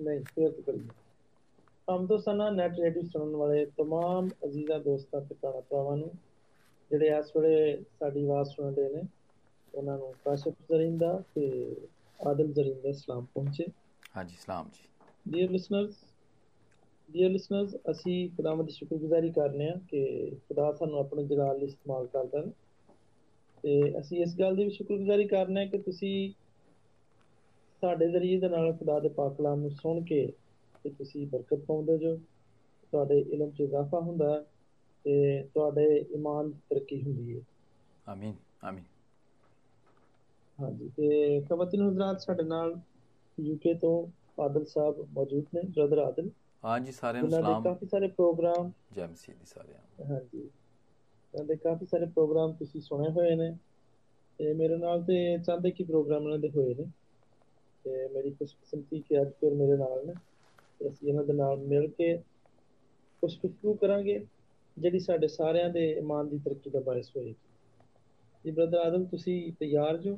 [0.00, 0.88] ਨਹੀਂ ਫੇਰ ਤੋਂ ਕਰੀਏ
[1.88, 6.10] ਹਮ ਤੋਂ ਸਨਾ ਨੈਟ ਰੇਡੀਓ ਸੁਣਨ ਵਾਲੇ तमाम ਅਜ਼ੀਜ਼ਾਂ ਦੋਸਤਾਂ ਤੇ ਭੈਣਾਂ ਭਰਾਵਾਂ ਨੂੰ
[6.90, 9.02] ਜਿਹੜੇ ਇਸ ਵੇਲੇ ਸਾਡੀ ਆਵਾਜ਼ ਸੁਣਦੇ ਨੇ
[9.74, 11.76] ਉਹਨਾਂ ਨੂੰ ਕਾਸ਼ਫ ਜ਼ਰੀਨ ਦਾ ਤੇ
[12.20, 13.66] ਆਦਮ ਜ਼ਰੀਨ ਦਾ ਸਲਾਮ ਪਹੁੰਚੇ
[14.16, 14.88] ਹਾਂਜੀ ਸਲਾਮ ਜੀ
[15.26, 16.04] ਡੀਅਰ ਲਿਸਨਰਸ
[17.08, 22.06] ਡੀਅਰ ਲਿਸਨਰਸ ਅਸੀਂ ਖੁਦਾਵੰਦ ਦੀ ਸ਼ੁਕਰਗੁਜ਼ਾਰੀ ਕਰਨੇ ਆ ਕਿ ਖੁਦਾ ਸਾਨੂੰ ਆਪਣੇ ਜਲਾਲ ਲਈ ਇਸਤੇਮਾਲ
[22.06, 22.50] ਕਰਦਾ ਹੈ
[23.64, 26.32] ਤੇ ਅਸੀਂ ਇਸ ਗੱਲ ਦੀ ਵੀ ਸ਼ੁਕਰਗੁਜ਼ਾਰੀ ਕਰਨੇ ਆ ਕਿ ਤੁਸੀਂ
[27.81, 30.25] ਸਾਡੇ ਜ਼ਰੀਏ ਦੇ ਨਾਲ ਖੁਦਾ ਦੇ ਪਾਕ ਕਲਾਮ ਨੂੰ ਸੁਣ ਕੇ
[30.85, 32.17] ਤੇ ਤੁਸੀਂ ਬਰਕਤ ਪਾਉਂਦੇ ਜੋ।
[32.83, 34.41] ਤੁਹਾਡੇ ਇਲਮ 'ਚ ਇਜ਼ਾਫਾ ਹੁੰਦਾ ਹੈ
[35.05, 37.43] ਤੇ ਤੁਹਾਡੇ ਈਮਾਨ ਤਰੱਕੀ ਹੁੰਦੀ ਹੈ।
[38.05, 38.85] ਆਮੀਨ ਆਮੀਨ।
[40.57, 42.79] ਹਾਂਜੀ ਤੇ ਖਵਾਤਿਨ ਹਜ਼ਰਾਤ ਸਾਡੇ ਨਾਲ
[43.37, 43.91] ਯੂਕੇ ਤੋਂ
[44.39, 46.29] ਆਦਲ ਸਾਹਿਬ ਮੌਜੂਦ ਨੇ ਬ੍ਰਦਰ ਆਦਲ।
[46.63, 51.85] ਹਾਂਜੀ ਸਾਰਿਆਂ ਨੂੰ ਸਲਾਮ। ਕਾਫੀ ਸਾਰੇ ਪ੍ਰੋਗਰਾਮ ਜੈ ਮਸੀਹ ਦੀ ਸਾਰਿਆਂ ਹਾਂਜੀ ਉਹਨਾਂ ਦੇ ਕਾਫੀ
[51.85, 53.51] ਸਾਰੇ ਪ੍ਰੋਗਰਾਮ ਤੁਸੀਂ ਸੁਣੇ ਹੋਏ ਨੇ।
[54.39, 56.91] ਤੇ ਮੇਰੇ ਨਾਲ ਤੇ ਚਾਹੁੰਦੇ ਕੀ ਪ੍ਰੋਗਰਾਮ ਉਹਨਾਂ ਦੇ ਹੋਏ ਨੇ?
[57.85, 60.13] ਤੇ ਮੇਰੀ ਖੁਸ਼ਕਿਸਮਤੀ ਕਿ ਅੱਜ ਫਿਰ ਮੇਰੇ ਨਾਲ ਨੇ।
[60.79, 62.15] ਤੇ ਅਸੀਂ ਇਹਨਾਂ ਦੇ ਨਾਲ ਮਿਲ ਕੇ
[63.23, 64.17] ਕੁਝ ਗੁਫ਼ਤਗੂ ਕਰਾਂਗੇ
[64.77, 67.35] ਜਿਹੜੀ ਸਾਡੇ ਸਾਰਿਆਂ ਦੇ ਇਮਾਨ ਦੀ ਤਰੱਕੀ ਦਾ ਬਾਇਸ ਹੋਏਗੀ।
[68.45, 70.17] ਜੀ ਬ੍ਰਦਰ ਆਦਮ ਤੁਸੀਂ ਤਿਆਰ ਜੋ?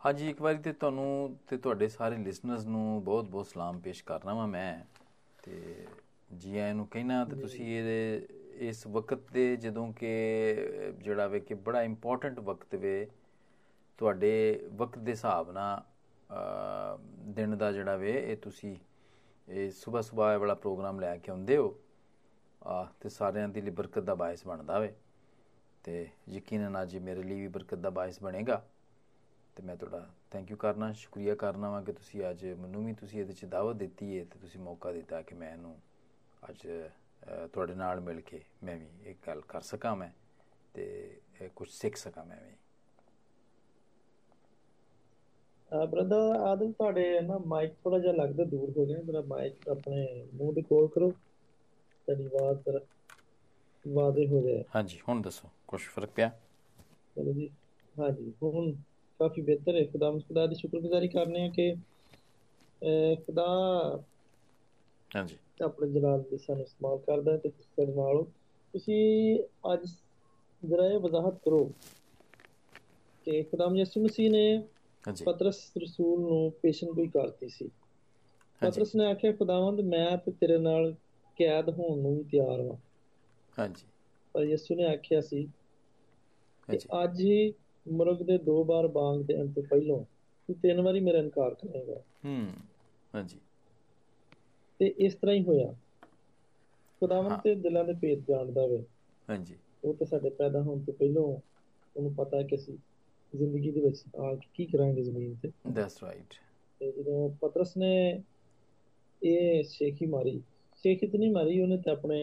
[0.00, 4.46] ਹਾਂਜੀ ਇੱਕ ਵਾਰੀ ਤੇ ਤੁਹਾਨੂੰ ਤੇ ਤੁਹਾਡੇ ਸਾਰੇ ਲਿਸਨਰਸ ਨੂੰ ਬਹੁਤ-ਬਹੁਤ ਸਲਾਮ ਪੇਸ਼ ਕਰਨਾ ਵਾਂ
[4.48, 4.72] ਮੈਂ।
[5.44, 5.86] ਤੇ
[6.34, 8.26] ਜੀ ਆਇਆਂ ਨੂੰ ਕਹਿਣਾ ਤੇ ਤੁਸੀਂ ਇਹਦੇ
[8.68, 10.10] ਇਸ ਵਕਤ ਦੇ ਜਦੋਂ ਕਿ
[10.98, 12.94] ਜਿਹੜਾ ਵੇ ਕਿ ਬੜਾ ਇੰਪੋਰਟੈਂਟ ਵਕਤ ਵੇ
[13.98, 15.82] ਤੁਹਾਡੇ ਵਕਤ ਦੇ ਹਿਸਾਬ ਨਾਲ
[17.26, 18.76] ਦਿਨ ਦਾ ਜਿਹੜਾ ਵੇ ਇਹ ਤੁਸੀਂ
[19.48, 21.78] ਇਹ ਸਵੇਰ ਸਵੇਰ ਵਾਲਾ ਪ੍ਰੋਗਰਾਮ ਲੈ ਕੇ ਆਉਂਦੇ ਹੋ।
[22.62, 24.94] ਆ ਤੇ ਸਾਰਿਆਂ ਦੀ ਲਈ ਬਰਕਤ ਦਾ ਬਾਇਸ ਬਣਦਾ ਵੇ।
[25.84, 28.66] ਤੇ ਯਕੀਨਨ ਅੱਜ ਇਹ ਮੇਰੇ ਲਈ ਵੀ ਬਰਕਤ ਦਾ ਬਾਇਸ ਬਣੇਗਾ
[29.56, 33.20] ਤੇ ਮੈਂ ਤੁਹਾਡਾ ਥੈਂਕ ਯੂ ਕਰਨਾ ਸ਼ੁਕਰੀਆ ਕਰਨਾ ਵਾਂ ਕਿ ਤੁਸੀਂ ਅੱਜ ਮੈਨੂੰ ਵੀ ਤੁਸੀਂ
[33.20, 35.78] ਇਹਦੇ 'ਚ ਦਾਵਤ ਦਿੱਤੀ ਹੈ ਤੇ ਤੁਸੀਂ ਮੌਕਾ ਦਿੱਤਾ ਕਿ ਮੈਂ ਇਹਨੂੰ
[36.50, 40.10] ਅੱਜ ਅ, ਤੁਹਾਡੇ ਨਾਲ ਮਿਲ ਕੇ ਮੈਂ ਵੀ ਇੱਕ ਗੱਲ ਕਰ ਸਕਾਂ ਮੈਂ
[40.74, 41.20] ਤੇ
[41.56, 42.54] ਕੁਝ ਸਿੱਖ ਸਕਾਂ ਮੈਂ ਵੀ।
[45.86, 50.52] ਬ੍ਰਦਰ ਆਦਮ ਤੁਹਾਡੇ ਨਾ ਮਾਈਕ ਥੋੜਾ ਜਿਹਾ ਲੱਗਦਾ ਦੂਰ ਹੋ ਗਿਆ ਜਰਾ ਮਾਈਕ ਆਪਣੇ ਮੂੰਹ
[50.54, 51.10] ਦੇ ਕੋਲ ਕਰੋ।
[52.08, 52.80] ਤੁਹਾਡੀ ਆਵਾਜ਼ ਜ਼ਰਾ
[53.84, 56.30] ਵਾਜ਼ੇ ਹੋ ਜਾਏ। ਹਾਂਜੀ ਹੁਣ ਦੱਸੋ ਕੁਝ ਫ਼ਰਕ ਪਿਆ?
[57.16, 57.48] ਚਲੋ ਜੀ
[57.96, 58.72] ਹਾਂਜੀ ਹੁਣ
[59.20, 61.72] ਕਾਫੀ ਬਿਹਤਰ ਹੈ। ਖੁਦਾ ਖੁਦਾ ਦੀ ਸ਼ੁਕਰਗੁਜ਼ਾਰੀ ਕਰਨੇ ਆ ਕਿ
[63.18, 63.46] ਖੁਦਾ
[65.10, 68.22] ਹਾਂਜੀ। ਆਪਣੇ ਜਲਾਲ ਦੇ ਸਾਨੂੰ ਇਸਤੇਮਾਲ ਕਰਦਾ ਤੇ ਤੁਸੀਂ ਸਾਡੇ ਨਾਲ
[68.74, 69.38] ਤੁਸੀਂ
[69.72, 69.86] ਅੱਜ
[70.62, 71.64] ਜ਼ਰਾ ਇਹ ਵਜ਼ਾਹਤ ਕਰੋ
[73.26, 74.42] ਕਿ ਖੁਦਾਮ ਯਿਸੂ ਮਸੀਹ ਨੇ
[75.24, 77.68] ਪਤਰਸ ਰਸੂਲ ਨੂੰ ਪੇਸ਼ਨ ਕੋਈ ਕਰਤੀ ਸੀ
[78.62, 80.92] ਪਤਰਸ ਨੇ ਆਖਿਆ ਖੁਦਾਵੰਦ ਮੈਂ ਤੇ ਤੇਰੇ ਨਾਲ
[81.38, 82.76] ਕੈਦ ਹੋਣ ਨੂੰ ਵੀ ਤਿਆਰ ਹਾਂ
[83.56, 83.86] ਹਾਂਜੀ।
[84.34, 85.44] ਪਰ ਯਿਸੂ ਨੇ ਆਖਿਆ ਸੀ
[86.68, 87.52] ਕਿ ਅੱਜ ਹੀ
[87.86, 89.98] ਮੁਰਗ ਦੇ ਦੋ ਵਾਰ ਬਾਂਗ ਦੇਣ ਤੋਂ ਪਹਿਲਾਂ
[90.48, 92.52] ਤੂੰ ਤਿੰਨ ਵਾਰੀ ਮੇਰਾ ਇਨਕਾਰ ਕਰੇਗਾ। ਹੂੰ
[93.14, 93.40] ਹਾਂਜੀ।
[94.80, 95.72] ਤੇ ਇਸ ਤਰ੍ਹਾਂ ਹੀ ਹੋਇਆ।
[97.02, 98.84] ਖੁਦਾਵੰਦ। ਤੇ ਦਿਲਾਂ ਦੇ ਭੇਦ ਜਾਣਦਾ ਵੇ।
[99.28, 102.76] ਹਾਂਜੀ। ਉਹ ਤਾਂ ਸਾਡੇ ਪੈਦਾ ਹੋਣ ਤੋਂ ਪਹਿਲਾਂ ਉਹਨੂੰ ਪਤਾ ਹੈ ਕਿ ਅਸੀਂ
[103.32, 105.50] ਜ਼ਿੰਦਗੀ ਦੇ ਵਿੱਚ ਆ ਕੇ ਕੀ ਕਰਾਂਗੇ ਜ਼ਮੀਨ ਤੇ?
[105.68, 106.34] ਦੈਟਸ ਰਾਈਟ
[106.80, 107.92] ਜਦੋਂ ਪਤਰਸ ਨੇ
[109.22, 110.40] ਇਹ ਸ਼ੇਖੀ ਮਾਰੀ
[110.84, 112.20] ਸ਼ੇਖੀ ਤਾਂ ਨਹੀਂ ਮਾਰੀ ਉਹਨੇ ਤੇ ਆਪਣੇ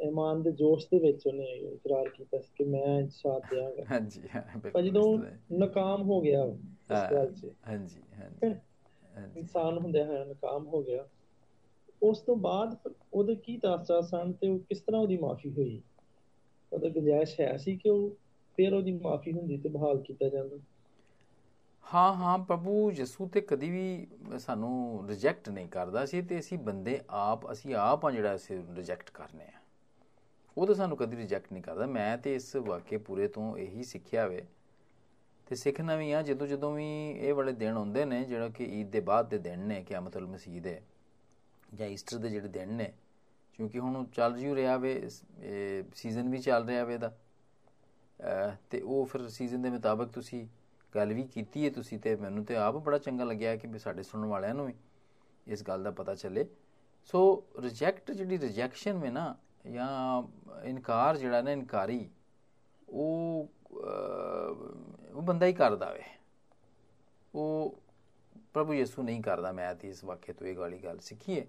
[0.00, 4.42] ਇਮਾਨ ਦੇ ਜੋਸ਼ ਦੇ ਵਿੱਚ ਉਹਨੇ ਇਕਰਾਰ ਕੀਤਾ ਸੀ ਕਿ ਮੈਂ ਸਾਥ ਦਿਆਂਗਾ। ਹਾਂਜੀ ਹਾਂ,
[4.58, 5.06] ਬਿਲਕੁਲ ਜਦੋਂ
[5.52, 6.58] ਨਾਕਾਮ ਹੋ ਗਿਆ ਉਹ
[6.90, 8.54] ਹਾਂ। ਇਸ ਗੱਲ 'ਚ। ਹੀ। ਹਾਂਜੀ ਹਾਂਜੀ
[9.14, 11.08] ਹਾਂਜੀ। ਇਨਸਾਨ ਹੁੰਦਿਆਂ ਹੋਇਆ ਨਾਕਾਮ ਹੋ ਗਿਆ।
[12.02, 12.76] ਉਸ ਤੋਂ ਬਾਅਦ
[13.12, 15.82] ਉਹਦੇ ਕੀ ਤਾਸਰਾ ਸਨ ਤੇ ਉਹ ਕਿਸ ਤਰ੍ਹਾਂ ਉਹਦੀ ਮਾਫੀ ਹੋਈ?
[16.72, 18.16] ਉਹਦਾ ਗੁੰਜਾਇਸ਼ ਹੈ ਸੀ ਕਿ ਉਹ
[18.56, 20.56] ਫਿਰ ਉਹਦੀ ਮਾਫੀ ਹੁੰਦੀ ਤੇ ਬਹਾਲ ਕੀਤਾ ਜਾਂਦਾ।
[21.94, 24.06] ਹਾਂ ਹਾਂ, ਪ੍ਰਭੂ ਯਿਸੂ ਤੇ ਕਦੀ ਵੀ
[24.38, 29.10] ਸਾਨੂੰ ਰਿਜੈਕਟ ਨਹੀਂ ਕਰਦਾ ਸੀ ਤੇ ਅਸੀਂ ਬੰਦੇ ਆਪ, ਅਸੀਂ ਆਪ ਆ ਜਿਹੜਾ ਅਸੀਂ ਰਿਜੈਕਟ
[29.10, 29.60] ਕਰਨੇ ਆ।
[30.58, 34.26] ਉਹ ਤਾਂ ਸਾਨੂੰ ਕਦੀ ਰਿਜੈਕਟ ਨਹੀਂ ਕਰਦਾ। ਮੈਂ ਤੇ ਇਸ ਵਾਕਿਏ ਪੂਰੇ ਤੋਂ ਇਹੀ ਸਿੱਖਿਆ
[34.26, 34.46] ਵੇ।
[35.46, 38.90] ਤੇ ਸਿੱਖਣਾ ਵੀ ਆ, ਜਦੋਂ ਜਦੋਂ ਵੀ ਇਹ ਵਾਲੇ ਦਿਨ ਹੁੰਦੇ ਨੇ, ਜਿਹੜਾ ਕਿ ਈਦ
[38.90, 40.80] ਦੇ ਬਾਅਦ ਦੇ ਦਿਨ ਨੇ ਕਿਆਮਤੁਲ ਮਸੀਹ ਦੇ,
[41.74, 42.92] ਜਾਂ ਈਸਟਰ ਦੇ ਜਿਹੜੇ ਦਿਨ ਨੇ,
[43.52, 45.08] ਕਿਉਂਕਿ ਹੁਣ ਉਹ ਚੱਲ ਜਿਉ ਰਿਹਾ ਵੇ
[45.94, 47.25] ਸੀਜ਼ਨ ਵੀ ਚੱਲ ਰਿਹਾ ਵੇ ਇਹਦਾ। ਅਹ
[48.70, 50.48] ਤੇ ਉਹ ਫਿਰ ਸੀਜ਼ਨ ਦੇ ਮੁਤਾਬਕ ਤੁਸੀਂ
[50.94, 54.02] ਗੱਲ ਵੀ ਕੀਤੀ ਹੈ ਤੁਸੀਂ ਤੇ ਮੈਨੂੰ ਤੇ ਆਪ ਬੜਾ ਚੰਗਾ ਲੱਗਿਆ ਕਿ ਵੀ ਸਾਡੇ
[54.02, 54.74] ਸੁਣਨ ਵਾਲਿਆਂ ਨੂੰ ਵੀ
[55.46, 56.46] ਇਸ ਗੱਲ ਦਾ ਪਤਾ ਚੱਲੇ।
[57.04, 59.36] ਸੋ ਰਿਜੈਕਟ ਜਿਹੜੀ ਰਿਜੈਕਸ਼ਨ ਵਿੱਚ ਨਾ
[59.70, 60.22] ਜਾਂ
[60.62, 62.10] ਇਨਕਾਰ ਜਿਹੜਾ ਨਾ ਇਨਕਾਰੀ
[62.88, 66.02] ਉਹ ਅਹ, ਉਹ ਬੰਦਾ ਹੀ ਕਰਦਾ ਵੇ।
[67.34, 67.80] ਉਹ
[68.52, 71.46] ਪ੍ਰਭੂ ਯਿਸੂ ਨਹੀਂ ਕਰਦਾ ਮੈਂ ਤੇ ਇਸ ਵਾਕਿਏ ਤੋਂ ਇਹ ਵਾਲੀ ਗੱਲ ਸਿੱਖੀ ਹੈ।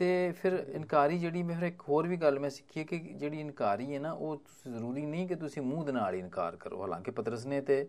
[0.00, 3.40] ਤੇ ਫਿਰ ਇਨਕਾਰੀ ਜਿਹੜੀ ਮੈਂ ਫਿਰ ਇੱਕ ਹੋਰ ਵੀ ਗੱਲ ਮੈਂ ਸਿੱਖੀ ਹੈ ਕਿ ਜਿਹੜੀ
[3.40, 6.82] ਇਨਕਾਰੀ ਹੈ ਨਾ ਉਹ ਤੁਸੀਂ ਜ਼ਰੂਰੀ ਨਹੀਂ ਕਿ ਤੁਸੀਂ ਮੂੰਹ ਦੇ ਨਾਲ ਹੀ ਇਨਕਾਰ ਕਰੋ।
[6.82, 7.88] ਹਾਲਾਂਕਿ ਪਤਰਸ ਨੇ ਤੇ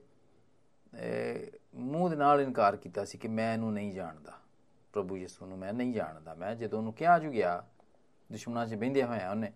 [0.95, 4.39] ਅਹ, ਮੂੰਹ ਦੇ ਨਾਲ ਇਨਕਾਰ ਕੀਤਾ ਸੀ ਕਿ ਮੈਂ ਇਹਨੂੰ ਨਹੀਂ ਜਾਣਦਾ।
[4.93, 7.67] ਪ੍ਰਭੂ ਯਿਸੂ ਨੂੰ ਮੈਂ ਨਹੀਂ ਜਾਣਦਾ। ਮੈਂ ਜਦੋਂ ਉਹਨੂੰ ਕਿਹਾ ਜੂ ਗਿਆ
[8.31, 9.51] ਦੁਸ਼ਮਣਾਂ 'ਚ ਬਹਿੰਦਿਆ ਹੋਇਆ ਉਹਨੇ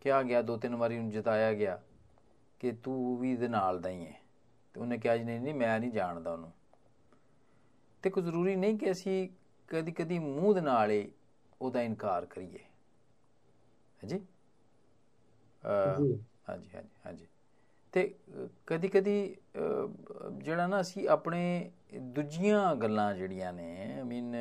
[0.00, 1.82] ਕਿਹਾ ਗਿਆ ਦੋ ਤਿੰਨ ਵਾਰੀ ਉਹਨੂੰ ਜਤਾਇਆ ਗਿਆ
[2.58, 4.20] ਕਿ ਤੂੰ ਵੀ ਇਹਦੇ ਨਾਲ ਦਾ ਹੀ ਹੈ।
[4.74, 6.52] ਤੇ ਉਹਨੇ ਕਿਹਾ ਜੀ ਨਹੀਂ ਨਹੀਂ ਮੈਂ ਨਹੀਂ ਜਾਣਦਾ ਉਹਨੂੰ।
[8.02, 9.28] ਤੇ ਕੋਈ ਜ਼ਰੂਰੀ ਨਹੀਂ ਕਿ ਅਸੀਂ
[9.68, 11.12] ਕਦੀ ਕਦੀ ਮੂੰਹ ਦੇ ਨਾਲ ਹੀ
[11.60, 12.64] ਉਹਦਾ ਇਨਕਾਰ ਕਰੀਏ।
[14.00, 14.20] ਹਾਂਜੀ?
[15.88, 16.12] ਜੀ।
[16.48, 17.26] ਹਾਂਜੀ ਹਾਂਜੀ ਹਾਂਜੀ।
[17.92, 18.02] ਤੇ
[18.66, 19.14] ਕਦੀ ਕਦੀ
[20.38, 21.40] ਜਿਹੜਾ ਨਾ ਅਸੀਂ ਆਪਣੇ
[22.14, 24.34] ਦੂਜੀਆਂ ਗੱਲਾਂ ਜਿਹੜੀਆਂ ਨੇ ਮੀਨ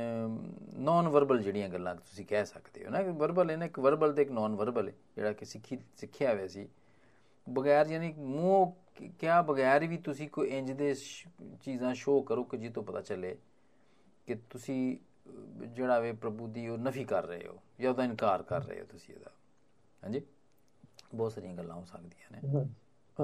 [0.79, 4.13] ਨਾਨ ਵਰਬਲ ਜਿਹੜੀਆਂ ਗੱਲਾਂ ਤੁਸੀਂ ਕਹਿ ਸਕਦੇ ਹੋ ਨਾ ਕਿ ਵਰਬਲ ਹੈ ਨਾ ਇੱਕ ਵਰਬਲ
[4.13, 6.67] ਤੇ ਇੱਕ ਨਾਨ ਵਰਬਲ ਹੈ ਜਿਹੜਾ ਕਿ ਸਿੱਖੀ ਸਿੱਖਿਆ ਹੋਇਆ ਸੀ।
[7.47, 8.71] ਬਗੈਰ ਯਾਨੀ ਮੂੰਹ
[9.19, 10.93] ਕਿਆ ਬਗੈਰ ਵੀ ਤੁਸੀਂ ਕੋਈ ਇੰਜ ਦੇ
[11.61, 13.35] ਚੀਜ਼ਾਂ ਸ਼ੋਅ ਕਰੋ ਕਿ ਜਿੱਤੋਂ ਪਤਾ ਚੱਲੇ
[14.27, 14.97] ਕਿ ਤੁਸੀਂ
[15.67, 18.85] ਜਿਹੜਾ ਵੇ ਪ੍ਰਭੂ ਦੀ ਉਹ ਨਫੀ ਕਰ ਰਹੇ ਹੋ ਜਾਂ ਉਹਦਾ ਇਨਕਾਰ ਕਰ ਰਹੇ ਹੋ
[18.85, 19.31] ਤੁਸੀਂ ਇਹਦਾ।
[20.03, 20.21] ਹਾਂਜੀ?
[21.15, 22.65] ਬਹੁਤ ਸਾਰੀਆਂ ਗੱਲਾਂ ਹੋ ਸਕਦੀਆਂ ਨੇ। ਹਾਂ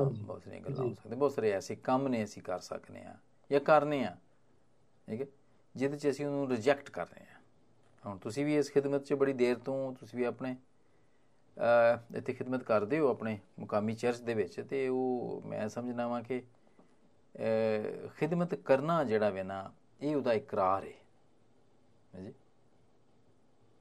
[0.05, 3.15] ਬਹੁਤ ਸਾਰੀਆਂ ਗੱਲਾਂ ਹੋ ਸਕਦੀਆਂ। ਬਹੁਤ ਸਾਰੇ ਐਸੇ ਕੰਮ ਨੇ ਅਸੀਂ ਕਰ ਸਕਨੇ ਆ
[3.51, 4.15] ਜਾਂ ਕਰਨੇ ਆ।
[5.07, 5.25] ਠੀਕ ਹੈ?
[5.75, 7.39] ਜਿਹਦੇ ਚ ਅਸੀਂ ਉਹਨੂੰ ਰਿਜੈਕਟ ਕਰ ਰਹੇ ਆ।
[8.05, 10.55] ਹੁਣ ਤੁਸੀਂ ਵੀ ਇਸ ਖਿਦਮਤ 'ਚ ਬੜੀ ਦੇਰ ਤੋਂ ਤੁਸੀਂ ਵੀ ਆਪਣੇ
[12.17, 16.41] ਇੱਥੇ ਖਿਦਮਤ ਕਰਦੇ ਹੋ ਆਪਣੇ ਮੁਕਾਮੀ ਚਰਚ ਦੇ ਵਿੱਚ ਤੇ ਉਹ ਮੈਂ ਸਮਝਣਾ ਵਾਂ ਕਿ
[18.17, 19.71] ਖਿਦਮਤ ਕਰਨਾ ਜਿਹੜਾ ਵੇ ਨਾ
[20.01, 20.93] ਇਹ ਉਹਦਾ ਇਕਰਾਰ ਹੈ
[22.13, 22.33] ਜੀ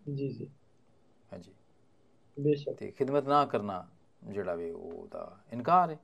[0.00, 0.50] ਜੀ ਜੀ।
[1.30, 1.54] ਹਾਂਜੀ।
[2.36, 3.84] ਬੇਸ਼ੱਕ। ਤੇ ਖਿਦਮਤ ਨਾ ਕਰਨਾ
[4.24, 5.98] ਜਿਹੜਾ ਵੇ ਉਹਦਾ ਇਨਕਾਰ ਹੈ।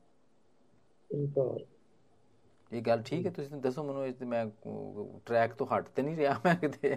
[1.11, 1.65] ਇਨਕਾਰ।
[2.73, 4.45] ਇਹ ਗੱਲ ਠੀਕ ਹੈ ਤੁਸੀਂ ਦੱਸੋ ਮੈਨੂੰ ਇਸ ਤੇ ਮੈਂ
[5.27, 6.97] ਟਰੈਕ ਤੋਂ ਹਟ ਤੇ ਨਹੀਂ ਰਿਹਾ ਮੈਂ ਕਿਤੇ।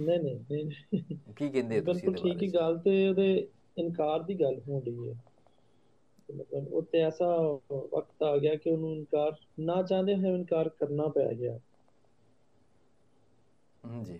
[0.00, 0.64] ਨਹੀਂ ਨਹੀਂ
[1.30, 3.28] ਕੀ ਕਹਿੰਦੇ ਤੁਸੀਂ ਬਿਲਕੁਲ ਠੀਕ ਹੀ ਗੱਲ ਤੇ ਉਹਦੇ
[3.76, 5.14] ਇਨਕਾਰ ਦੀ ਗੱਲ ਹੋ ਰਹੀ ਹੈ।
[6.28, 7.26] ਮਤਲਬ ਉਹ ਤੇ ਐਸਾ
[7.72, 11.58] ਵਕਤ ਆ ਗਿਆ ਕਿ ਉਹਨੂੰ ਇਨਕਾਰ ਨਾ ਚਾਹੁੰਦੇ ਹੋਏ ਇਨਕਾਰ ਕਰਨਾ ਪੈ ਗਿਆ।
[14.02, 14.18] ਜੀ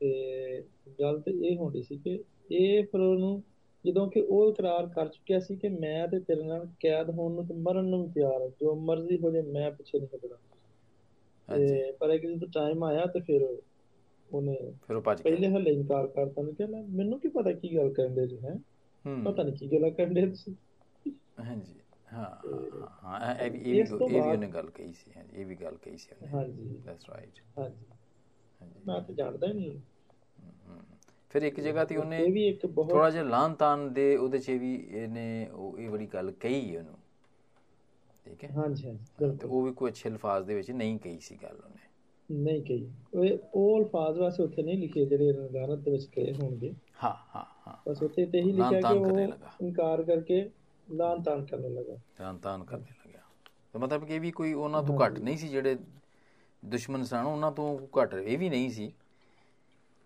[0.00, 0.62] ਤੇ
[1.00, 2.18] ਗੱਲ ਤੇ ਇਹ ਹੁੰਦੀ ਸੀ ਕਿ
[2.52, 3.42] ਇਹ ਫਿਰ ਉਹਨੂੰ
[3.84, 7.46] ਜਦੋਂ ਕਿ ਉਹ ਇਕਰਾਰ ਕਰ ਚੁੱਕਿਆ ਸੀ ਕਿ ਮੈਂ ਤੇ ਤੇਰੇ ਨਾਲ ਕੈਦ ਹੋਣ ਨੂੰ
[7.46, 10.36] ਤੇ ਮਰਨ ਨੂੰ ਤਿਆਰ ਹਾਂ ਜੋ ਮਰਜ਼ੀ ਹੋ ਜਾਏ ਮੈਂ ਪਿੱਛੇ ਨਹੀਂ ਹਟਣਾ।
[11.48, 13.42] ਤੇ ਪਰ ਇੱਕ ਜਦੋਂ ਟਾਈਮ ਆਇਆ ਤੇ ਫਿਰ
[14.30, 17.92] ਉਹਨੇ ਫਿਰ ਉਹ ਭੱਜ ਪਹਿਲੇ ਹਲੇ ਇਨਕਾਰ ਕਰਤਾ ਨੇ ਕਿ ਮੈਨੂੰ ਕੀ ਪਤਾ ਕੀ ਗੱਲ
[17.94, 18.56] ਕਰਦੇ ਜੀ ਹੈ?
[19.24, 20.54] ਪਤਾ ਨਹੀਂ ਕੀ ਗੱਲ ਕਰਦੇ ਤੁਸੀਂ।
[21.40, 22.30] ਹਾਂਜੀ। ਹਾਂ
[23.02, 23.58] ਹਾਂ ਇਹ ਵੀ
[24.06, 27.40] ਇਹ ਵੀ ਉਹਨੇ ਗੱਲ ਕਹੀ ਸੀ ਇਹ ਵੀ ਗੱਲ ਕਹੀ ਸੀ ਉਹਨੇ। ਹਾਂਜੀ। ਦੈਟਸ ਰਾਈਟ
[27.58, 27.86] ਹਾਂਜੀ।
[28.86, 29.80] ਮੈਂ ਤਾਂ ਜਾਣਦਾ ਹੀ ਨਹੀਂ।
[31.30, 34.50] ਫਿਰ ਇੱਕ ਜਗ੍ਹਾ ਤੇ ਉਹਨੇ ਇਹ ਵੀ ਇੱਕ ਬਹੁਤ ਥੋੜਾ ਜਿਹਾ ਲਾਂਤਾਨ ਦੇ ਉਹਦੇ 'ਚ
[34.52, 36.96] ਵੀ ਇਹਨੇ ਉਹ ਇਹ ਬੜੀ ਗੱਲ ਕਹੀ ਉਹਨੂੰ।
[38.26, 38.50] ਠੀਕ ਹੈ?
[38.52, 39.04] ਹਾਂਜੀ ਹਾਂਜੀ
[39.38, 41.88] ਤੇ ਉਹ ਵੀ ਕੋਈ ਅੱਛੇ ਅਲਫਾਜ਼ ਦੇ ਵਿੱਚ ਨਹੀਂ ਕਹੀ ਸੀ ਗੱਲ ਉਹਨੇ।
[42.28, 43.24] ਨਹੀਂ ਕਹੀ। ਉਹ
[43.54, 47.76] ਉਹ ਅਲਫਾਜ਼ ਵਾਸਤੇ ਉੱਥੇ ਨਹੀਂ ਲਿਖੇ ਜਿਹੜੇ ਰੰਗਾਨਤ ਦੇ ਵਿੱਚ ਕਹੇ ਹੋਣਗੇ। ਹਾਂ ਹਾਂ ਹਾਂ।
[47.86, 50.42] ਬਸ ਉੱਥੇ ਤੇ ਹੀ ਲਿਖਿਆ ਕਿ ਉਹ ਇਨਕਾਰ ਕਰਕੇ
[50.88, 53.22] ਲਾਂਤਾਨ ਕਰਨ ਲੱਗਾ। ਲਾਂਤਾਨ ਕਰਨ ਲੱਗਾ।
[53.74, 55.76] ਤੇ ਮਤਲਬ ਕਿ ਇਹ ਵੀ ਕੋਈ ਉਹਨਾਂ ਤੋਂ ਘੱਟ ਨਹੀਂ ਸੀ ਜਿਹੜੇ
[56.62, 58.92] ਦੁਸ਼ਮਣ ਸਨ ਉਹਨਾਂ ਤੋਂ ਘੱਟ ਇਹ ਵੀ ਨਹੀਂ ਸੀ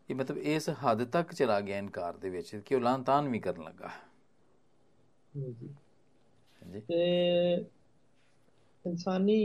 [0.08, 3.64] ਇਹ ਮਤਲਬ ਇਸ ਹੱਦ ਤੱਕ ਚਲਾ ਗਿਆ ਇਨਕਾਰ ਦੇ ਵਿੱਚ ਕਿ ਉਹ ਲਾਂਤਾਨ ਵੀ ਕਰਨ
[3.64, 3.90] ਲੱਗਾ।
[5.34, 5.68] ਜੀ ਜੀ
[6.88, 6.96] ਤੇ
[8.84, 9.38] ਇਨਸਾਨੀ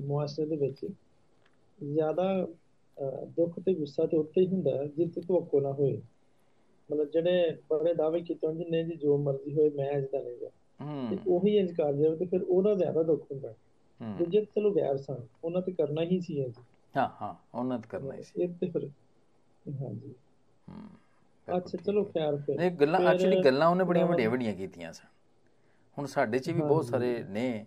[0.00, 0.86] ਮੁਆਸ਼ਰੇ ਦੇ ਵਿੱਚ
[1.78, 2.24] ਜ਼ਿਆਦਾ
[3.36, 6.00] ਦੁੱਖ ਤੇ ਗੁੱਸਾ ਤੇ ਉੱਤੇ ਹੀ ਹੁੰਦਾ ਜਿੱਥੇ ਤਵੱਕੋ ਨਾ ਹੋਏ।
[6.88, 10.50] ਮਤਲਬ ਜਿਹੜੇ ਬੜੇ ਦਾਅਵੇ ਕੀਤੇ ਹੁੰਦੇ ਨੇ ਜੀ ਜੋ ਮਰਜ਼ੀ ਹੋਏ ਮੈਂ ਅਜਦਾ ਨਹੀਂ ਗਾ
[11.10, 13.54] ਤੇ ਉਹੀ ਇੰਜ ਕਰ ਜਾਵੇ ਤੇ ਫਿਰ ਉਹਦਾ ਜ਼ਿਆਦਾ ਦੁੱਖ ਹੁੰਦਾ।
[14.18, 16.52] ਦੂਜੇ ਚਲੋ ਗੈਰ ਸਨ ਉਹਨਾਂ ਤੇ ਕਰਨਾ ਹੀ ਸੀ ਜੀ
[16.96, 18.90] ਹਾਂ ਹਾਂ ਉਹਨਾਂ ਤੇ ਕਰਨਾ ਹੀ ਸੀ। ਇਹ ਤੇ ਫਿਰ
[19.82, 20.14] ਹਾਂਜੀ।
[21.56, 25.06] ਅੱਛਾ ਚਲੋ ਖੈਰ ਫਿਰ। ਇਹ ਗੱਲਾਂ ਐਕਚੁਅਲੀ ਗੱਲਾਂ ਉਹਨੇ ਬੜੀਆਂ ਵੱਡੀਆਂ ਵੱਡੀਆਂ ਕੀਤੀਆਂ ਸਨ।
[25.98, 27.66] ਹੁਣ ਸਾਡੇ 'ਚ ਵੀ ਬਹੁਤ ਸਾਰੇ ਨੇ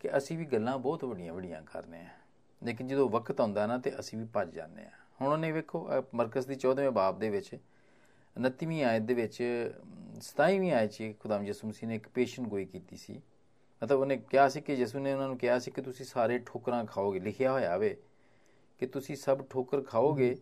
[0.00, 2.08] ਕਿ ਅਸੀਂ ਵੀ ਗੱਲਾਂ ਬਹੁਤ ਵੱਡੀਆਂ ਵੱਡੀਆਂ ਕਰਨੇ ਆ।
[2.64, 4.90] ਲੇਕਿਨ ਜਦੋਂ ਵਕਤ ਆਉਂਦਾ ਨਾ ਤੇ ਅਸੀਂ ਵੀ ਭੱਜ ਜਾਂਦੇ ਆ।
[5.20, 7.56] ਹੁਣ ਉਹਨੇ ਵੇਖੋ ਮਰਕਸ ਦੀ 14ਵੇਂ ਬਾਬ ਦੇ ਵਿੱਚ
[8.36, 9.42] 29ਵੀਂ ਆਇਤ ਦੇ ਵਿੱਚ
[10.20, 13.20] 27ਵੀਂ ਆਇਤ 'ਚ ਖੁਦਾਮ ਯਿਸੂ ਮਸੀਹ ਨੇ ਇੱਕ ਪੇਸ਼ਨ ਗੋਈ ਕੀਤੀ ਸੀ।
[13.82, 16.84] ਮਤਲਬ ਉਹਨੇ ਕਿਹਾ ਸੀ ਕਿ ਯਿਸੂ ਨੇ ਉਹਨਾਂ ਨੂੰ ਕਿਹਾ ਸੀ ਕਿ ਤੁਸੀਂ ਸਾਰੇ ਠੋਕਰਾਂ
[16.84, 17.96] ਖਾਓਗੇ ਲਿਖਿਆ ਹੋਇਆ ਵੇ
[18.80, 20.36] ਕਿ ਤੁਸੀਂ ਸਭ ਠੋਕਰ ਖਾਓਗੇ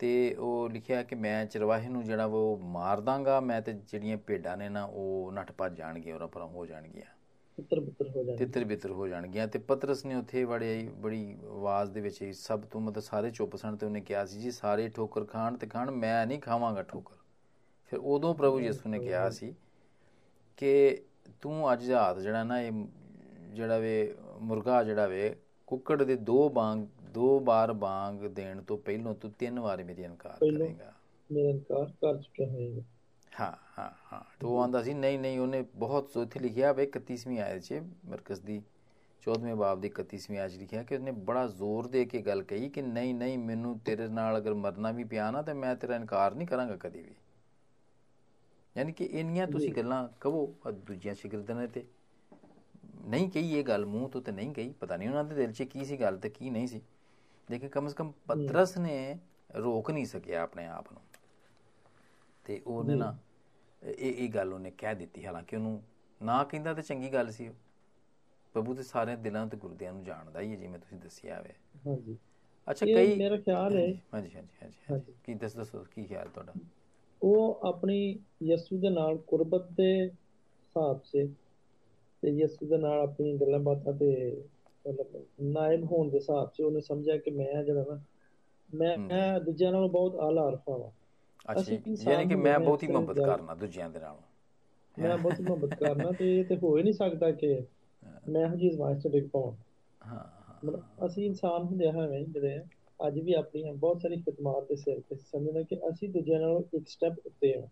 [0.00, 4.56] ਤੇ ਉਹ ਲਿਖਿਆ ਕਿ ਮੈਂ ਚਰਵਾਹੇ ਨੂੰ ਜਿਹੜਾ ਉਹ ਮਾਰ ਦਾਂਗਾ ਮੈਂ ਤੇ ਜਿਹੜੀਆਂ ਭੇਡਾਂ
[4.56, 7.06] ਨੇ ਨਾ ਉਹ ਨੱਠ ਭੱਜ ਜਾਣਗੀਆਂ ਔਰ ਪਰਾਂ ਹੋ ਜਾਣਗੀਆਂ।
[7.58, 11.90] ਤਿੱਤਰ ਬਿੱਤਰ ਹੋ ਜਾਣਗੀਆਂ। ਤਿੱਤਰ ਬਿੱਤਰ ਹੋ ਜਾਣਗੀਆਂ ਤੇ ਪਤਰਸ ਨੇ ਉੱਥੇ ਬੜੀ ਬੜੀ ਆਵਾਜ਼
[11.90, 15.24] ਦੇ ਵਿੱਚ ਸਭ ਤੋਂ ਮਤਲਬ ਸਾਰੇ ਚੁੱਪ ਸਨ ਤੇ ਉਹਨੇ ਕਿਹਾ ਸੀ ਜੀ ਸਾਰੇ ਠੋਕਰ
[15.24, 17.16] ਖਾਣ ਤੇ ਖਾਣ ਮੈਂ ਨਹੀਂ ਖਾਵਾਂਗਾ ਠੋਕਰ।
[17.92, 19.54] ਫਿਰ ਉਦੋਂ ਪ੍ਰਭੂ ਯਿਸੂ ਨੇ ਕਿਹਾ ਸੀ
[20.58, 21.04] ਕਿ
[21.40, 22.72] ਤੂੰ ਅੱਜ ਰਾਤ ਜਿਹੜਾ ਨਾ ਇਹ
[23.52, 29.14] ਜਿਹੜਾ ਵੇ ਮੁਰਗਾ ਜਿਹੜਾ ਵੇ ਕੁੱਕੜ ਦੇ ਦੋ ਬਾਂਗ ਦੋ ਵਾਰ ਬਾਂਗ ਦੇਣ ਤੋਂ ਪਹਿਲਾਂ
[29.14, 30.92] ਤੂੰ ਤਿੰਨ ਵਾਰ ਮੇਰੀ ਇਨਕਾਰ ਕਰੇਗਾ।
[31.32, 32.82] ਮੇਰਾ ਇਨਕਾਰ ਕਰ ਚੁੱਕਿਆ ਹੋਏਗਾ
[33.40, 37.62] ਹਾਂ ਹਾਂ ਹਾਂ। ਤੋਂ ਆਂਦਾ ਸੀ ਨਹੀਂ ਨਹੀਂ ਉਹਨੇ ਬਹੁਤ ਸੋਥੀ ਲਿਖਿਆ ਵੇ 31ਵੀਂ ਆਇਤ
[37.62, 38.62] 'ਚ ਮਰਕਸ ਦੀ
[39.22, 42.82] 14ਵੇਂ ਬਾਬ ਦੀ 31ਵੀਂ ਆਇਤ ਲਿਖਿਆ ਕਿ ਉਹਨੇ ਬੜਾ ਜ਼ੋਰ ਦੇ ਕੇ ਗੱਲ ਕਹੀ ਕਿ
[42.82, 46.46] ਨਹੀਂ ਨਹੀਂ ਮੈਨੂੰ ਤੇਰੇ ਨਾਲ ਅਗਰ ਮਰਨਾ ਵੀ ਪਿਆ ਨਾ ਤੇ ਮੈਂ ਤੇਰਾ ਇਨਕਾਰ ਨਹੀਂ
[46.46, 47.14] ਕਰਾਂਗਾ ਕਦੀ ਵੀ।
[48.76, 50.46] ਯਾਨੀ ਕਿ ਇੰਨੀਆਂ ਤੁਸੀਂ ਗੱਲਾਂ ਕਹੋ
[50.86, 51.84] ਦੂਜੀਆਂ ਸ਼ਿਗਰਦਾਂ ਤੇ
[53.06, 55.62] ਨਹੀਂ ਕਹੀ ਇਹ ਗੱਲ ਮੂੰਹ ਤੋਂ ਤੇ ਨਹੀਂ ਕਹੀ ਪਤਾ ਨਹੀਂ ਉਹਨਾਂ ਦੇ ਦਿਲ 'ਚ
[55.64, 56.80] ਕੀ ਸੀ ਗੱਲ ਤੇ ਕੀ ਨਹੀਂ ਸੀ।
[57.48, 58.96] ਲੇਕਿਨ ਕਮ ਸੇ ਕਮ ਪਤਰਸ ਨੇ
[59.56, 61.02] ਰੋਕ ਨਹੀਂ ਸਕਿਆ ਆਪਣੇ ਆਪ ਨੂੰ।
[62.46, 63.14] ਤੇ ਉਹਨੇ ਨਾ
[63.82, 65.82] ਇਹ ਇਹ ਗੱਲ ਉਹਨੇ ਕਹਿ ਦਿੱਤੀ ਹਾਲਾਂਕਿ ਉਹਨੂੰ
[66.20, 67.48] ਨਾ ਕਹਿੰਦਾ ਤੇ ਚੰਗੀ ਗੱਲ ਸੀ
[68.54, 71.54] ਪ੍ਰਭੂ ਤੇ ਸਾਰੇ ਦਿਲਾਂ ਤੇ ਗੁਰਦਿਆਂ ਨੂੰ ਜਾਣਦਾ ਹੀ ਹੈ ਜਿਵੇਂ ਤੁਸੀਂ ਦੱਸਿਆ ਹੋਵੇ
[71.86, 72.16] ਹਾਂਜੀ।
[72.68, 76.54] ਅੱਛਾ ਕਈ ਮੇਰਾ ਖਿਆਲ ਹੈ। ਹਾਂਜੀ ਹਾਂਜੀ। ਹਾਂਜੀ। ਕੀ ਦੱਸ ਦੱਸੋ ਕੀ ਖਿਆਲ ਤੁਹਾਡਾ?
[77.24, 77.98] ਉਹ ਆਪਣੀ
[78.42, 81.26] ਯਿਸੂ ਦੇ ਨਾਲ ਕੁਰਬਤ ਦੇ ਹਿਸਾਬ ਸੇ
[82.22, 84.10] ਤੇ ਯਿਸੂ ਦੇ ਨਾਲ ਆਪਣੀ ਗੱਲਾਂ ਬਾਤਾਂ ਤੇ
[84.84, 88.00] ਮਤਲਬ ਨਾਇਬ ਹੋਣ ਦੇ ਹਿਸਾਬ ਸੇ ਉਹਨੇ ਸਮਝਿਆ ਕਿ ਮੈਂ ਜਿਹੜਾ ਨਾ
[88.70, 90.90] ਮੈਂ ਮੈਂ ਦੂਜਿਆਂ ਨਾਲੋਂ ਬਹੁਤ ਆਲਾ ਅਰਫਾ ਵਾਂ।
[91.48, 94.22] ਅੱਛਾ ਯਾਨੀ ਕਿ ਮੈਂ ਬਹੁਤ ਹੀ ਮੁਹੱਬਤ ਕਰਨਾ ਦੂਜਿਆਂ ਦੇ ਨਾਲੋਂ।
[94.96, 97.54] ਮੈਂ ਬਹੁਤ ਮੁਹੱਬਤ ਕਰਨਾ ਤੇ ਇਹ ਤੇ ਹੋ ਹੀ ਨਹੀਂ ਸਕਦਾ ਕਿ
[98.28, 99.52] ਮੈਂ ਹਜੇ ਇਸ ਵਾਸਤੇ ਡਿੱਗ ਪਾਵਾਂ।
[100.00, 100.24] ਹਾਂ
[100.64, 102.58] ਮਤਲਬ ਅਸੀਂ ਇਨਸਾਨ ਹੁੰਦੇ ਹਾਂ ਐਵੇਂ ਜਿਹੜੇ
[103.06, 106.88] ਅੱਜ ਵੀ ਆਪਣੀਆਂ ਬਹੁਤ ਸਾਰੀ ਖਿਦਮਤ ਦੇ ਸਿਰ ਤੇ ਸਮਝਣਾ ਕਿ ਅਸੀਂ ਦੂਜਿਆਂ ਨਾਲੋਂ ਇੱਕ
[106.88, 107.66] ਸਟੈਪ ਉੱਤੇ ਆ।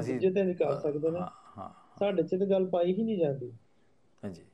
[0.00, 3.18] ਅਸੀਂ ਦੂਜੇ ਤੇ ਨਿਕਾਲ ਸਕਦੇ ਨੇ। ਹਾਂ ਹਾਂ। ਸਾਡੇ ਚ ਤਾਂ ਗੱਲ ਪਾਈ ਹੀ ਨਹੀਂ
[3.18, 3.52] ਜਾਂਦੀ।
[4.24, 4.44] ਹਾਂਜੀ।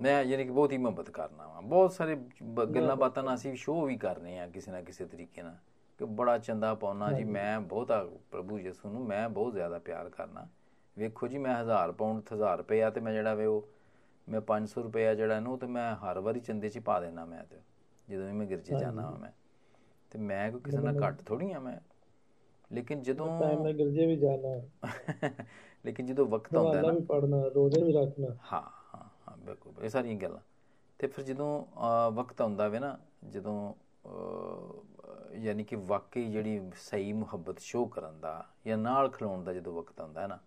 [0.00, 2.16] ਮੈਂ ਯਾਨੀ ਕਿ ਬਹੁਤ ਹੀ ਮੁਹੱਬਤ ਕਰਨਾ ਵਾ। ਬਹੁਤ ਸਾਰੇ
[2.74, 5.56] ਗੱਲਾਂ ਬਾਤਾਂ ਨਾਲ ਅਸੀਂ ਸ਼ੋਅ ਵੀ ਕਰਨੇ ਆ ਕਿਸੇ ਨਾ ਕਿਸੇ ਤਰੀਕੇ ਨਾਲ।
[5.98, 10.48] ਕਿ ਬੜਾ ਚੰਦਾ ਪਾਉਣਾ ਜੀ। ਮੈਂ ਬਹੁਤਾ ਪ੍ਰਭੂ ਯਿਸੂ ਨੂੰ ਮੈਂ ਬਹੁਤ ਜ਼ਿਆਦਾ ਪਿਆਰ ਕਰਨਾ
[10.98, 13.68] ਵੇਖੋ ਜੀ ਮੈਂ 1000 ਪਾਉਂਡ 1000 ਰੁਪਇਆ ਤੇ ਮੈਂ ਜਿਹੜਾ ਵੇ ਉਹ
[14.28, 17.44] ਮੈਂ 500 ਰੁਪਇਆ ਜਿਹੜਾ ਇਹਨੂੰ ਤੇ ਮੈਂ ਹਰ ਵਾਰੀ ਚੰਦੇ 'ਚ ਹੀ ਪਾ ਦੇਣਾ ਮੈਂ
[17.44, 17.56] ਤੇ।
[18.08, 19.30] ਜਦੋਂ ਵੀ ਮੈਂ ਗਿਰਜੇ ਜਾਣਾ ਵਾ ਮੈਂ
[20.12, 21.76] ਤੇ ਮੈਂ ਕੋਈ ਕਿਸੇ ਨਾਲ ਘੱਟ ਥੋੜੀ ਆ ਮੈਂ।
[22.70, 24.54] ਲੇਕਿਨ ਜਦੋਂ ਨਾਲ ਗਿਰਜੇ ਵੀ ਜਾਣਾ
[25.84, 29.82] ਲੇਕਿਨ ਜਦੋਂ ਵਕਤ ਆਉਂਦਾ ਹੈ ਨਾ ਵੀ ਪੜਨਾ ਰੋਜ਼ੇ ਵੀ ਰੱਖਣਾ। ਹਾਂ ਹਾਂ ਹਾਂ ਬਿਲਕੁਲ
[29.82, 30.40] ਇਹ ਸਾਰੀਆਂ ਗੱਲਾਂ।
[31.00, 32.96] ਤੇ ਫਿਰ ਜਦੋਂ ਵਕਤ ਆਉਂਦਾ ਵੇ ਨਾ
[33.28, 33.56] ਜਦੋਂ
[35.36, 38.34] ਯਾਨੀ ਕਿ ਵਾਕਈ ਜਿਹੜੀ ਸਹੀ ਮੁਹੱਬਤ ਸ਼ੋਅ ਕਰਨ ਦਾ
[38.66, 40.38] ਜਾਂ ਨਾਲ ਖਲੋਣ ਦਾ ਜਦੋਂ ਵਕਤ ਆਉਂਦਾ ਹੈ ਨਾ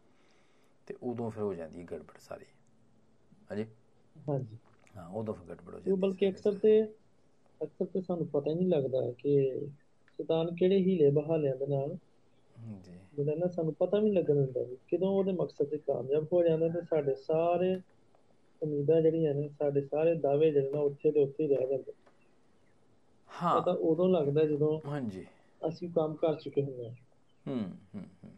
[0.87, 2.45] ਤੇ ਉਦੋਂ ਫਿਰ ਹੋ ਜਾਂਦੀ ਹੈ ਗੜਬੜ ਸਾਰੀ।
[3.49, 3.65] ਹਾਂਜੀ?
[4.15, 4.57] ਹਾਂਜੀ।
[4.95, 6.71] ਹਾਂ ਉਦੋਂ ਫਿਰ ਗੜਬੜ ਹੋ ਜਾਂਦੀ ਬਲਕਿ ਅਕਸਰ ਤੇ
[7.61, 9.37] ਅਕਸਰ ਤੇ ਸਾਨੂੰ ਪਤਾ ਹੀ ਨਹੀਂ ਲੱਗਦਾ ਕਿ
[10.09, 11.97] ਸ਼ੈਤਾਨ ਕਿਹੜੇ ਹੀਲੇ ਬਹਾਲਿਆਂ ਦੇ ਨਾਲ।
[12.79, 16.27] ਜੀ ਜਿਹੜਾ ਨਾ ਸਾਨੂੰ ਪਤਾ ਵੀ ਨਹੀਂ ਲੱਗਣ ਦਿੰਦਾ ਵੀ ਕਦੋਂ ਉਹਦੇ ਮਕਸਦ ਤੇ ਕਾਮਯਾਬ
[16.33, 17.75] ਹੋ ਜਾਂਦਾ ਤੇ ਸਾਡੇ ਸਾਰੇ
[18.61, 21.93] ਉਮੀਦਾਂ ਜਿਹੜੀਆਂ ਨੇ ਸਾਡੇ ਸਾਰੇ ਦਾਅਵੇ ਜਿਹੜੇ ਨਾ ਉੱਥੇ ਦੇ ਉੱਥੇ ਹੀ ਰਹਿ ਜਾਂਦੇ।
[23.29, 25.25] ਹਾਂ। ਪਤਾ ਉਦੋਂ ਲੱਗਦਾ ਜਦੋਂ ਹਾਂਜੀ।
[25.61, 26.95] ਅਸੀਂ ਕੰਮ ਕਰ ਚੁੱਕੇ ਹੁੰਦੇ ਹਾਂ।
[27.45, 27.59] ਹੂੰ
[27.93, 28.31] ਹੂੰ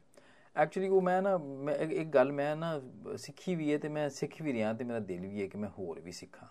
[0.55, 2.71] ਐਕਚੁਅਲੀ ਉਹ ਮੈਂ ਨਾ ਮੈਂ ਇੱਕ ਇੱਕ ਗੱਲ ਮੈਂ ਨਾ
[3.17, 5.69] ਸਿੱਖੀ ਵੀ ਹੈ ਤੇ ਮੈਂ ਸਿੱਖ ਵੀ ਰਿਹਾ ਤੇ ਮੇਰਾ ਦਿਲ ਵੀ ਹੈ ਕਿ ਮੈਂ
[5.69, 6.47] ਹੋਰ ਵੀ ਸਿੱਖਾਂ।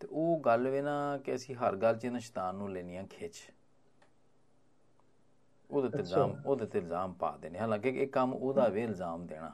[0.00, 3.06] ਤੇ ਉਹ ਗੱਲ ਵੇ ਨਾ ਕਿ ਅਸੀਂ ਹਰ ਗੱਲ 'ਚ ਨਾ ਸ਼ੈਤਾਨ ਨੂੰ ਲੈਣੀ ਆ
[3.10, 3.50] ਖਿੱਚ।
[5.70, 9.52] ਉਹਦੇ ਤੇ। ਇਲਜ਼ਾਮ ਉਹਦੇ ਤੇ ਇਲਜ਼ਾਮ ਪਾ ਦੇਣੇ ਹਾਲਾਂਕਿ ਇਹ ਕੰਮ ਉਹਦਾ ਵੇ ਇਲਜ਼ਾਮ ਦੇਣਾ।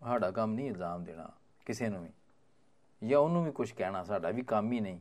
[0.00, 1.30] ਸਾਡਾ ਕੰਮ ਨਹੀਂ ਇਲਜ਼ਾਮ ਦੇਣਾ
[1.66, 2.10] ਕਿਸੇ ਨੂੰ ਵੀ।
[3.02, 5.00] ਜਾਂ ਉਹਨੂੰ ਵੀ ਕੁਝ ਕਹਿਣਾ ਸਾਡਾ ਵੀ ਕੰਮ ਹੀ ਨਹੀਂ।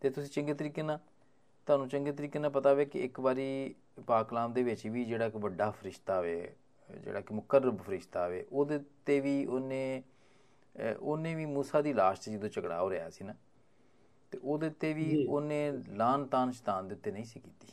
[0.00, 0.98] ਤੇ ਤੁਸੀਂ ਚੰਗੇ ਤਰੀਕੇ ਨਾਲ
[1.66, 3.74] ਤੁਹਾਨੂੰ ਚੰਗੇ ਤਰੀਕੇ ਨਾਲ ਪਤਾ ਵੇ ਕਿ ਇੱਕ ਵਾਰੀ
[4.06, 6.56] ਪਾਕ ਕਲਾਮ ਦੇ ਵਿੱਚ ਵੀ ਜਿਹੜਾ ਇੱਕ ਵੱਡਾ ਫਰਿਸ਼ਤਾ ਵੇ
[6.90, 10.02] ਜਿਹੜਾ ਕਿ ਮੁਕਰਬ ਫਰਿਸ਼ਤਾ ਵੇ ਉਹਦੇ ਤੇ ਵੀ ਉਹਨੇ
[11.00, 13.34] ਉਹਨੇ ਵੀ ਮੂਸਾ ਦੀ ਲਾਸ਼ 'ਚ ਜਦੋਂ ਝਗੜਾ ਹੋ ਰਿਹਾ ਸੀ ਨਾ
[14.32, 17.66] ਤੇ ਉਹਦੇ ਤੇ ਵੀ। ਉਹਨੇ ਲਾਨ ਤਾਨ ਸ਼ੈਤਾਨ ਦੇ ਉੱਤੇ ਨਹੀਂ ਸੀ ਕੀਤੀ।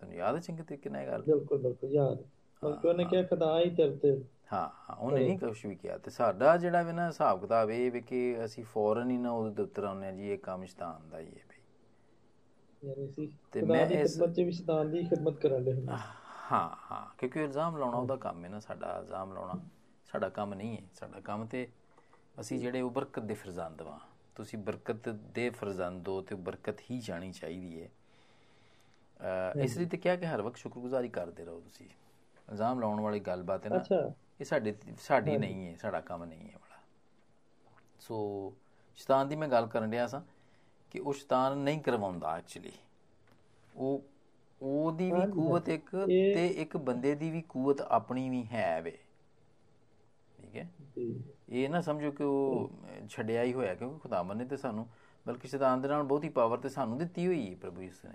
[0.00, 1.24] ਤੁਹਾਨੂੰ ਯਾਦ ਹੈ ਚੰਗੇ ਤਰੀਕੇ ਨਾਲ ਇਹ ਗੱਲ?
[1.26, 2.22] ਬਿਲਕੁਲ ਬਿਲਕੁਲ ਯਾਦ
[2.62, 4.16] ਬਲਕਿ ਉਹਨੇ ਕਿਹਾ ਖੁਦਾ ਹੀ ਤੇਰੇ ਤੇ
[4.52, 7.90] ਹਾਂ ਹਾਂ ਉਹਨੇ ਨਹੀਂ ਕੁਝ ਵੀ ਕਿਹਾ। ਤੇ ਸਾਡਾ ਜਿਹੜਾ ਵੇ ਨਾ ਹਿਸਾਬ ਕਿਤਾਬ ਇਹ
[7.92, 11.08] ਵੀ ਕਿ ਅਸੀਂ ਫੌਰਨ ਹੀ ਨਾ ਉਹਦੇ ਤੇ ਉਤਰ ਆਉਂਦੇ ਹਾਂ ਜੀ ਇਹ ਕੰਮ ਸ਼ੈਤਾਨ
[11.08, 11.58] ਦਾ ਹੀ ਹੈ ਬਈ।
[12.82, 15.72] ਯਾਨੀ ਸੀ ਤੇ ਮੈਂ ਇਸ- ਖਿਦਮਤ ਚ ਵੀ ਸ਼ੈਤਾਨ ਦੀ ਖਿਦਮਤ ਕਰਨ ਦੇ
[16.42, 19.58] ਹਾਂ। ਹਾਂ ਕਿਉਂਕਿ ਇਲਜ਼ਾਮ ਲਾਉਣਾ ਉਹਦਾ ਕੰਮ ਹੈ ਨਾ ਸਾਡਾ ਇਲਜ਼ਾਮ ਲਾਉਣਾ।
[20.08, 21.66] ਸਾਡਾ ਕੰਮ ਨਹੀਂ ਹੈ ਸਾਡਾ ਕੰਮ ਤੇ
[22.40, 23.98] ਅਸੀਂ ਜਿਹੜੇ ਉਹ ਬਰਕਤ ਦੇ ਫਰਜ਼ੰਦ ਵਾਂ।
[24.36, 27.88] ਤੁਸੀਂ ਬਰਕਤ ਦੇ ਫਰਜ਼ੰਦ ਹੋ ਤੇ ਬਰਕਤ ਹੀ ਜਾਣੀ ਚਾਹੀਦੀ ਹੈ।
[29.60, 31.88] ਇਸ ਲਈ ਤੇ ਕਿਹਾ ਕਿ ਹਰ ਵਕਤ ਸ਼ੁਕਰਗੁਜ਼ਾਰੀ ਕਰਦੇ ਰਹੋ ਤੁਸੀਂ।
[32.48, 33.84] ਇਲਜ਼ਾਮ ਲਾਉਣ ਵਾਲੀ ਗੱਲਬਾਤ ਹੈ ਨਾ
[34.40, 36.78] ਇਹ ਸਾਡੇ ਸਾਡੀ ਨਹੀਂ ਹੈ ਸਾਡਾ ਕੰਮ ਨਹੀਂ ਹੈ ਵਾਲਾ।
[38.00, 38.18] ਸੋ
[38.98, 40.20] ਸ਼ੈਤਾਨ ਦੀ ਮੈਂ ਗੱਲ ਕਰਨ ਰਿਹਾ ਸਾਂ
[40.94, 42.72] ਕਿ ਉਹ ਸ਼ੈਤਾਨ ਨਹੀਂ ਕਰਵਾਉਂਦਾ ਐਕਚੁਅਲੀ
[43.74, 44.02] ਉਹ
[44.60, 45.90] ਉਹਦੀ ਵੀ ਕੂਵਤ ਇੱਕ
[46.32, 48.96] ਤੇ ਇੱਕ ਬੰਦੇ ਦੀ ਵੀ ਕੂਵਤ ਆਪਣੀ ਵੀ ਹੈ ਵੇ।
[50.38, 50.68] ਠੀਕ ਹੈ?
[50.88, 51.06] ਜੀ।
[51.50, 52.70] ਇਹ ਨਾ ਸਮਝੋ ਕਿ ਉਹ
[53.08, 54.86] ਛੱਡਿਆ ਹੀ ਹੋਇਆ ਕਿਉਂਕਿ ਖੁਦਾਵੰ ਨੇ ਤੇ ਸਾਨੂੰ
[55.26, 58.14] ਬਲਕਿ ਸ਼ੈਤਾਨ ਦੇ ਨਾਲ ਬਹੁਤੀ ਪਾਵਰ ਤੇ ਸਾਨੂੰ ਦਿੱਤੀ ਹੋਈ ਹੈ ਪ੍ਰਭੂ ਯਿਸੂ ਨੇ।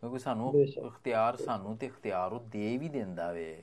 [0.00, 0.54] ਕਿਉਂਕਿ ਸਾਨੂੰ।
[0.86, 3.62] ਇਖਤਿਆਰ ਸਾਨੂੰ ਤੇ ਇਖਤਿਆਰ ਉਹ ਦੇ ਵੀ ਦਿੰਦਾ ਵੇ।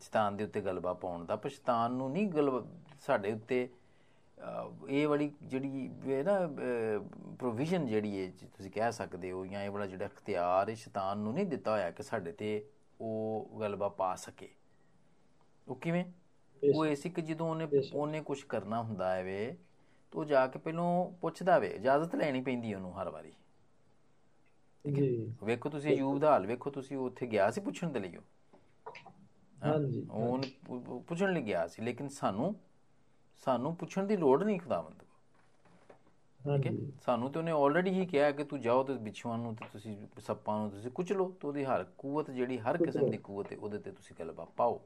[0.00, 2.66] ਸ਼ੈਤਾਨ ਦੇ ਉੱਤੇ ਗਲਬਾ ਪਾਉਣ ਦਾ ਪਰ ਸ਼ੈਤਾਨ ਨੂੰ ਨਹੀਂ ਗਲਬਾ
[3.00, 3.68] ਸਾਡੇ ਉੱਤੇ
[4.88, 6.32] ਇਹ ਵਾਲੀ ਜਿਹੜੀ ਵੇ ਨਾ
[7.38, 11.34] ਪ੍ਰੋਵੀਜ਼ਨ ਜਿਹੜੀ ਹੈ ਤੁਸੀਂ ਕਹਿ ਸਕਦੇ ਹੋ ਜਾਂ ਇਹ ਵਾਲਾ ਜਿਹੜਾ ਇਖਤਿਆਰ ਹੈ ਸ਼ੈਤਾਨ ਨੂੰ
[11.34, 12.68] ਨਹੀਂ ਦਿੱਤਾ ਹੋਇਆ ਕਿ ਸਾਡੇ ਤੇ
[13.00, 14.48] ਉਹ ਗਲਬਾ ਪਾ ਸਕੇ।
[15.68, 16.04] ਉਹ ਕਿਵੇਂ?
[16.62, 19.56] ਉਹ ਇਹ ਸੀ ਕਿ ਜਦੋਂ ਉਹਨੇ। ਉਹਨੇ ਕੁਝ ਕਰਨਾ ਹੁੰਦਾ ਹੈ ਵੇ
[20.12, 20.88] ਤਾਂ ਜਾ ਕੇ ਪਹਿਲੋਂ
[21.20, 23.32] ਪੁੱਛਦਾ ਵੇ ਇਜਾਜ਼ਤ ਲੈਣੀ ਪੈਂਦੀ ਉਹਨੂੰ ਹਰ ਵਾਰੀ।
[24.84, 25.08] ਜੀ।
[25.44, 28.16] ਵੇਖੋ ਤੁਸੀਂ ਅਯੂਬ ਦਾ ਹਾਲ ਵੇਖੋ ਤੁਸੀਂ ਉਹ ਉੱਥੇ ਗਿਆ ਸੀ ਪੁੱਛਣ ਦੇ ਲਈ?
[29.56, 32.54] ਹਾਂਜੀ, ਉਹ ਉਹਨੇ ਪੁੱਛਣ ਲਈ ਗਿਆ ਸੀ ਲੇਕਿਨ ਸਾਨੂੰ
[33.46, 35.01] ਸਾਨੂੰ ਪੁੱਛਣ ਦੀ ਲੋੜ ਨਹੀਂ ਖੁਦਾਵੰਦ।
[36.44, 36.72] ਠੀਕ ਹੈ।
[37.02, 40.58] ਸਾਨੂੰ ਤੇ ਉਹਨੇ ਆਲਰੇਡੀ ਹੀ ਕਿਹਾ ਕਿ ਤੂੰ ਜਾਓ ਤੇ ਬਿਛੂਆਂ ਨੂੰ ਤੇ ਤੁਸੀਂ ਸੱਪਾਂ
[40.58, 43.90] ਨੂੰ ਤੁਸੀਂ ਕੁਚਲੋ ਤੇ ਉਹਦੀ ਹਰ ਕੂਵਤ ਜਿਹੜੀ ਹਰ ਕਿਸਮ ਦੀ ਕੂਵਤ ਹੈ ਉਹਦੇ ਤੇ
[43.92, 44.80] ਤੁਸੀਂ ਗਲਬਾ ਪਾਓ।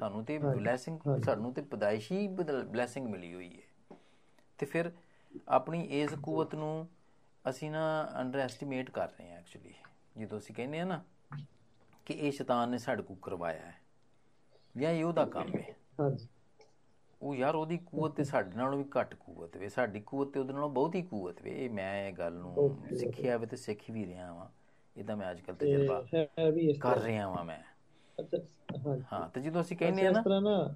[0.00, 3.96] ਸਾਨੂੰ ਤੇ ਬਲੇਸਿੰਗ। ਸਾਨੂੰ ਤੇ ਪਦਾਇਸ਼ੀ ਬਲੇਸਿੰਗ ਮਿਲੀ ਹੋਈ ਹੈ।
[4.58, 4.90] ਤੇ ਫਿਰ
[5.50, 6.86] ਆਪਣੀ ਇਸ ਕੂਵਤ ਨੂੰ
[7.44, 7.82] ਅਸੀਂ ਨਾ
[8.20, 9.74] ਅੰਡਰ ਐਸਟੀਮੇਟ ਕਰ ਰਹੇ ਹਾਂ ਐਕਚੁਅਲੀ
[10.18, 11.02] ਜਦੋਂ ਅਸੀਂ ਕਹਿੰਦੇ ਆ ਨਾ
[12.06, 13.74] ਕਿ ਇਹ ਸ਼ੈਤਾਨ ਨੇ ਸਾਡੇ ਕੋਲ ਕਰਵਾਇਆ ਹੈ।
[14.74, 16.28] ਜਾਂ ਇਹ ਉਹਦਾ ਕੰਮ ਹੈ। ਹਾਂਜੀ।
[17.24, 20.52] ਉਹ ਯਾਰ ਉਹਦੀ ਕੂਵਤ ਤੇ ਸਾਡੇ ਨਾਲੋਂ ਵੀ ਘੱਟ ਕੂਵਤ ਵੇ ਸਾਡੀ ਕੂਵਤ ਤੇ ਉਹਦੇ
[20.52, 22.60] ਨਾਲੋਂ ਬਹੁਤੀ ਕੂਵਤ ਵੇ। ਇਹ ਮੈਂ ਇਹ ਗੱਲ ਨੂੰ
[22.92, 24.48] ਸਿੱਖਿਆ ਵੇ ਤੇ ਸਿੱਖ ਵੀ ਰਿਹਾ ਵਾਂ।
[24.96, 26.04] ਇਹਦਾ ਮੈਂ ਅੱਜ ਕੱਲ ਤੇ ਤਜਰਬਾ
[26.80, 27.62] ਕਰ ਰਿਹਾ ਵਾਂ ਮੈਂ।
[29.12, 30.24] ਹਾਂ ਤੇ ਜਦੋਂ ਅਸੀਂ ਕਹਿੰਦੇ ਆ ਨਾ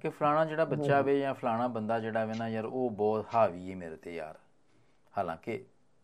[0.01, 3.69] ਕਿ ਫਲਾਣਾ ਜਿਹੜਾ ਬੱਚਾ ਵੇ ਜਾਂ ਫਲਾਣਾ ਬੰਦਾ ਜਿਹੜਾ ਵੇ ਨਾ ਯਾਰ ਉਹ ਬਹੁਤ ਹਾਵੀ
[3.71, 4.37] ਹੈ ਮੇਰੇ ਤੇ ਯਾਰ।
[5.13, 5.63] ਹਾਲਾਂਕਿ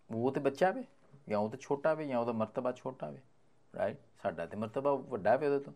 [0.09, 0.83] ਉਹ ਤੇ ਬੱਚਾ ਵੇ
[1.29, 3.19] ਜਾਂ ਉਹ ਤੇ ਛੋਟਾ ਵੇ ਜਾਂ ਉਹਦਾ ਮਰਤਬਾ ਛੋਟਾ ਵੇ
[3.73, 5.73] ਰਾਈਟ ਸਾਡਾ ਤੇ ਮਰਤਬਾ ਵੱਡਾ ਵੇ ਉਹਦੇ ਤੋਂ।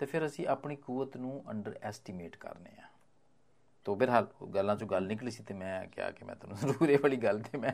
[0.00, 2.88] ਤੇ ਫਿਰ ਅਸੀਂ ਆਪਣੀ ਕੂਵਤ ਨੂੰ ਅੰਡਰ ਐਸਟੀਮੇਟ ਕਰਨੇ ਆ।
[3.86, 6.98] ਤੋ ਬਿਰਹਾਲ ਗੱਲਾਂ ਚੋਂ ਗੱਲ ਨਿਕਲੀ ਸੀ ਤੇ ਮੈਂ ਕਿਹਾ ਕਿ ਮੈਂ ਤੁਹਾਨੂੰ ਜ਼ਰੂਰ ਇਹ
[6.98, 7.72] ਵਾਲੀ ਗੱਲ ਤੇ ਮੈਂ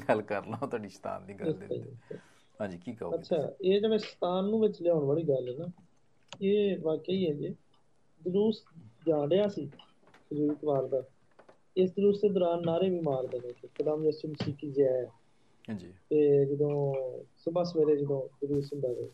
[0.00, 2.18] ਗੱਲ ਕਰ ਲਾਂ ਤੁਹਾਡੀ ਸ਼ੈਤਾਨ ਦੀ ਗੱਲ ਦੇ ਉੱਤੇ।
[2.60, 5.66] ਹਾਂਜੀ ਕੀ ਕਹੋਗੇ ਅੱਛਾ ਇਹ ਜਿਵੇਂ ਸ਼ੈਤਾਨ ਨੂੰ ਵਿੱਚ ਲਿਆਉਣ ਵਾਲੀ ਗੱਲ ਹੈ ਨਾ
[6.40, 7.54] ਇਹ ਵਾਕਈ ਹੈ ਜੀ।
[8.22, 8.62] ਜਲੂਸ
[9.06, 11.02] ਜਾਣਿਆ ਸੀ ਸਰੀਰਕ ਵਾਰ ਦਾ।
[11.76, 15.04] ਇਸ ਜਲੂਸ ਦੇ ਦੌਰਾਨ ਨਾਰੇ ਵੀ ਮਾਰਦੇ ਨੇ ਕਿ ਖੁਦਾਮ ਯਿਸੂ ਮਸੀਹ ਕੀ ਜੈ ਹੈ
[15.64, 16.70] ਹਾਂਜੀ। ਤੇ ਜਦੋਂ
[17.36, 19.08] ਸਵੇਰ ਸਵੇਰੇ ਜਦੋਂ ਜਲੂਸ ਹੁੰਦਾ ਹੈ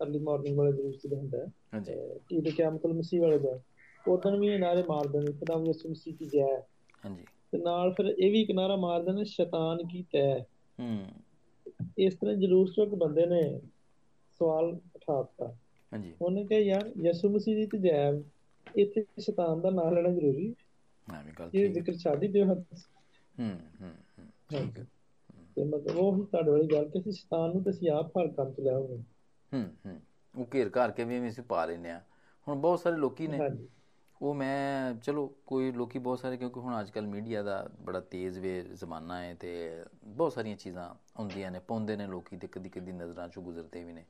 [0.00, 1.94] ਅਰਲੀ ਮਾਰਨਿੰਗ ਵਾਲਾ ਜਲੂਸ ਜਦੋਂ ਹੁੰਦਾ ਹੈ ਹਾਂਜੀ।
[2.28, 3.60] ਕੀ ਦੇ ਕਿਆਮਤੁਲ ਮਸੀਹ ਵਾਲੇ ਦਾ?
[4.06, 6.46] ਉਦੋਂ ਵੀ ਇਹ ਨਾਰੇ ਮਾਰਦੇ ਨੇ ਖੁਦਾਮ ਯਿਸੂ ਮਸੀਹ ਕੀ ਜੈ।
[7.02, 10.26] ਹਾਂਜੀ। ਤੇ ਨਾਲ ਫਿਰ ਇਹ ਵੀ ਕਿਨਾਰਾ ਮਾਰਦੇ ਨੇ ਸ਼ੈਤਾਨ ਕੀ ਤੈ।
[10.78, 10.88] ਹੂੰ।
[11.98, 13.42] ਇਸ ਤਰ੍ਹਾਂ ਜਲੂਸ ਚੋਂ ਇੱਕ ਬੰਦੇ ਨੇ
[14.40, 15.54] ਸਵਾਲ ਉਠਾਤਾ।
[15.92, 17.98] ਹਾਂਜੀ। ਉਹਨੇ ਕਿਹਾ ਯਾਰ ਯਿਸੂ ਮਸੀਹ ਦੀ ਤੇ ਜੈ
[18.74, 20.54] ਇੱਥੇ ਸ਼ੈਤਾਨ ਦਾ ਨਾਮ ਲੈਣਾ ਜ਼ਰੂਰੀ
[21.08, 22.44] ਹਾਂ। ਵੀ ਗੱਲ ਇਹ ਠੀਕ ਹੈ। ਜ਼ਿਕਰ ਛੱਡ ਦਿਓ
[23.34, 23.92] ਹੂੰ ਹੂੰ
[24.50, 24.78] ਠੀਕ
[25.56, 28.28] ਤੇ ਮਤਲਬ ਉਹ ਹੀ ਤੁਹਾਡੇ ਵਾਲੀ ਗੱਲ ਕਿ ਅਸੀਂ ਸ਼ੈਤਾਨ ਨੂੰ ਤੇ ਅਸੀਂ ਆਪ ਹਰ
[28.32, 29.02] ਕੰਮ ਚ ਲਿਆਉਂਗੇ
[29.52, 30.00] ਹੂੰ। ਹੂੰ
[30.34, 32.00] ਉਹ ਘੇਰ ਘਾਰ ਕੇ ਵੀ ਅਸੀਂ ਪਾ ਲੈਨੇ ਆ
[32.46, 33.68] ਹੁਣ ਬਹੁਤ ਸਾਰੇ ਲੋਕੀ ਨੇ ਹਾਂਜੀ।
[34.22, 38.38] ਉਹ ਮੈਂ, ਚਲੋ, ਕੋਈ ਲੋਕੀ ਬਹੁਤ ਸਾਰੇ, ਕਿਉਂਕਿ ਹੁਣ ਅੱਜ ਕੱਲ ਮੀਡੀਆ ਦਾ ਬੜਾ ਤੇਜ਼
[38.38, 42.92] ਵੇ ਜ਼ਮਾਨਾ ਹੈ ਤੇ ਬਹੁਤ ਸਾਰੀਆਂ ਚੀਜ਼ਾਂ ਆਉਂਦੀਆਂ ਨੇ, ਪਾਉਂਦੇ ਨੇ ਲੋਕੀ ਤੇ ਕਦੀ ਕਦੀ
[42.92, 44.04] ਨਜ਼ਰਾਂ ਚੋਂ ਗੁਜ਼ਰਦੇ ਵੀ ਨੇ।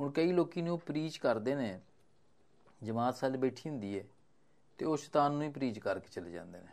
[0.00, 1.80] ਹੁਣ ਕਈ ਲੋਕੀ ਨੇ ਉਹ ਪ੍ਰੀਚ ਕਰਦੇ ਨੇ,
[2.82, 4.04] ਜਮਾਤ ਸਾਲ ਬੈਠੀ ਹੁੰਦੀ ਹੈ
[4.78, 6.68] ਤੇ ਉਹ ਸ਼ੈਤਾਨ ਨੂੰ ਹੀ ਪ੍ਰੀਚ ਕਰਕੇ ਚਲੇ ਜਾਂਦੇ ਨੇ।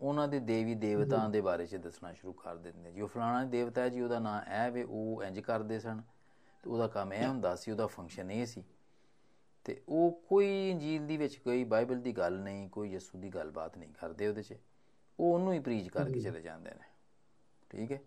[0.00, 3.44] ਉਹਨਾਂ ਦੇ ਦੇਵੀ ਦੇਵਤਾਂ ਦੇ ਬਾਰੇ ਚ ਦੱਸਣਾ ਸ਼ੁਰੂ ਕਰ ਦਿੰਦੇ ਨੇ। ਜੀ, ਉਹ ਫਲਾਣਾ
[3.44, 6.02] ਦੇਵਤਾ ਹੈ ਜੀ, ਉਹਦਾ ਨਾਂ ਇਹ ਵੇ, ਉਹ ਇੰਜ ਕਰਦੇ ਸਨ
[6.64, 8.64] ਤੇ ਉਹਦਾ ਕੰਮ ਇਹ ਹੁੰਦਾ ਸੀ, ਉਹਦਾ ਫੰਕਸ਼ਨ ਇਹ ਸੀ
[9.68, 13.78] ਤੇ ਉਹ ਕੋਈ ਇੰਜੀਲ ਦੀ ਵਿੱਚ ਕੋਈ ਬਾਈਬਲ ਦੀ ਗੱਲ ਨਹੀਂ ਕੋਈ ਯਿਸੂ ਦੀ ਗੱਲਬਾਤ
[13.78, 14.54] ਨਹੀਂ ਕਰਦੇ ਉਹਦੇ 'ਚ।
[15.18, 16.84] ਉਹ ਉਹਨੂੰ ਹੀ ਪ੍ਰੀਚ ਕਰਕੇ ਚਲੇ ਜਾਂਦੇ ਨੇ।
[17.70, 18.00] ਠੀਕ ਹੈ?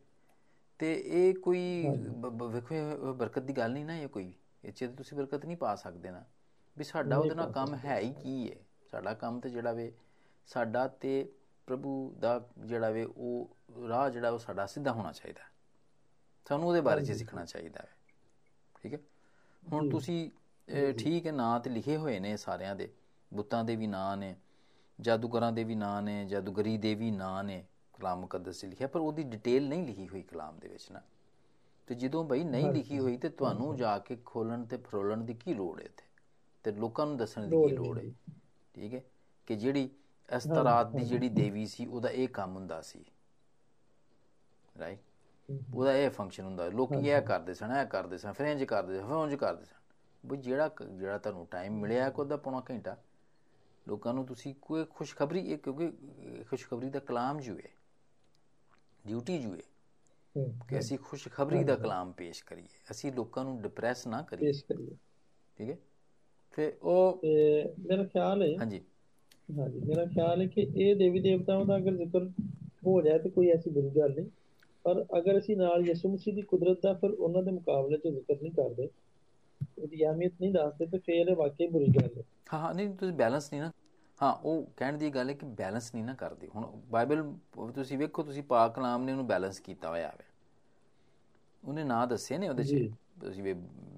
[0.80, 1.88] ਤੇ ਇਹ ਕੋਈ
[2.52, 6.12] ਵੇਖੋ ਬਰਕਤ ਦੀ ਗੱਲ ਨਹੀਂ ਨਾ ਇਹ ਕੋਈ। ਇਹ 'ਚ ਤੁਸੀਂ ਬਰਕਤ ਨਹੀਂ ਪਾ ਸਕਦੇ
[6.12, 6.24] ਨਾ।
[6.78, 8.56] ਵੀ ਸਾਡਾ ਉਹਦੇ ਨਾਲ ਕੰਮ ਹੈ ਹੀ ਕੀ ਹੈ
[8.92, 9.94] ਸਾਡਾ ਕੰਮ ਤੇ ਜਿਹੜਾ ਵੇ
[10.48, 11.34] ਸਾਡਾ ਤੇ
[11.68, 15.42] ਪ੍ਰਭੂ ਦਾ ਜਿਹੜਾ ਵੇ ਉਹ ਰਾਹ ਜਿਹੜਾ ਉਹ ਸਾਡਾ ਸਿੱਧਾ ਹੋਣਾ ਚਾਹੀਦਾ।
[16.46, 17.90] ਸਾਨੂੰ ਉਹਦੇ ਬਾਰੇ ਚ ਸਿੱਖਣਾ ਚਾਹੀਦਾ ਹੈ
[18.82, 19.00] ਠੀਕ ਹੈ?
[19.64, 20.30] ਹੁਣ ਤੁਸੀਂ
[20.98, 22.90] ਠੀਕ ਹੈ ਨਾਂ ਤੇ ਲਿਖੇ ਹੋਏ ਨੇ ਸਾਰਿਆਂ ਦੇ।
[23.32, 24.36] ਬੁੱਤਾਂ ਦੇ ਵੀ ਨਾਂ ਨੇ
[25.00, 27.64] ਜਾਦੂਗਰਾਂ ਦੇ ਵੀ ਨਾਂ ਨੇ ਜਾਦੂਗਰੀ ਦੇ ਵੀ ਨਾਂ ਨੇ
[27.94, 31.02] ਕਲਾਮ ਮੁਕੱਦਸ ਲਿਖਿਆ ਪਰ ਉਹਦੀ ਡਿਟੇਲ ਨਹੀਂ ਲਿਖੀ ਹੋਈ ਕਲਾਮ ਦੇ ਵਿੱਚ ਨਾ।
[31.88, 35.54] ਤੇ ਜਦੋਂ ਬਈ ਨਹੀਂ ਲਿਖੀ ਹੋਈ ਤੇ ਤੁਹਾਨੂੰ ਜਾ ਕੇ ਖੋਲਣ ਤੇ ਫਰੋਲਣ ਦੀ ਕੀ
[35.54, 36.06] ਲੋੜ ਹੈ ਇੱਥੇ?
[36.66, 38.04] ਤੇ ਲੋਕਾਂ ਨੂੰ ਦੱਸਣ ਦੀ ਕੀ ਲੋੜ ਹੈ
[38.76, 39.02] ਠੀਕ ਹੈ?
[39.48, 39.90] ਕਿ ਜਿਹੜੀ
[40.30, 43.04] ਅਸਤਰਾਤ ਦੀ ਜਿਹੜੀ ਦੇਵੀ ਸੀ ਉਹਦਾ ਇਹ ਕੰਮ ਹੁੰਦਾ ਸੀ।
[44.76, 45.00] ਰਾਈਟ
[45.74, 49.06] ਉਹਦਾ ਇਹ ਫੰਕਸ਼ਨ ਹੁੰਦਾ। ਲੋਕੀ ਇਹ ਕਰਦੇ ਸਨ ਇਹ ਕਰਦੇ ਸਨ ਫਿਰ ਇੰਜ ਕਰਦੇ ਸਨ
[49.06, 49.80] ਫਿਰ ਉਂਝ ਕਰਦੇ ਸਨ।
[50.24, 52.96] ਬਈ ਜਿਹੜਾ ਜਿਹੜਾ ਤੁਹਾਨੂੰ ਟਾਈਮ ਮਿਲਿਆ ਕੋ ਦਾ ਪੌਣਾ ਘੰਟਾ
[53.88, 55.92] ਲੋਕਾਂ ਨੂੰ ਤੁਸੀਂ ਕੋਈ ਖੁਸ਼ਖਬਰੀ ਇਹ ਕਿਉਂਕਿ
[56.44, 57.70] ਖੁਸ਼ਖਬਰੀ ਦਾ ਕਲਾਮ ਜੂ ਹੈ
[59.06, 59.62] ਡਿਊਟੀ ਜੂ ਹੈ
[60.36, 64.64] ਹੂੰ, ਕਿ ਅਸੀਂ ਖੁਸ਼ਖਬਰੀ ਦਾ ਕਲਾਮ ਪੇਸ਼ ਕਰੀਏ। ਅਸੀਂ ਲੋਕਾਂ ਨੂੰ ਡਿਪਰੈਸ ਨਾ ਕਰੀਏ। ਪੇਸ਼
[64.66, 64.96] ਕਰੀਏ।
[65.58, 65.78] ਠੀਕ ਹੈ?
[66.54, 67.22] ਤੇ ਉਹ
[67.80, 68.84] ਮੇਰਾ ਖਿਆਲ ਹੈ ਹਾਂਜੀ।
[69.50, 72.28] ਹਾਂਜੀ ਮੇਰਾ ਖਿਆਲ ਹੈ ਕਿ ਇਹ ਦੇਵੀ ਦੇਵਤਾਵਾਂ ਦਾ ਅਗਰ ਜ਼ਿਕਰ
[72.86, 74.30] ਹੋ ਜਾਏ ਤੇ ਕੋਈ ਐਸੀ ਬੁਰੀ ਗੱਲ ਨਹੀਂ।
[74.86, 78.42] ਪਰ ਅਗਰ ਅਸੀਂ ਨਾਲ ਯਿਸੂ ਮਸੀਹ ਦੀ ਕੁਦਰਤ ਦਾ ਫਿਰ ਉਹਨਾਂ ਦੇ ਮੁਕਾਬਲੇ 'ਚ ਜ਼ਿਕਰ
[78.42, 78.88] ਨਹੀਂ ਕਰਦੇ
[79.82, 83.52] ਉਹਦੀ ਅਹਿਮੀਅਤ ਨਹੀਂ ਦੱਸਦੇ ਤੇ ਫਿਰ ਇਹ ਵਾਕਈ ਬੁਰੀ ਗੱਲ ਹੈ। ਹਾਂ ਨਹੀਂ ਤੁਸੀਂ ਬੈਲੈਂਸ
[83.54, 83.72] ਨਹੀਂ ਨਾ।
[84.20, 87.24] ਹਾਂ ਉਹ ਕਹਿਣ ਦੀ ਗੱਲ ਹੈ ਕਿ ਬੈਲੈਂਸ ਨਹੀਂ ਨਾ ਕਰਦੇ। ਹੁਣ ਬਾਈਬਲ
[87.76, 90.26] ਤੁਸੀਂ ਵੇਖੋ ਤੁਸੀਂ ਪਾਕ ਕਲਾਮ ਨੇ ਉਹਨੂੰ ਬੈਲੈਂਸ ਕੀਤਾ ਹੋਇਆ ਹੈ।
[91.64, 92.76] ਉਹਨੇ ਨਾਂ ਦੱਸੇ ਨੇ ਉਹਦੇ 'ਚ।
[93.22, 93.44] ਤੁਸੀਂ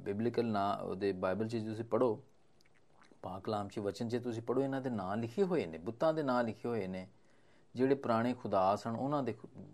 [0.03, 2.15] ਬਿਬਲੀਕਲ ਨਾਂ ਉਹਦੇ ਬਾਈਬਲ 'ਚ ਤੁਸੀਂ ਪੜੋ
[3.21, 6.23] ਪਾਕ ਕਲਾਮ 'ਚ ਵਚਨ 'ਚ ਤੁਸੀਂ ਪੜੋ ਇਹਨਾਂ ਦੇ ਨਾਂ ਲਿਖੇ ਹੋਏ ਨੇ ਬੁੱਤਾਂ ਦੇ
[6.23, 7.07] ਨਾਂ ਲਿਖੇ ਹੋਏ ਨੇ।
[7.75, 9.33] ਜਿਹੜੇ ਪੁਰਾਣੇ ਖੁਦਾ ਸਨ ਉਹਨਾਂ ਦੇ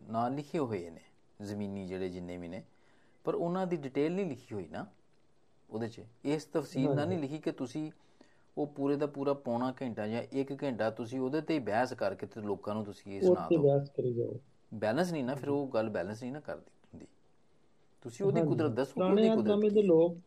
[0.10, 1.02] ਨਾਂ ਲਿਖੇ ਹੋਏ ਨੇ
[1.42, 2.64] ਜ਼ਮੀਨੀ ਜਿਹੜੇ ਜਿੰਨੇ ਵੀ ਨੇ।
[3.26, 4.86] ਪਰ ਉਹਨਾਂ ਦੀ ਡਿਟੇਲ ਨਹੀਂ ਲਿਖੀ ਹੋਈ ਨਾ।
[5.70, 7.90] ਉਹਦੇ 'ਚ। ਇਸ ਤਫਸੀਲ ਨਾਲ ਨਹੀਂ ਲਿਖੀ ਕਿ ਤੁਸੀਂ
[8.58, 12.26] ਉਹ ਪੂਰੇ ਦਾ ਪੂਰਾ ਪੌਣਾ ਘੰਟਾ ਜਾਂ 1 ਘੰਟਾ ਤੁਸੀਂ ਉਹਦੇ ਤੇ ਹੀ ਬਹਿਸ ਕਰਕੇ
[12.26, 14.40] ਤੇ ਲੋਕਾਂ ਨੂੰ ਤੁਸੀਂ ਇਹ ਸੁਣਾ ਦਿਓ। ਬਹਿਸ ਕਰੀ ਜਾਓ।
[14.74, 17.06] ਬੈਲੈਂਸ ਨਹੀਂ ਨਾ ਫਿਰ ਉਹ ਗੱਲ ਬੈਲੈਂਸ ਨਹੀਂ ਨਾ ਕਰਦੀ ਹੁੰਦੀ।
[18.02, 20.18] ਤੁਸੀਂ ਉਹਦੀ। ਕੁਦਰਤ ਦੱਸੋ ਪੁਰਾਣੇ ਉਹਦੀ ਕੁਦਰਤ ਦੇ ਕੀ ਹੈ। ਲੋਕ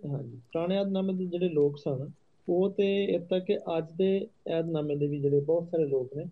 [0.00, 2.10] ਹਾਂਜੀ। ਪੁਰਾਣੇ ਆਦਨਾਮੇ ਦੇ ਜਿਹੜੇ ਲੋਕ ਸਨ
[2.48, 6.24] ਉਹ ਤੇ ਇੱਥੇ ਕਿ ਅੱਜ ਦੇ ਆਦਨਾਮੇ ਦੇ ਵੀ ਜਿਹੜੇ ਬਹੁਤ ਸਾਰੇ ਲੋਕ ਨੇ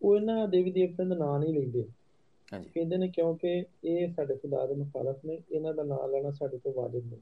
[0.00, 1.84] ਉਹ ਇਹਨਾਂ ਦੇਵੀ ਦੇਵਤਿਆਂ ਦਾ ਨਾਂ ਨਹੀਂ ਲੈਂਦੇ।
[2.52, 6.58] ਹਾਂਜੀ। ਕਹਿੰਦੇ ਨੇ ਕਿਉਂਕਿ ਇਹ ਸਾਡੇ ਖੁਦਾ ਦੇ ਮੁਖਾਲਫ ਨੇ ਇਹਨਾਂ ਦਾ ਨਾਮ ਲੈਣਾ ਸਾਡੇ
[6.58, 7.20] ਤੋਂ ਵਾਜਿਬ ਨਹੀਂ।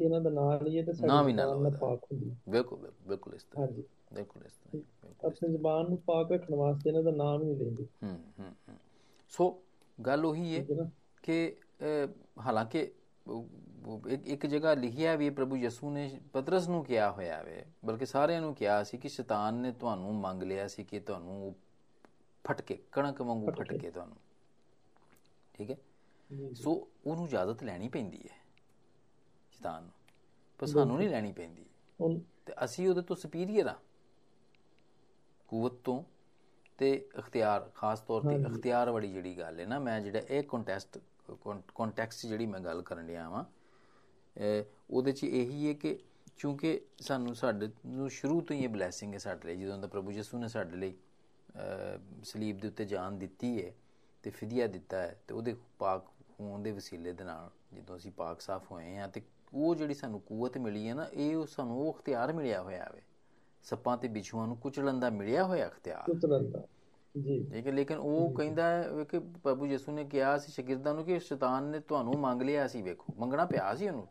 [0.00, 2.90] ਇਹਨਾਂ ਦਾ ਨਾਮ ਲਈਏ ਤੇ ਨਾਂ ਵੀ ਸਾਡੀ ਨਾ ਜ਼ਬਾਨ ਲਓ ਨਾਪਾਕ ਹੁੰਦੀ ਹੈ। ਬਿਲਕੁਲ
[3.06, 3.82] ਬਿਲਕੁਲ- ਇਸ ਤਰ੍ਹਾਂ। ਹਾਂਜੀ।
[4.14, 4.82] ਬਿਲਕੁਲ ਇਸ ਤਰ੍ਹਾਂ ਹੀ,
[5.24, 8.76] ਆਪਣੀ ਜ਼ਬਾਨ ਨੂੰ ਪਾਕ ਰੱਖਣ ਵਾਸਤੇ ਇਹਨਾਂ ਦਾ ਨਾਮ ਨਹੀਂ ਲੈਂਦੇ। ਹੂੰ ਹੂੰ ਹੂੰ।
[9.28, 9.62] ਸੋ
[10.06, 10.90] ਗੱਲ ਉਹੀ ਹੈ ਹੈ
[11.22, 11.56] ਕਿ
[12.40, 12.92] ਹਾਲਾਂਕਿ
[14.08, 18.06] ਇੱਕ ਇੱਕ ਜਗ੍ਹਾ ਲਿਖਿਆ ਵੀ ਹੈ, ਪ੍ਰਭੂ ਯਿਸੂ ਨੇ ਪਤਰਸ ਨੂੰ ਕਿਹਾ ਹੋਇਆ ਵੇ ਬਲਕਿ
[18.06, 21.54] ਸਾਰਿਆਂ ਨੂੰ ਕਿਹਾ ਸੀ ਕਿ ਸ਼ੈਤਾਨ ਨੇ ਤੁਹਾਨੂੰ ਮੰਗ ਲਿਆ ਸੀ ਕਿ ਤੁਹਾਨੂੰ
[22.44, 24.16] ਫਟਕੇ ਕਣਕ ਵਾਂਗੂ ਫਟਕੇ। ਤੁਹਾਨੂੰ।
[25.54, 25.76] ਠੀਕ ਹੈ?
[26.54, 28.41] ਸੋ ਉਹਨੂੰ ਇਜਾਜ਼ਤ ਲੈਣੀ ਪੈਂਦੀ ਹੈ।
[29.62, 29.92] ਸ਼ੈਤਾਨ ਨੂੰ।
[30.58, 31.64] ਪਰ ਸਾਨੂੰ ਨਹੀਂ ਲੈਣੀ ਪੈਂਦੀ।
[32.46, 33.76] ਤੇ ਅਸੀਂ ਉਹਦੇ ਤੋਂ ਸੁਪੀਰੀਅਰ ਆ।
[35.48, 36.04] ਕੂਵਤ ਤੋਂ।
[36.78, 40.42] ਤੇ ਅਖਤਿਆਰ ਖਾਸ ਤੌਰ ਤੇ ਹਾਂਜੀ। ਅਖਤਿਆਰ ਵਾਲੀ ਜਿਹੜੀ ਗੱਲ ਹੈ ਨਾ ਮੈਂ ਜਿਹੜਾ ਇਹ
[40.42, 40.98] ਕੰਟੈਸਟ
[41.74, 43.44] ਕੰਟੈਕਸਟ ਜਿਹੜੀ ਮੈਂ ਗੱਲ ਕਰਨ ਡਿਆ ਵਾਂ
[44.90, 45.98] ਉਹਦੇ ਚ ਇਹੀ ਹੈ ਕਿ
[46.36, 50.12] ਚੂੰਕਿ ਸਾਨੂੰ ਸਾਡੇ ਨੂੰ ਸ਼ੁਰੂ ਤੋਂ ਹੀ ਇਹ ਬਲੇਸਿੰਗ ਹੈ ਸਾਡੇ ਲਈ ਜਦੋਂ ਦਾ ਪ੍ਰਭੂ
[50.12, 50.96] ਯਿਸੂ ਨੇ ਸਾਡੇ ਲਈ
[52.24, 53.72] ਸਲੀਬ ਦੇ ਉੱਤੇ ਜਾਨ ਦਿੱਤੀ ਹੈ
[54.22, 56.06] ਤੇ ਫਿਦਿਆ ਦਿੱਤਾ ਹੈ ਤੇ ਉਹਦੇ ਪਾਕ
[56.40, 59.22] ਹੋਣ ਦੇ ਵਸੀਲੇ ਦੇ ਨਾਲ ਜਦੋਂ ਅਸੀਂ ਪਾਕ ਸਾਫ਼ ਹੋਏ ਆ ਤੇ
[59.54, 63.00] ਉਹ ਜਿਹੜੀ ਸਾਨੂੰ ਕੂਵਤ ਮਿਲੀ ਹੈ ਨਾ ਇਹ ਉਹ ਸਾਨੂੰ ਉਹ ਅਖਤਿਆਰ ਮਿਲਿਆ ਹੋਇਆ ਵੇ।
[63.64, 66.66] ਸੱਪਾਂ ਤੇ ਬਿਛੂਆਂ ਨੂੰ ਕੁਚਲਣ ਦਾ ਮਿਲਿਆ ਹੋਇਆ ਅਖਤਿਆਰ। ਕੁਤਰਨ ਦਾ
[67.16, 71.04] ਜੀ। ਠੀਕ ਹੈ ਲੇਕਿਨ ਉਹ ਕਹਿੰਦਾ ਹੈ ਕਿ ਪ੍ਰਭੂ ਯਿਸੂ ਨੇ ਕਿਹਾ ਸੀ ਸ਼ਾਗਿਰਦਾਂ ਨੂੰ
[71.04, 74.08] ਕਿ ਸ਼ੈਤਾਨ ਨੇ ਤੁਹਾਨੂੰ ਮੰਗ ਲਿਆ ਸੀ ਵੇਖੋ ਮੰਗਣਾ ਪਿਆ ਸੀ ਉਹਨੂੰ।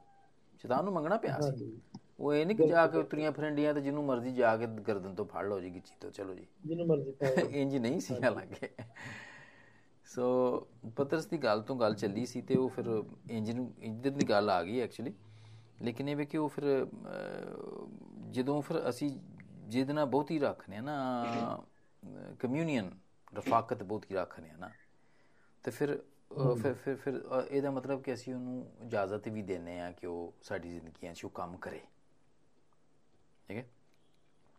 [0.58, 1.82] ਸ਼ੈਤਾਨ ਨੂੰ ਮੰਗਣਾ ਪਿਆ ਸੀ।
[2.20, 5.26] ਉਹ ਇਹ ਨਹੀਂ ਕਿ ਜਾ ਕੇ ਉਤਰੀਆਂ ਫਰੰਡੀਆਂ ਤੇ ਜਿਹਨੂੰ ਮਰਜ਼ੀ ਜਾ ਕੇ ਗਰਦਨ ਤੋਂ
[5.26, 8.68] ਫੜ ਲਓ ਜੀ ਗਿੱਚੀ ਤੋਂ ਚਲੋ ਜੀ। ਜਿਹਨੂੰ ਮਰਜ਼ੀ ਪਾਓ ਇੰਜ ਨਹੀਂ ਸੀ ਹਾਲਾਂਕਿ।
[10.06, 10.26] ਸੋ
[10.96, 14.50] ਪਤਰਸ ਦੀ ਗੱਲ ਤੋਂ ਗੱਲ ਚੱਲੀ ਸੀ ਤੇ ਉਹ ਫਿਰ ਇੰਜ ਨੂੰ ਇੱਧਰ ਦੀ ਗੱਲ
[14.50, 15.14] ਆ ਗਈ ਐਕਚੁਅਲੀ
[15.82, 16.64] ਲੇਕਿਨ ਇਹ ਵੀ ਕਿ ਉਹ ਫਿਰ
[18.32, 19.10] ਜਦੋਂ ਫਿਰ ਅਸੀਂ
[19.68, 21.64] ਜਿਹਦੇ ਨਾਲ ਬਹੁਤੀ ਰੱਖਨੇ ਆ ਨਾ
[22.40, 22.92] ਕਮਿਊਨੀਅਨ
[23.34, 24.72] ਰਫਾਕਤ ਬਹੁਤੀ ਰੱਖਨੇ ਆ ਨਾ
[25.66, 25.98] ਤੇ ਫਿਰ
[26.56, 30.70] ਫਿਰ ਫਿਰ ਫਿਰ ਇਹਦਾ ਮਤਲਬ ਕਿ ਅਸੀਂ ਉਹਨੂੰ ਇਜਾਜ਼ਤ ਵੀ ਦਿੰਨੇ ਆ ਕਿ ਉਹ ਸਾਡੀ
[30.70, 31.82] ਜ਼ਿੰਦਗੀਆਂ 'ਚ ਉਹ ਕੰਮ ਕਰੇ।
[33.50, 33.66] ਠੀਕ ਹੈ?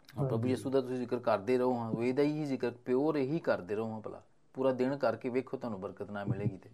[0.08, 3.38] ਹਾਂ ਪ੍ਰਭੂ ਯਿਸੂ ਦਾ ਤੁਸੀਂ ਜ਼ਿਕਰ ਕਰਦੇ ਰਹੋ ਹਾਂ ਉਹ ਇਹਦਾ ਹੀ ਜ਼ਿਕਰ ਪਿਓਰ ਇਹੀ
[3.40, 4.22] ਕਰਦੇ ਰਹੋ ਹਾਂ ਭਲਾ।
[4.54, 6.70] ਪੂਰਾ ਦਿਨ ਕਰਕੇ ਵੇਖੋ ਤੁਹਾਨੂੰ ਬਰਕਤ ਨਾ ਮਿਲੇਗੀ ਤੇ।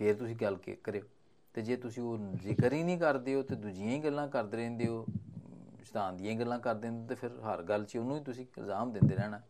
[0.00, 1.02] ਫਿਰ ਤੁਸੀਂ ਗੱਲ ਕਰਿਓ।
[1.54, 4.86] ਤੇ ਜੇ ਤੁਸੀਂ ਉਹ ਜ਼ਿਕਰ ਹੀ ਨਹੀਂ ਕਰਦੇ ਹੋ ਤੇ ਦੂਜੀਆਂ ਹੀ ਗੱਲਾਂ ਕਰਦੇ ਰਹਿੰਦੇ
[4.86, 5.06] ਹੋ
[5.84, 9.14] ਸ਼ੈਤਾਨ ਦੀਆਂ ਗੱਲਾਂ ਕਰਦੇ ਰਹਿੰਦੇ ਤੇ ਫਿਰ ਹਰ ਗੱਲ 'ਚ ਉਹਨੂੰ ਹੀ ਤੁਸੀਂ ਇਲਜ਼ਾਮ ਦਿੰਦੇ
[9.16, 9.40] ਰਹਿਣਾ।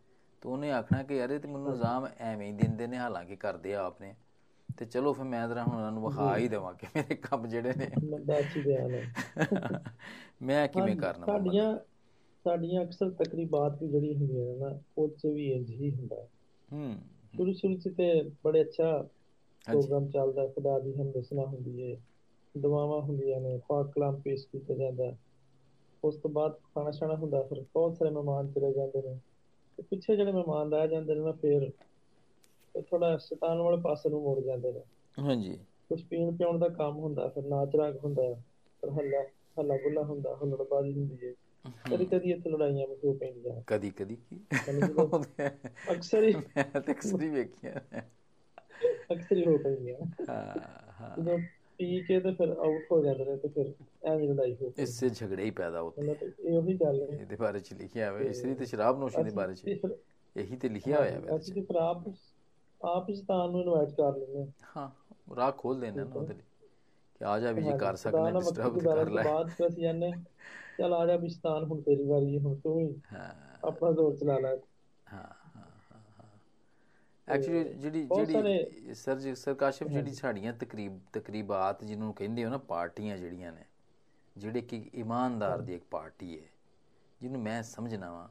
[0.43, 3.75] ਤੇ ਉਹਨੇ ਆਖਣਾ ਕਿ ਯਾਰ ਇਹ ਤੇ ਮੈਨੂੰ ਇਲਜ਼ਾਮ ਐਵੇਂ ਹੀ ਦਿੰਦੇ ਨੇ ਹਾਲਾਂਕਿ ਕਰਦੇ
[3.75, 4.15] ਆ ਆਪਨੇ
[4.79, 7.73] ਤੇ ਚਲੋ ਫਿਰ ਮੈਂ ਜ਼ਰਾ ਹੁਣ ਉਹਨਾਂ ਨੂੰ ਵਿਖਾ ਹੀ ਦੇਵਾਂ ਕਿ ਮੇਰੇ ਕੰਮ ਜਿਹੜੇ
[7.77, 9.03] ਨੇ। ਮੈਂ ਦੱਸ ਹੀ ਨੇ
[10.43, 11.79] ਮੈਂ ਕਿਵੇਂ ਕਰਨਾ। ਸਾਡੀਆਂ
[12.45, 16.29] ਸਾਡੀਆਂ ਅਕਸਰ ਤਕਰੀਬਾਤ ਵੀ ਜਿਹੜੀ ਹੁੰਦੀਆਂ ਨੇ ਨਾ ਉਹ 'ਚ ਵੀ ਇੰਜ ਹੀ ਹੁੰਦਾ। ਹੈ।
[17.37, 19.09] ਸ਼ੁਰੂ ਸ਼ੁਰੂ 'ਚ ਤੇ ਬੜੇ ਅੱਛਾ
[19.65, 21.97] ਪ੍ਰੋਗਰਾਮ ਚੱਲਦਾ ਖੁਦਾ ਦੀ ਹਮਦਸਨਾ ਹੁੰਦੀ ਹੈ
[22.55, 25.15] ਦੁਆਵਾਂ ਹੁੰਦੀਆਂ ਨੇ ਪਾਕ ਕਲਾਮ ਪੇਸ਼ ਕੀਤਾ ਜਾਂਦਾ।
[26.03, 29.19] ਉਸ ਤੋਂ ਬਾਅਦ ਖਾਣਾ ਛਾਣਾ ਹੁੰਦਾ ਫਿਰ ਬਹੁਤ ਸਾਰੇ ਮਹਿਮਾਨ ਚਲੇ ਜਾਂਦੇ ਨੇ।
[29.79, 31.71] ਤੇ ਪਿੱਛੇ ਜਿਹੜੇ ਮਹਿਮਾਨ ਰਹਿ ਜਾਂਦੇ ਨੇ ਨਾ ਫਿਰ
[32.85, 34.83] ਥੋੜਾ ਸ਼ੈਤਾਨ ਵਾਲੇ ਪਾਸੇ ਨੂੰ ਮੁੜ ਜਾਂਦੇ ਨੇ।
[35.17, 35.57] ਹਾਂਜੀ।
[35.91, 38.23] ਕੁਝ ਪੀਣ ਪਿਉਣ ਦਾ ਕੰਮ ਹੁੰਦਾ ਫਿਰ ਨਾਚ ਰਾਗ ਹੁੰਦਾ
[38.83, 39.23] ਫਿਰ ਹੱਲਾ
[39.57, 41.33] ਹੱਲਾ ਗੁੱਲਾ ਹੁੰਦਾ ਹੁਲੜਬਾਜ਼ੀ ਹੁੰਦੀ ਹੈ।
[41.89, 44.41] ਕਦੀ ਕਦੀ ਇੱਥੇ ਲੜਾਈਆਂ ਵੀ ਹੋ ਪੈਂਦੀਆਂ। ਕਦੀ ਕਦੀ ਕੀ?
[45.89, 47.81] ਅਕਸਰ ਹੀ ਮੈਂ ਤੇ ਅਕਸਰ ਹੀ ਵੇਖਿਆ।
[49.09, 51.39] ਅਕਸਰ ਹੀ ਹੋ ਪੈਂਦੀਆਂ। ਹਾਂ ਹਾਂ। ਜਦੋਂ
[51.79, 53.73] ਪੀ ਕੇ ਤੇ ਫਿਰ ਆਊਟ ਹੋ ਜਾਂਦੇ ਨੇ ਤੇ ਫਿਰ
[54.05, 57.73] ਐਵੇਂ ਲੜਾਈ ਹੋ ਇਸੇ ਝਗੜੇ ਹੀ ਪੈਦਾ ਹੁੰਦੇ ਇਹ ਉਹੀ ਗੱਲ ਹੈ। ਇਹਦੇ ਬਾਰੇ ਚ
[57.75, 59.69] ਲਿਖਿਆ ਹੋਇਆ ਇਸ ਲਈ ਤੇ ਸ਼ਰਾਬ ਨੋਸ਼ੀ ਦੇ ਬਾਰੇ ਚ
[60.37, 62.09] ਇਹੀ ਤੇ ਲਿਖਿਆ ਹੋਇਆ ਹੈ ਅਸੀਂ ਤੇ ਫਿਰ ਆਪ
[62.81, 64.89] ਆਪ ਹੀ ਸ਼ੈਤਾਨ ਨੂੰ ਇਨਵਾਈਟ ਕਰ ਲੈਂਦੇ ਹਾਂ। ਹਾਂ
[65.37, 66.43] ਰਾਹ ਖੋਲ ਦੇਣਾ ਨਾ ਉਹਦੇ ਲਈ
[67.21, 70.11] ਕਿ ਆ ਜਾ ਵੀ ਜੇ ਕਰ ਨਾਲ ਡਿਸਟਰਬ ਕਰ ਲੈ। ਬਾਅਦ ਫਿਰ ਅਸੀਂ ਜਾਂਦੇ
[70.79, 73.35] ਚੱਲ ਆ ਜਾ ਵੀ ਸ਼ੈਤਾਨ ਹੁਣ ਤੇਰੀ ਵਾਰੀ ਹੈ ਹੁਣ ਤੂੰ ਹੀ ਹਾਂ।
[73.69, 74.55] ਆਪਣਾ ਜ਼ੋਰ ਚਲਾ ਲੈ।
[77.29, 82.59] ਐਕਚੁਅਲੀ ਜਿਹੜੀ ਜਿਹੜੀ ਸਰ ਜੀ ਸਰ ਕਾਸ਼ਫ ਜਿਹੜੀ ਸਾਡੀਆਂ ਤਕਰੀਬ ਤਕਰੀਬਾਤ ਜਿਹਨੂੰ ਕਹਿੰਦੇ ਹੋ ਨਾ
[82.59, 83.65] ਪਾਰਟੀਆਂ ਜਿਹੜੀਆਂ ਨੇ
[84.37, 86.49] ਜਿਹੜੇ ਕਿ ਇਮਾਨਦਾਰ ਦੀ ਇੱਕ ਪਾਰਟੀ ਹੈ
[87.21, 88.29] ਜਿਹਨੂੰ ਮੈਂ ਸਮਝਣਾ ਵਾਂ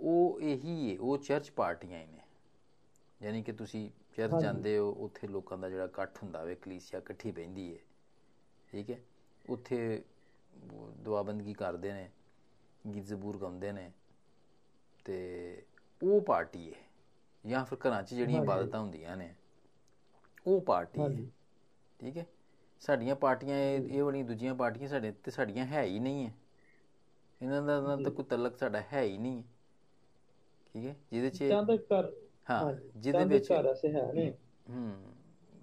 [0.00, 2.20] ਉਹ ਇਹੀ ਹੈ ਉਹ ਚਰਚ ਪਾਰਟੀਆਂ ਹੀ ਨੇ।
[3.20, 7.30] ਯਾਨੀ ਕਿ ਤੁਸੀਂ ਚਰਚ। ਜਾਂਦੇ ਹੋ ਉੱਥੇ ਲੋਕਾਂ ਦਾ ਜਿਹੜਾ ਇਕੱਠ ਹੁੰਦਾ ਵੇ ਕਲੀਸਿਆ ਇਕੱਠੀ
[7.30, 7.78] ਬਹਿੰਦੀ ਹੈ
[8.68, 8.98] ਠੀਕ ਹੈ?
[9.44, 10.02] ਉੱਥੇ
[10.98, 12.08] ਦੁਆਬੰਦਗੀ ਕਰਦੇ ਨੇ
[12.84, 13.90] ਗੀਤ ਜ਼ਬੂਰ ਗਾਉਂਦੇ ਨੇ
[15.04, 15.62] ਤੇ
[16.02, 16.86] ਉਹ ਪਾਰਟੀ ਹੈ।
[17.44, 19.34] ਜਾਂ ਫਿਰ ਘਰਾਂ 'ਚ ਜਿਹੜੀਆਂ। ਇਬਾਦਤਾਂ ਹੁੰਦੀਆਂ ਨੇ
[20.46, 21.08] ਉਹ ਪਾਰਟੀ ਹੈ
[22.00, 22.26] ਠੀਕ ਹੈ?
[22.80, 26.32] ਸਾਡੀਆਂ ਪਾਰਟੀਆਂ ਇਹ ਵਾਲੀਆਂ ਦੂਜੀਆਂ ਪਾਰਟੀਆਂ ਸਾਡੇ ਤੇ ਸਾਡੀਆਂ ਹੈ ਹੀ ਨਹੀਂ ਹੈ।
[27.40, 29.44] ਇਹਨਾਂ ਦਾ ਨਾਲ ਤਾਂ ਕੋਈ ਤਲਕ ਸਾਡਾ ਹੈ ਹੀ ਨਹੀਂ ਹੈ।
[30.74, 30.96] ਠੀਕ ਹੈ?
[31.12, 32.12] ਜਿਹਦੇ 'ਚ ਚਾਹੁੰਦੇ ਘਰ।
[32.50, 34.34] ਹਾਂ ਜਿਹਦੇ ਵਿੱਚ ਘਰ ਐਸੇ ਹੈ ਨੇ
[34.70, 34.92] ਹੂੰ।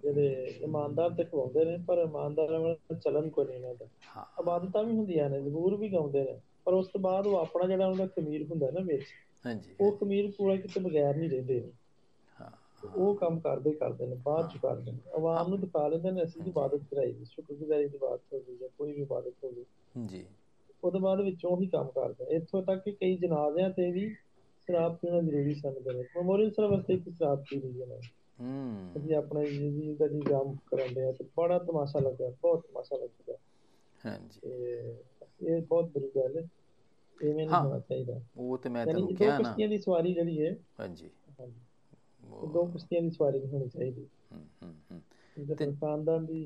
[0.02, 3.86] ਜਿਹੜੇ ਇਮਾਨਦਾਰ ਤੇ ਖਵਾਉਂਦੇ ਨੇ ਪਰ ਇਮਾਨਦਾਰਾਂ ਨਾਲ ਚੱਲਣ ਕੋਈ ਨਹੀਂ ਇਹਨਾਂ ਦਾ।
[4.16, 7.66] ਹਾਂ। ਇਬਾਦਤਾਂ ਵੀ ਹੁੰਦੀਆਂ ਨੇ ਜ਼ਬੂਰ ਵੀ ਗਾਉਂਦੇ ਨੇ। ਪਰ ਉਸ ਤੋਂ ਬਾਅਦ ਉਹ ਆਪਣਾ
[7.66, 9.04] ਜਿਹੜਾ ਉਹਨਾਂ ਦਾ ਖਮੀਰ ਹੁੰਦਾ ਨਾ ਵਿੱਚ
[9.46, 11.60] ਹਾਂਜੀ। ਉਹ ਖਮੀਰ ਪੂਰਾ ਕਿਤੇ ਬਗੈਰ ਨਹੀਂ ਰਹਿੰਦੇ।
[12.38, 12.50] ਹਾਂ
[12.82, 16.42] ਉਹ ਕੰਮ ਕਰਦੇ ਕਰਦੇ ਨੇ ਬਾਅਦ ਚ ਕਰਦੇ ਨੇ। ਆਵਾਮ ਨੂੰ ਦਿਖਾ ਲੈਂਦੇ ਨੇ ਅਸੀਂ
[16.44, 19.64] ਇਬਾਦਤ ਕਰਾਈ ਦੀ ਸ਼ੁਕਰਗੁਜ਼ਾਰੀ ਦੀ ਬਾਤ ਹੋ ਗਈ ਜਾਂ ਕੋਈ ਵੀ ਇਬਾਦਤ ਹੋ ਗਈ।
[20.02, 20.26] ਜੀ।
[20.82, 24.08] ਉਹਦੇ ਬਾਅਦ ਵਿੱਚੋਂ ਹੀ ਕੰਮ ਕਰਦੇ। ਇੱਥੋਂ ਤੱਕ ਕਿ ਕਈ ਜਨਾਜ਼ਿਆਂ ਤੇ ਵੀ
[24.68, 28.00] ਸ਼ਰਾਬ ਪੀਣਾ ਜ਼ਰੂਰੀ ਸਮਝਦੇ ਨੇ। ਮੈਮੋਰੀਅਲ ਸਰਵਿਸ ਵਾਸਤੇ ਇੱਕ ਸ਼ਰਾਬ ਪੀ ਲਈ ਹੈ
[28.38, 33.36] ਹੂੰ। ਅਸੀਂ ਆਪਣੇ ਜ਼ਿੰਦਗੀ ਦਾ ਇੰਤਜ਼ਾਮ ਕਰਾਂਦੇ ਆ ਤੇ ਬੜਾ ਤਮਾਸ਼ਾ ਲੱਗਾ ਬਹੁਤ ਤਮਾਸ਼ਾ ਲੱਗਾ
[34.00, 34.50] ਹਾਂਜੀ। ਤੇ
[35.44, 36.48] ਇਹ ਬਹੁਤ ਬੁਰੀ ਗੱਲ ਹੈ।
[37.20, 40.54] ਇਵੇਂ ਨਹੀਂ। ਹੋਣਾ ਚਾਹੀਦਾ। ਉਹ ਤੇ ਮੈਂ ਤੈਨੂੰ ਕਿਹਾ ਨਾ। ਕਿਸ਼ਤੀਆਂ ਦੀ ਸਵਾਰੀ ਜਿਹੜੀ ਹੈ
[40.78, 41.10] ਹਾਂਜੀ।
[42.46, 45.02] ਦੋ ਕਿਸ਼ਤੀਆਂ ਦੀ ਸਵਾਰੀ ਨਹੀਂ ਹੋਣੀ ਚਾਹੀਦੀ। ਹੂੰ ਹੂੰ ਹੂੰ।
[45.36, 46.42] ਜਿਹਦੇ ਖਾਨਦਾਨ ਦੀ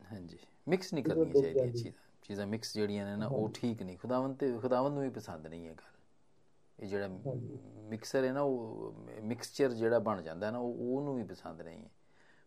[0.00, 1.92] ਹਾਂਜੀ। ਮਿਕਸ ਨਹੀਂ ਚਾਹੀਦੀਆਂ ਜਾਂਦੀ। ਚੀਜ਼ਾਂ।
[2.22, 5.66] ਚੀਜ਼ਾਂ ਮਿਕਸ ਜਿਹੜੀਆਂ ਨੇ ਨਾ ਉਹ ਠੀਕ ਨਹੀਂ। ਖੁਦਾਵੰਦ ਤੇ ਖੁਦਾਵੰਦ ਨੂੰ ਵੀ ਪਸੰਦ ਨਹੀਂ
[5.68, 5.96] ਹੈ ਗੱਲ।
[6.78, 7.08] ਇਹ ਜਿਹੜਾ
[7.90, 8.92] ਮਿਕਸਰ ਹੈ ਨਾ ਉਹ
[9.22, 11.90] ਮਿਕਸਚਰ ਜਿਹੜਾ ਬਣ ਜਾਂਦਾ ਨਾ ਉਹ ਉਹਨੂੰ ਵੀ ਪਸੰਦ ਨਹੀਂ ਹੈ।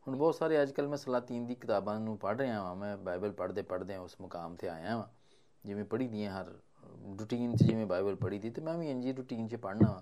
[0.07, 3.31] ਹੁਣ ਬਹੁਤ ਸਾਰੇ ਅੱਜ ਕੱਲ ਮੈਂ ਸਲਾਤੀਨ ਦੀ ਕਿਤਾਬਾਂ ਨੂੰ ਪੜ੍ਹ ਰਿਹਾ ਹਾਂ ਮੈਂ ਬਾਈਬਲ
[3.31, 5.07] ਪੜ੍ਹਦੇ ਪੜ੍ਹਦੇ ਉਸ ਮੁਕਾਮ ਤੇ ਆਇਆ ਹਾਂ
[5.63, 6.51] ਜਿਵੇਂ ਪੜ੍ਹੀ ਦੀਆਂ ਹਰ
[7.19, 10.01] ਰੂਟੀਨ 'ਚ ਜਿਵੇਂ ਬਾਈਬਲ ਪੜ੍ਹੀ ਦੀ ਤੇ ਮੈਂ ਵੀ ਇੰਜੀ ਰੂਟੀਨ 'ਚ ਪੜ੍ਹਨਾ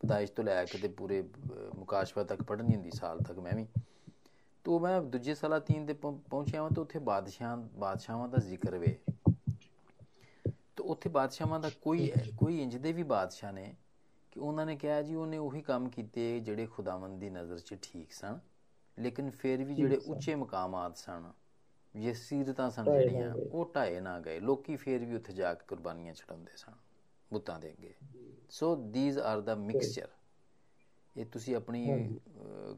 [0.00, 3.66] ਪਦਾਇਸ਼ ਤੋਂ ਲੈ ਕੇ ਤੇ ਪੂਰੇ ਅਹ, ਮੁਕਾਸ਼ਫਾ ਤੱਕ ਪੜ੍ਹਨੀ ਹੁੰਦੀ ਸਾਲ ਤੱਕ ਮੈਂ ਵੀ।
[4.64, 8.98] ਤੋ ਮੈਂ ਦੂਜੇ ਸਲਾਤੀਨ ਤੇ ਪਹੁੰ- ਪਹੁੰਚਿਆ ਹਾਂ ਤਾਂ ਉੱਥੇ ਬਾਦਸ਼ਾਹਾਂ ਬਾਦਸ਼ਾਹਾਂ ਦਾ ਜ਼ਿਕਰ ਵੇ।
[10.76, 13.74] ਤਾਂ ਉੱਥੇ ਬਾਦਸ਼ਾਹਾਂ ਦਾ ਕੋਈ ਕੋਈ ਇੰਜ ਦੇ ਵੀ ਬਾਦਸ਼ਾਹ ਨੇ
[14.32, 18.12] ਕਿ ਉਹਨਾਂ ਨੇ ਕਿਹਾ ਜੀ ਉਹਨੇ ਉਹੀ ਕੰਮ ਕੀਤੇ ਜਿਹੜੇ ਖੁਦਾਵੰਦ ਦੀ ਨਜ਼ਰ 'ਚ ਠੀਕ
[18.12, 18.38] ਸਨ
[18.98, 21.32] ਲੇਕਿਨ ਫਿਰ ਵੀ ਜਿਹੜੇ ਉੱਚੇ ਮਕਾਮਾਤ ਸਨ।
[21.94, 26.56] ਯਸੀਰਤਾਂ ਸਨ ਜਿਹੜੀਆਂ। ਉਹ ਢਾਏ ਨਾ ਗਏ ਲੋਕੀ ਫਿਰ ਵੀ ਉੱਥੇ ਜਾ ਕੇ ਕੁਰਬਾਨੀਆਂ ਚੜਾਉਂਦੇ
[26.56, 26.72] ਸਨ
[27.30, 27.94] ਬੁੱਤਾਂ ਦੇ ਅੱਗੇ।
[28.50, 30.08] So these are the mixture
[31.16, 31.80] ਇਹ ਤੁਸੀਂ ਆਪਣੀ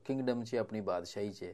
[0.05, 1.52] ਕਿੰਗਡਮ 'ਚ ਆਪਣੀ ਬਾਦਸ਼ਾਹੀ 'ਚ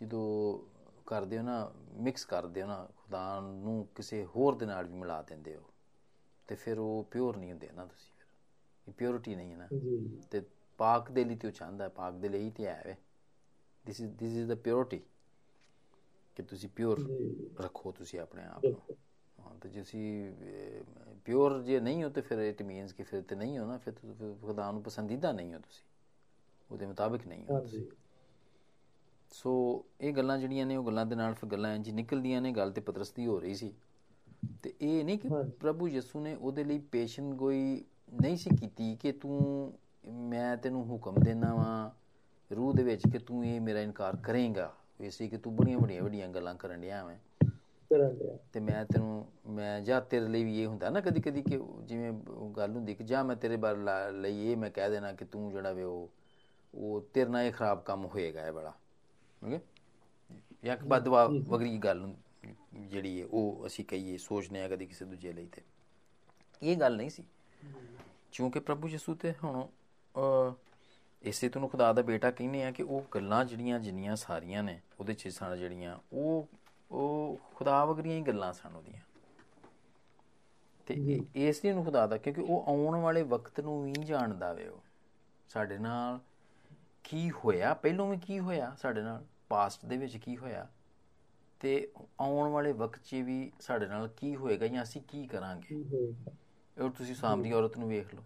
[0.00, 0.58] ਜਦੋਂ
[1.06, 5.20] ਕਰਦੇ ਹੋ ਨਾ ਮਿਕਸ ਕਰਦੇ ਹੋ ਨਾ ਖੁਦਾ ਨੂੰ ਕਿਸੇ ਹੋਰ ਦੇ ਨਾਲ ਵੀ ਮਿਲਾ
[5.22, 5.62] ਦਿੰਦੇ ਹੋ
[6.48, 8.26] ਤੇ ਫਿਰ ਉਹ ਪਿਓਰ ਨਹੀਂ ਹੁੰਦੇ ਨਾ ਤੁਸੀਂ ਫਿਰ।
[8.86, 9.68] ਇਹ ਪਿਓਰਿਟੀ ਨਹੀਂ ਹੈ ਨਾ।
[10.32, 10.40] ਤੇ
[10.78, 12.96] ਪਾਕ ਦੇ ਲਈ ਤੇ ਉਹ ਚਾਹੁੰਦਾ ਪਾਕ ਦੇ ਲਈ ਤੇ ਹੈ ਵੇ।
[13.84, 15.00] This is this is the purity
[16.38, 17.00] ਕਿ ਤੁਸੀਂ ਪਿਓਰ
[17.60, 18.80] ਰੱਖੋ ਤੁਸੀਂ ਆਪਣੇ ਆਪ ਨੂੰ।
[19.38, 20.82] ਹਾਂ ਤੇ ਜੇ ਤੁਸੀਂ
[21.24, 23.92] ਪਿਓਰ ਜੇ ਨਹੀਂ ਹੋ ਤੇ ਫਿਰ ਇਟ ਮੀਨਸ ਕਿ ਫਿਰ ਤੇ ਨਹੀਂ ਹੋ ਨਾ ਫਿਰ
[23.94, 25.84] ਤੁਸੀਂ ਖੁਦਾ ਨੂੰ ਪਸੰਦੀਦਾ ਨਹੀਂ ਹੋ ਤੁਸੀਂ।
[26.70, 27.88] ਉਹਦੇ ਮੁਤਾਬਿਕ ਨਹੀਂ ਹੋ ਹਾਂਜੀ।
[29.30, 29.52] ਸੋ
[30.00, 32.80] ਇਹ ਗੱਲਾਂ ਜਿਹੜੀਆਂ ਨੇ ਉਹ ਗੱਲਾਂ ਦੇ ਨਾਲ ਫਿਰ ਗੱਲਾਂ ਇੰਜ ਨਿਕਲਦੀਆਂ ਨੇ ਗੱਲ ਤੇ
[32.80, 33.72] ਪਤਰਸ ਦੀ ਹੋ ਰਹੀ ਸੀ।
[34.62, 37.84] ਤੇ ਇਹ ਨਹੀਂ ਕਿ। ਪ੍ਰਭੂ ਯਿਸੂ ਨੇ ਉਹਦੇ ਲਈ ਪੇਸ਼ਨ ਕੋਈ
[38.22, 39.72] ਨਹੀਂ ਸੀ ਕੀਤੀ ਕਿ ਤੂੰ
[40.22, 41.90] ਮੈਂ ਤੈਨੂੰ ਹੁਕਮ ਦੇਣਾ ਵਾਂ
[42.50, 46.28] ਰੂਹ ਦੇ ਵਿੱਚ ਕਿ ਤੂੰ ਇਹ ਮੇਰਾ ਇਨਕਾਰ ਕਰੇਂਗਾ। ਇਸੇ ਕਿ ਤੂੰ ਬੜੀਆਂ ਵੱਡੀਆਂ ਵੱਡੀਆਂ
[46.28, 47.18] ਗੱਲਾਂ ਕਰਨ ਡਿਆ ਮੈਂ
[47.90, 51.42] ਕਰਨ ਲਿਆ ਤੇ ਮੈਂ ਤੈਨੂੰ ਮੈਂ ਜਾਂ ਤੇਰੇ ਲਈ ਵੀ ਇਹ ਹੁੰਦਾ ਨਾ ਕਦੀ ਕਦੀ
[51.42, 52.12] ਕਿ ਜਿਵੇਂ
[52.56, 55.72] ਗੱਲ ਹੁੰਦੀ ਕਿ ਜਾਂ ਮੈਂ ਤੇਰੇ ਬਾਰੇ ਲਈ ਇਹ ਮੈਂ ਕਹਿ ਦੇਣਾ ਕਿ ਤੂੰ ਜਿਹੜਾ
[55.72, 56.10] ਵੇ ਉਹ
[56.74, 58.72] ਉਹ ਤੇਰੇ ਨਾਲ ਇਹ ਖਰਾਬ ਕੰਮ ਹੋਏਗਾ ਇਹ ਬੜਾ
[59.44, 59.60] ਓਕੇ
[60.64, 62.14] ਜਾਂ ਕਿ ਬਦਵਾ ਵਗਰੀ ਗੱਲ
[62.74, 65.62] ਜਿਹੜੀ ਹੈ ਉਹ ਅਸੀਂ ਕਹੀਏ ਸੋਚਨੇ ਆ ਕਦੀ ਕਿਸੇ ਦੂਜੇ ਲਈ ਤੇ।
[66.62, 67.24] ਇਹ ਗੱਲ ਨਹੀਂ ਸੀ।
[68.32, 69.66] ਕਿਉਂਕਿ ਪ੍ਰਭੂ ਯਿਸੂ ਤੇ ਹੁਣ
[71.22, 75.14] ਇਸੇ ਤੋਂ ਖੁਦਾ ਦਾ ਬੇਟਾ ਕਹਿੰਦੇ ਆ ਕਿ ਉਹ ਗੱਲਾਂ ਜਿਹੜੀਆਂ ਜਿੰਨੀਆਂ ਸਾਰੀਆਂ ਨੇ ਉਹਦੇ
[75.14, 76.48] ਚ ਸਨ ਜਿਹੜੀਆਂ ਉਹ
[76.90, 79.00] ਉਹ ਖੁਦਾ ਵਗਰੀਆਂ ਹੀ ਗੱਲਾਂ ਸਨ ਉਹਦੀਆਂ।
[80.86, 84.68] ਤੇ ਇਸ ਲਈ ਉਹਨੂੰ ਖੁਦਾ ਦਾ ਕਿਉਂਕਿ ਉਹ ਆਉਣ ਵਾਲੇ ਵਕਤ ਨੂੰ ਵੀ ਜਾਣਦਾ ਵੇ
[84.68, 84.80] ਉਹ।
[85.48, 86.20] ਸਾਡੇ ਨਾਲ
[87.04, 87.74] ਕੀ ਹੋਇਆ?
[87.74, 89.24] ਪਹਿਲੋਂ ਵੀ ਕੀ ਹੋਇਆ ਸਾਡੇ ਨਾਲ?
[89.48, 90.68] ਪਾਸਟ ਦੇ ਵਿੱਚ ਕੀ ਹੋਇਆ?
[91.60, 95.76] ਤੇ ਆਉਣ ਵਾਲੇ ਵਕਤ 'ਚ ਵੀ ਸਾਡੇ ਨਾਲ ਕੀ ਹੋਏਗਾ ਜਾਂ ਅਸੀਂ ਕੀ ਕਰਾਂਗੇ?
[96.80, 98.22] ਉਹ ਤੁਸੀਂ ਸਾਮਰੀ ਔਰਤ ਨੂੰ ਵੇਖ ਲਓ।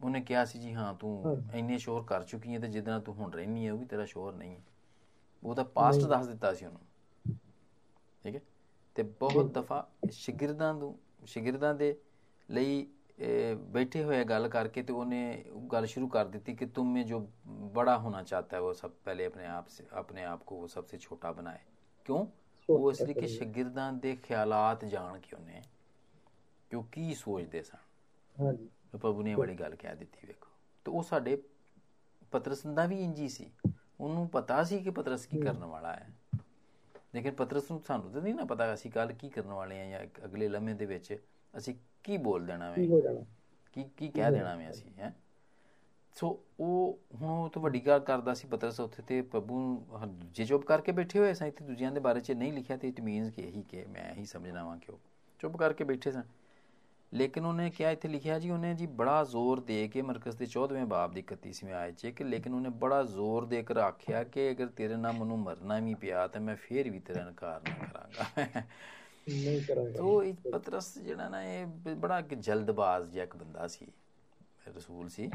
[0.00, 1.12] ਉਹਨੇ ਕਿਹਾ ਸੀ ਜੀ ਹਾਂ ਤੂੰ
[1.54, 4.34] ਇੰਨੇ ਸ਼ੋਰ ਕਰ ਚੁੱਕੀ ਹੈ ਤੇ ਜਿੱਦਾਂ ਤੂੰ ਹੁਣ ਰਹਿਨੀ ਹੈ ਉਹ ਵੀ ਤੇਰਾ ਸ਼ੋਰ
[4.34, 4.62] ਨਹੀਂ ਹੈ
[5.42, 6.80] ਉਹ ਤਾਂ ਪਾਸਟ ਦੱਸ ਦਿੱਤਾ ਸੀ ਉਹਨੂੰ।
[8.24, 8.40] ਠੀਕ ਹੈ?
[8.96, 11.94] ਤੇ ਬਹੁਤ ਦਫਾ ਸ਼ਾਗਿਰਦਾਂ ਨੂੰ ਸ਼ਾਗਿਰਦਾਂ ਦੇ
[12.48, 12.86] ਲਈ
[13.70, 17.18] ਬੈਠੇ ਹੋਏ ਗੱਲ ਕਰਕੇ ਤੇ ਉਹਨੇ ਗੱਲ ਸ਼ੁਰੂ ਕਰ ਦਿੱਤੀ ਕਿ ਤੁਮ ਮੇ ਜੋ
[17.74, 20.86] ਬੜਾ ਹੋਣਾ ਚਾਹਤਾ ਹੈ ਉਹ ਸਭ ਪਹਿਲੇ ਆਪਣੇ ਆਪ ਸੇ ਆਪਣੇ ਆਪ ਕੋ ਉਹ ਸਭ
[20.86, 21.58] ਸੇ ਛੋਟਾ ਬਣਾਏ।
[22.08, 22.26] ਕਿਉਂ?
[22.68, 25.62] ਉਹ ਇਸ ਲਈ ਕਿ ਸ਼ਾਗਿਰਦਾਂ ਦੇ ਖਿਆਲਾਤ ਜਾਣ ਕੇ ਉਹਨੇ
[26.70, 27.78] ਕਿਉਂਕਿ ਸੋਚਦੇ ਸਨ?
[28.36, 30.48] ਹਾਂਜੀ। ਪ੍ਰਭੂ ਨੇ ਵਾਲੀ ਗੱਲ ਕਹਿ ਦਿੱਤੀ ਵੇਖੋ।
[30.84, 31.42] ਤੇ ਉਹ ਸਾਡੇ
[32.30, 33.50] ਪਤਰਸ ਦਾ ਵੀ ਇੰਜੀ ਸੀ।
[34.00, 36.08] ਉਹਨੂੰ ਪਤਾ ਸੀ ਕਿ ਪਤਰਸ ਕੀ ਕਰਨ ਵਾਲਾ ਹੈ।
[37.14, 40.24] ਲੇਕਿਨ ਪਤਰਸ ਨੂੰ ਸਾਨੂੰ ਤਾਂ ਨਹੀਂ ਨਾ ਪਤਾ ਅਸੀਂ ਕੱਲ ਕੀ ਕਰਨ ਵਾਲੇ ਆ ਜਾਂ
[40.24, 41.18] ਅਗਲੇ ਲਮਹੇ ਦੇ ਵਿੱਚ
[41.56, 41.74] ਅਸੀਂ
[42.04, 42.86] ਕੀ ਬੋਲ ਦੇਣਾ ਵੇ
[43.72, 45.14] ਕੀ ਕੀ ਕਹਿ ਦੇਣਾ ਵੇ ਅਸੀਂ ਹੈ?
[46.16, 49.84] ਸੋ ਉਹ ਹੁਣ ਉਹ ਤਾਂ ਵੱਡੀ ਗੱਲ ਕਰਦਾ ਸੀ ਪਤਰਸ ਉੱਥੇ ਤੇ ਪ੍ਰਭੂ
[50.32, 53.00] ਜੇ ਚੁੱਪ ਕਰਕੇ ਬੈਠੇ ਹੋਏ ਸਾਂ ਇੱਥੇ ਦੂਜਿਆਂ ਦੇ ਬਾਰੇ 'ਚ ਨਹੀਂ ਲਿਖਿਆ ਤੇ ਇਟ
[53.00, 54.98] ਮੀਨਸ ਕਿ ਇਹੀ ਕਿ ਮੈਂ ਇਹੀ ਸਮਝਣਾ ਵਾਂ ਕਿ ਉਹ
[55.40, 56.22] ਚੁੱਪ ਕਰਕੇ ਬੈਠੇ ਸਨ।
[57.12, 60.84] ਲੇਕਿਨ ਉਹਨੇ ਕਿਹਾ ਇੱਥੇ ਲਿਖਿਆ ਜੀ ਉਹਨੇ ਜੀ ਬੜਾ ਜ਼ੋਰ ਦੇ ਕੇ ਮਰਕਸ ਦੇ 14ਵੇਂ
[60.86, 64.66] ਬਾਬ ਦੀ 31ਵੀਂ ਆਇਤ 'ਚ ਕਿ ਲੇਕਿਨ ਉਹਨੇ ਬੜਾ ਜ਼ੋਰ ਦੇ ਕੇ ਆਖਿਆ ਕਿ ਅਗਰ
[64.66, 68.62] ਤੇਰੇ ਨਾਲ ਮੈਨੂੰ ਮਰਨਾ ਵੀ ਪਿਆ ਤਾਂ ਮੈਂ ਫੇਰ ਵੀ ਤੇਰਾ ਇਨਕਾਰ ਨਹੀਂ ਕਰਾਂਗਾ।
[69.28, 73.86] ਨਹੀਂ ਕਰਾਂਗਾ। ਤੋ ਇਹ ਪਤਰਸ ਜਿਹੜਾ ਨਾ ਇਹ ਬੜਾ ਇੱਕ ਜਲਦਬਾਜ਼ ਜਿਹਾ ਇੱਕ ਬੰਦਾ ਸੀ
[74.68, 75.30] ਰਸੂਲ ਸੀ।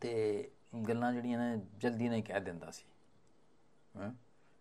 [0.00, 0.50] ਤੇ
[0.88, 2.84] ਗੱਲਾਂ ਜਿਹੜੀਆਂ ਨੇ ਜਲਦੀ ਨਹੀਂ ਕਹਿ ਦਿੰਦਾ ਸੀ।
[3.94, 4.10] ਹੈਂ?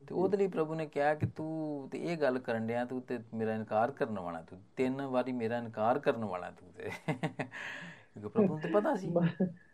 [0.01, 3.19] ਤੇ ਉਹਦੇ ਲਈ ਪ੍ਰਭੂ ਨੇ ਕਿਹਾ ਕਿ ਤੂੰ ਤੇ ਇਹ ਗੱਲ ਕਰਨ ਡਿਆ ਤੂੰ ਤੇ
[3.33, 6.89] ਮੇਰਾ ਇਨਕਾਰ ਕਰਨ ਵਾਲਾ ਤੂੰ ਤਿੰਨ ਵਾਰੀ ਮੇਰਾ ਇਨਕਾਰ ਕਰਨ ਵਾਲਾ ਤੂੰ ਤੇ।
[8.13, 9.11] ਕਿਉਂਕਿ ਪ੍ਰਭੂ ਨੂੰ ਤੇ ਪਤਾ ਸੀ।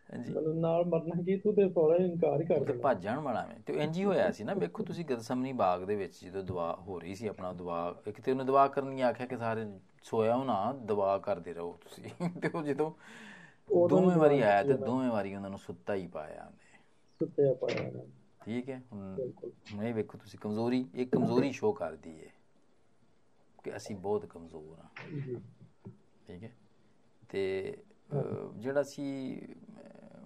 [0.10, 3.20] ਹਾਂਜੀ। ਮਤਲਬ ਨਾਲ ਮਰਨਾ ਕੀ ਤੂੰ ਤੇ ਫੌਰਨ ਇਨਕਾਰ ਹੀ ਕਰ ਤੇ ਦੇਣਾ। ਭੱਜ ਜਾਣ
[3.20, 6.44] ਵਾਲਾ ਮੈਂ। ਤੇ ਇੰਜ ਹੀ ਹੋਇਆ ਸੀ ਨਾ ਵੇਖੋ ਤੁਸੀਂ ਗਦਸਮਨੀ ਬਾਗ ਦੇ ਵਿੱਚ ਜਦੋਂ
[6.44, 9.66] ਦੁਆ ਹੋ ਰਹੀ ਸੀ ਆਪਣਾ ਦੁਆ ਇੱਕ ਤੇ ਉਹਨੇ ਦੁਆ ਕਰਨ ਆਖਿਆ ਕਿ ਸਾਰੇ
[10.04, 12.12] ਸੋਇਆ ਹੋ ਨਾ ਦੁਆ ਕਰਦੇ ਰਹੋ ਤੁਸੀਂ।
[12.42, 12.92] ਤੇ ਉਹ ਜਦੋਂ
[13.86, 16.64] ਦੋਵੇਂ ਵਾਰੀ ਆਇਆ ਤੇ ਦੋਵੇਂ ਵਾਰੀ ਉਹਨਾਂ ਨੂੰ ਸੁੱਤਾ ਹੀ ਪਾਇਆ ਉਹਨੇ।
[17.22, 18.04] ਸੁੱਤਿਆ ਪਾਇਆ ਨਾ
[18.46, 22.32] ਠੀਕ ਹੈ ਹੁਣ ਇਹ ਵੇਖੋ ਤੁਸੀਂ ਕਮਜ਼ੋਰੀ ਇਹ ਕਮਜ਼ੋਰੀ ਸ਼ੋ ਕਰਦੀ ਹੈ
[23.60, 24.90] ਕਿ ਅਸੀਂ ਬਹੁਤ ਕਮਜ਼ੋਰ ਹਾਂ।
[26.28, 26.52] ਠੀਕ ਹੈ
[27.30, 27.42] ਤੇ
[28.58, 29.04] ਜਿਹੜਾ ਸੀ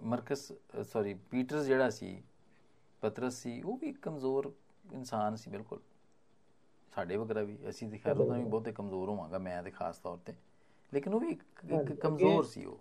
[0.04, 0.52] ਮਰਕਸ
[0.84, 2.16] ਸੌਰੀ ਪੀਟਰਸ ਜਿਹੜਾ ਸੀ
[3.02, 4.52] ਪਤਰਸ ਸੀ ਉਹ ਵੀ ਇੱਕ ਕਮਜ਼ੋਰ
[4.94, 5.80] ਇਨਸਾਨ ਸੀ ਬਿਲਕੁਲ।
[6.94, 10.18] ਸਾਡੇ ਵਗਰਾ ਵੀ ਅਸੀਂ ਤੇ ਖੈਰ ਉਹਦਾ ਵੀ ਬਹੁਤੇ ਕਮਜ਼ੋਰ ਹੋਵਾਂਗਾ ਮੈਂ ਤੇ ਖਾਸ ਤੌਰ
[10.20, 10.34] ਤੇ।
[10.92, 11.32] ਲੇਕਿਨ ਉਹ ਵੀ
[11.72, 12.80] ਇੱਕ ਕਮਜ਼ੋਰ ਸੀ ਉਹ।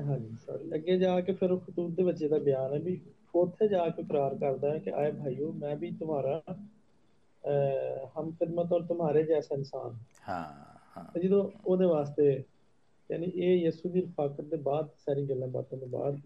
[0.00, 3.00] ਹਾਂਜੀ ਸੌਰੀ ਅੱਗੇ ਜਾ ਕੇ ਫਿਰ ਖਤੂਤ ਦੇ ਵਿੱਚ ਇਹਦਾ ਬਿਆਨ ਹੈ ਵੀ
[3.34, 6.40] ਉੱਥੇ ਜਾ ਕੇ ਇਕਰਾਰ ਕਰਦਾ ਹੈ ਕਿ ਆਏ ਭਾਈਓ ਮੈਂ ਵੀ ਤੁਹਾਡਾ
[8.14, 12.32] ਹਮ ਖਿਦਮਤ ਔਰ ਤੁਹਾਰੇ ਜੈਸਾ ਇਨਸਾਨ ਹਾਂ। ਹਾਂ ਜਦੋਂ ਉਹਦੇ ਵਾਸਤੇ
[13.10, 16.20] ਯਾਨੀ ਇਹ ਯਿਸੂ ਦੀ ਰਫਾਕਤ ਦੇ ਬਾਅਦ ਸਾਰੀ ਗੱਲਾਂ ਬਾਤਾਂ ਤੋਂ ਬਾਅਦ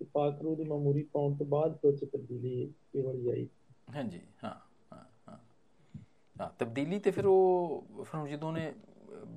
[0.00, 2.60] ਤੇ ਪਾਕ ਰੂਹ ਦੀ ਮਾਮੂਰੀ ਪਾਉਣ ਤੋਂ ਬਾਅਦ ਕੁਝ ਤਬਦੀਲੀ
[2.94, 3.48] ਇਹ ਵਾਲੀ ਆਈ।
[3.90, 4.54] ਹਾਂਜੀ ਹਾਂ
[4.92, 5.38] ਹਾਂ ਹਾਂ।
[6.60, 8.72] ਤਬਦੀਲੀ ਤੇ ਫਿਰ ਉਹ ਫਿਰ ਜਦੋਂ ਨੇ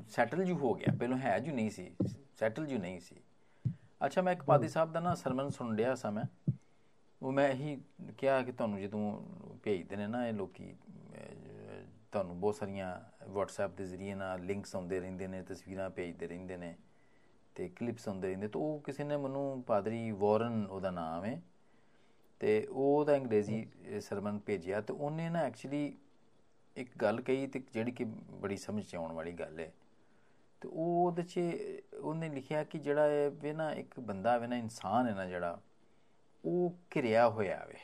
[0.09, 1.89] ਸੈਟਲ ਜੂ ਹੋ ਗਿਆ ਪਹਿਲਾਂ ਹੈ ਜੂ ਨਹੀਂ ਸੀ
[2.35, 3.15] ਸੈਟਲ ਜੂ ਨਹੀਂ ਸੀ।
[4.01, 6.23] ਅੱਛਾ ਮੈਂ ਇੱਕ ਪਾਦੀ ਸਾਹਿਬ ਦਾ ਨਾ ਸਰਮਨ ਸੁਣ ਰਿਹਾ ਸਾਂ ਮੈਂ
[7.21, 7.81] ਉਹ ਮੈਂ ਇਹੀ
[8.17, 9.21] ਕਿਹਾ ਕਿ ਤੁਹਾਨੂੰ ਜਦੋਂ
[9.63, 13.01] ਭੇਜਦੇ ਨੇ ਨਾ ਇਹ ਲੋਕੀ ਅਹ, ਤੁਹਾਨੂੰ ਬਹੁਤ ਸਾਰੀਆਂ
[13.33, 16.75] WhatsApp ਦੇ ਜ਼ਰੀਏ ਨਾਲ ਲਿੰਕਸ ਆਉਂਦੇ ਰਹਿੰਦੇ ਨੇ ਤਸਵੀਰਾਂ ਭੇਜਦੇ ਰਹਿੰਦੇ ਨੇ
[17.55, 21.41] ਤੇ ਕਲਿੱਪਸ ਆਉਂਦੇ ਰਹਿੰਦੇ ਤਾਂ ਉਹ ਕਿਸੇ ਨੇ ਮੈਨੂੰ ਪਾਦਰੀ ਵਾਰਨ ਉਹਦਾ ਨਾਮ ਹੈ
[22.39, 25.97] ਤੇ ਉਹਦਾ ਅੰਗਰੇਜ਼ੀ ਅਹ, ਸਰਮਨ ਭੇਜਿਆ ਤੇ ਉਹਨੇ ਨਾ ਐਕਚੁਅਲੀ
[26.77, 29.71] ਇੱਕ ਗੱਲ ਕਹੀ ਤੇ ਜਿਹੜੀ ਕਿ ਬੜੀ ਸਮਝ ਚ ਆਉਣ ਵਾਲੀ ਗੱਲ ਹੈ।
[30.61, 31.39] ਤੇ ਉਹ ਉਹਦੇ ਚ
[31.93, 35.59] ਉਹਨੇ ਲਿਖਿਆ ਕਿ ਜਿਹੜਾ ਇਹ ਵੇ ਨਾ ਇੱਕ ਬੰਦਾ ਵੇ ਨਾ ਇਨਸਾਨ ਹੈ ਨਾ ਜਿਹੜਾ
[36.45, 37.77] ਉਹ ਘਿਰਿਆ ਹੋਇਆ ਵੇ।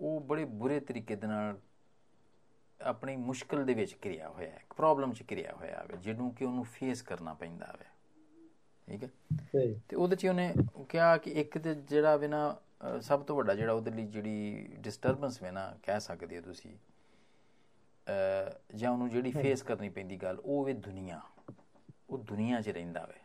[0.00, 1.60] ਉਹ ਬੜੇ ਬੁਰੇ ਤਰੀਕੇ ਦੇ ਨਾਲ
[2.80, 6.44] ਆਪਣੀ ਮੁਸ਼ਕਲ ਦੇ ਵਿੱਚ ਘਿਰਿਆ ਹੋਇਆ ਹੈ ਇੱਕ ਪ੍ਰੋਬਲਮ ਚ ਘਿਰਿਆ ਹੋਇਆ ਵੇ ਜਿਹਨੂੰ ਕਿ
[6.44, 7.84] ਉਹਨੂੰ ਫੇਸ ਕਰਨਾ ਪੈਂਦਾ ਵੇ।
[8.88, 9.08] ਠੀਕ ਹੈ?
[9.88, 10.54] ਤੇ ਉਹਦੇ 'ਚ ਉਹਨੇ
[10.88, 12.60] ਕਿਹਾ ਕਿ ਇੱਕ ਤੇ ਜਿਹੜਾ ਵੇ ਨਾ
[13.00, 16.76] ਸਭ ਤੋਂ ਵੱਡਾ ਜਿਹੜਾ ਉਹਦੇ ਲਈ ਜਿਹੜੀ ਡਿਸਟਰਬੈਂਸ ਵੇ ਨਾ ਕਹਿ ਸਕਦੇ ਹੋ ਤੁਸੀਂ
[18.76, 21.20] ਜਾਂ ਉਹਨੂੰ ਜਿਹੜੀ ਫੇਸ ਕਰਨੀ ਪੈਂਦੀ ਗੱਲ ਉਹ ਵੇ ਦੁਨੀਆ।
[22.10, 23.20] ਉਹ ਦੁਨੀਆ 'ਚ ਰਹਿੰਦਾ ਵੇ।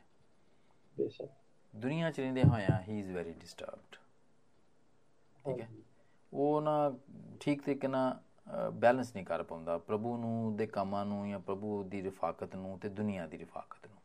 [0.97, 1.31] ਬੇਸ਼ੱਕ।
[1.77, 3.95] ਦੁਨੀਆ ਚ ਰਹਿੰਦੇ ਹੋਇਆ ਹੀ ਇਜ਼ ਵੈਰੀ ਡਿਸਟਰਬਡ
[5.37, 5.67] ਠੀਕ ਹੈ?
[6.31, 6.71] ਉਹ ਨਾ
[7.41, 8.19] ਠੀਕ ਤਰੀਕੇ ਨਾਲ
[8.75, 12.89] ਬੈਲੈਂਸ ਨਹੀਂ ਕਰ ਪਾਉਂਦਾ। ਪ੍ਰਭੂ ਨੂੰ ਦੇ ਕੰਮਾਂ ਨੂੰ ਜਾਂ ਪ੍ਰਭੂ ਦੀ ਰਿਫਾਕਤ ਨੂੰ ਤੇ
[12.91, 13.97] ਦੁਨੀਆ ਦੀ ਰਿਫਾਕਤ ਨੂੰ।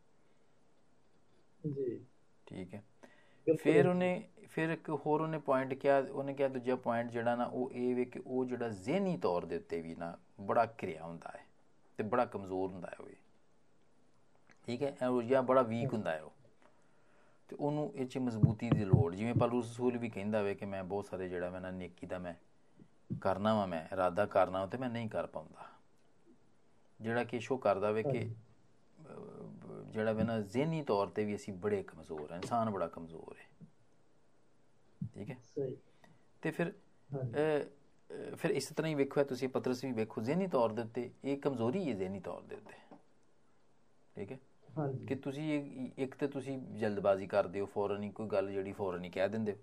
[1.64, 1.88] ਜੀ।
[2.46, 2.82] ਠੀਕ ਹੈ?
[3.46, 4.08] ਫਿਰ ਉਹਨੇ
[4.48, 8.04] ਫਿਰ ਇੱਕ ਹੋਰ ਉਹਨੇ ਪੁਆਇੰਟ ਕਿਹਾ ਉਹਨੇ ਕਿਹਾ ਦੂਜਾ ਪੁਆਇੰਟ ਜਿਹੜਾ ਨਾ ਉਹ ਇਹ ਵੇ
[8.06, 11.44] ਕਿ ਉਹ ਜਿਹੜਾ ਜ਼ਿਹਨੀ ਤੌਰ ਦੇ ਉੱਤੇ ਵੀ ਨਾ ਬੜਾ ਘਿਰਿਆ ਹੁੰਦਾ ਹੈ
[11.98, 13.08] ਤੇ ਬੜਾ ਕਮਜ਼ੋਰ ਹੁੰਦਾ ਹੈ ਉਹ
[14.68, 14.94] ਠੀਕ ਹੈ?
[15.02, 16.30] ਉਹ ਜਾਂ ਬੜਾ ਵੀਕ ਹੁੰਦਾ ਹੈ ਉਹ।
[17.52, 20.82] ਤੇ ਉਹਨੂੰ ਇਹ ਚ ਮਜ਼ਬੂਤੀ ਦੀ ਲੋੜ ਜਿਵੇਂ ਪਲੂਸ ਰਸੂਲ ਵੀ ਕਹਿੰਦਾ ਵੇ ਕਿ ਮੈਂ
[20.84, 22.34] ਬਹੁਤ ਸਾਰੇ ਜਿਹੜਾ ਮੈਂ ਨਾ ਨੇਕੀ ਦਾ ਮੈਂ
[23.20, 25.68] ਕਰਨਾ ਵਾ ਮੈਂ ਇਰਾਦਾ ਕਰਨਾ ਤੇ ਮੈਂ ਨਹੀਂ ਕਰ ਪਾਉਂਦਾ।
[27.00, 28.26] ਜਿਹੜਾ ਕਿ ਸ਼ੋ ਕਰਦਾ ਵੇ ਕਿ
[29.86, 33.46] ਜਿਹੜਾ ਵੇ ਨਾ ਜ਼ਿਹਨੀ ਤੌਰ ਤੇ ਵੀ ਅਸੀਂ ਬੜੇ ਕਮਜ਼ੋਰ ਹਾਂ ਇਨਸਾਨ ਬੜਾ ਕਮਜ਼ੋਰ ਹੈ
[35.14, 35.36] ਠੀਕ ਹੈ?
[35.44, 35.76] ਸਹੀ।
[36.42, 36.72] ਤੇ ਫਿਰ
[38.34, 41.88] ਫਿਰ ਇਸ ਤਰ੍ਹਾਂ ਹੀ ਵੇਖੋ ਤੁਸੀਂ ਪਤਰਸ ਵੀ ਵੇਖੋ ਜ਼ਿਹਨੀ ਤੌਰ ਦੇ ਉੱਤੇ ਇਹ ਕਮਜ਼ੋਰੀ
[41.88, 42.74] ਹੈ ਜ਼ਿਹਨੀ ਤੌਰ ਦੇ ਉੱਤੇ।
[44.16, 44.38] ਠੀਕ ਹੈ?
[45.08, 45.64] ਕਿ ਤੁਸੀਂ
[45.98, 49.52] ਇੱਕ- ਤੇ ਤੁਸੀਂ ਜਲਦਬਾਜ਼ੀ ਕਰਦੇ ਹੋ ਫੌਰਨ ਹੀ ਕੋਈ ਗੱਲ ਜਿਹੜੀ ਫੌਰਨ ਹੀ ਕਹਿ ਦਿੰਦੇ
[49.52, 49.58] ਹੋ।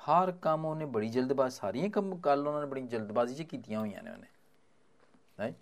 [0.00, 4.02] ਹਰ ਕੰਮ ਉਹਨੇ ਬੜੀ ਜਲਦਬਾਜ਼ੀ ਸਾਰੀਆਂ ਕੰਮ ਗੱਲ ਉਹਨਾਂ ਨੇ ਬੜੀ ਜਲਦਬਾਜ਼ੀ 'ਚ ਕੀਤੀਆਂ ਹੋਈਆਂ
[4.02, 4.26] ਨੇ ਉਹਨੇ।
[5.40, 5.54] ਹੈ?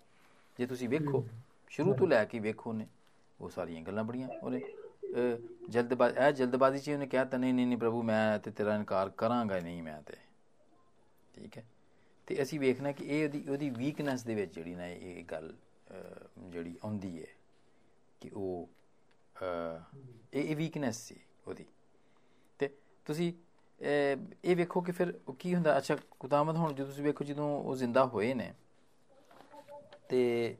[0.57, 1.27] ਜੇ ਤੁਸੀਂ ਵੇਖੋ
[1.69, 2.87] ਸ਼ੁਰੂ ਤੋਂ ਲੈ ਕੇ ਵੇਖੋ ਨੇ
[3.39, 4.61] ਉਹ ਸਾਰੀਆਂ ਗੱਲਾਂ ਬੜੀਆਂ ਉਹਨੇ
[5.69, 9.09] ਜਲਦਬਾਜ਼ੀ ਇਹ ਜਲਦਬਾਜ਼ੀ 'ਚ ਉਹਨੇ ਕਿਹਾ ਤਾਂ ਨਹੀਂ ਨਹੀਂ ਨਹੀਂ ਪ੍ਰਭੂ ਮੈਂ ਤੇ ਤੇਰਾ ਇਨਕਾਰ
[9.09, 10.13] ਕਰਾਂਗਾ ਨਹੀਂ ਮੈਂ ਤੇ।
[11.33, 11.63] ਠੀਕ ਹੈ?
[12.27, 15.53] ਤੇ ਅਸੀਂ ਵੇਖਣਾ ਕਿ ਇਹ ਉਹਦੀ ਉਹਦੀ ਵੀਕਨੈਸ ਦੇ ਵਿੱਚ ਜਿਹੜੀ ਨਾ ਇਹ ਗੱਲ
[16.39, 17.27] ਜਿਹੜੀ ਆਉਂਦੀ ਹੈ
[18.21, 18.69] ਕਿ ਉਹ
[20.33, 21.15] ਇਹ ਇਹ ਵੀਕਨੈਸ ਸੀ
[21.47, 21.65] ਉਹਦੀ।
[22.59, 22.69] ਤੇ
[23.05, 23.33] ਤੁਸੀਂ
[23.81, 25.77] ਅਹ, ਇਹ ਵੇਖੋ ਕਿ ਫਿਰ ਉਹ ਕੀ ਹੁੰਦਾ?
[25.77, 28.53] ਅੱਛਾ ਕੁਤਾਮਤ ਹੁਣ ਜਦੋਂ ਤੁਸੀਂ ਵੇਖੋ ਜਦੋਂ ਉਹ ਜ਼ਿੰਦਾ ਹੋਏ ਨੇ
[30.09, 30.55] ਤੇ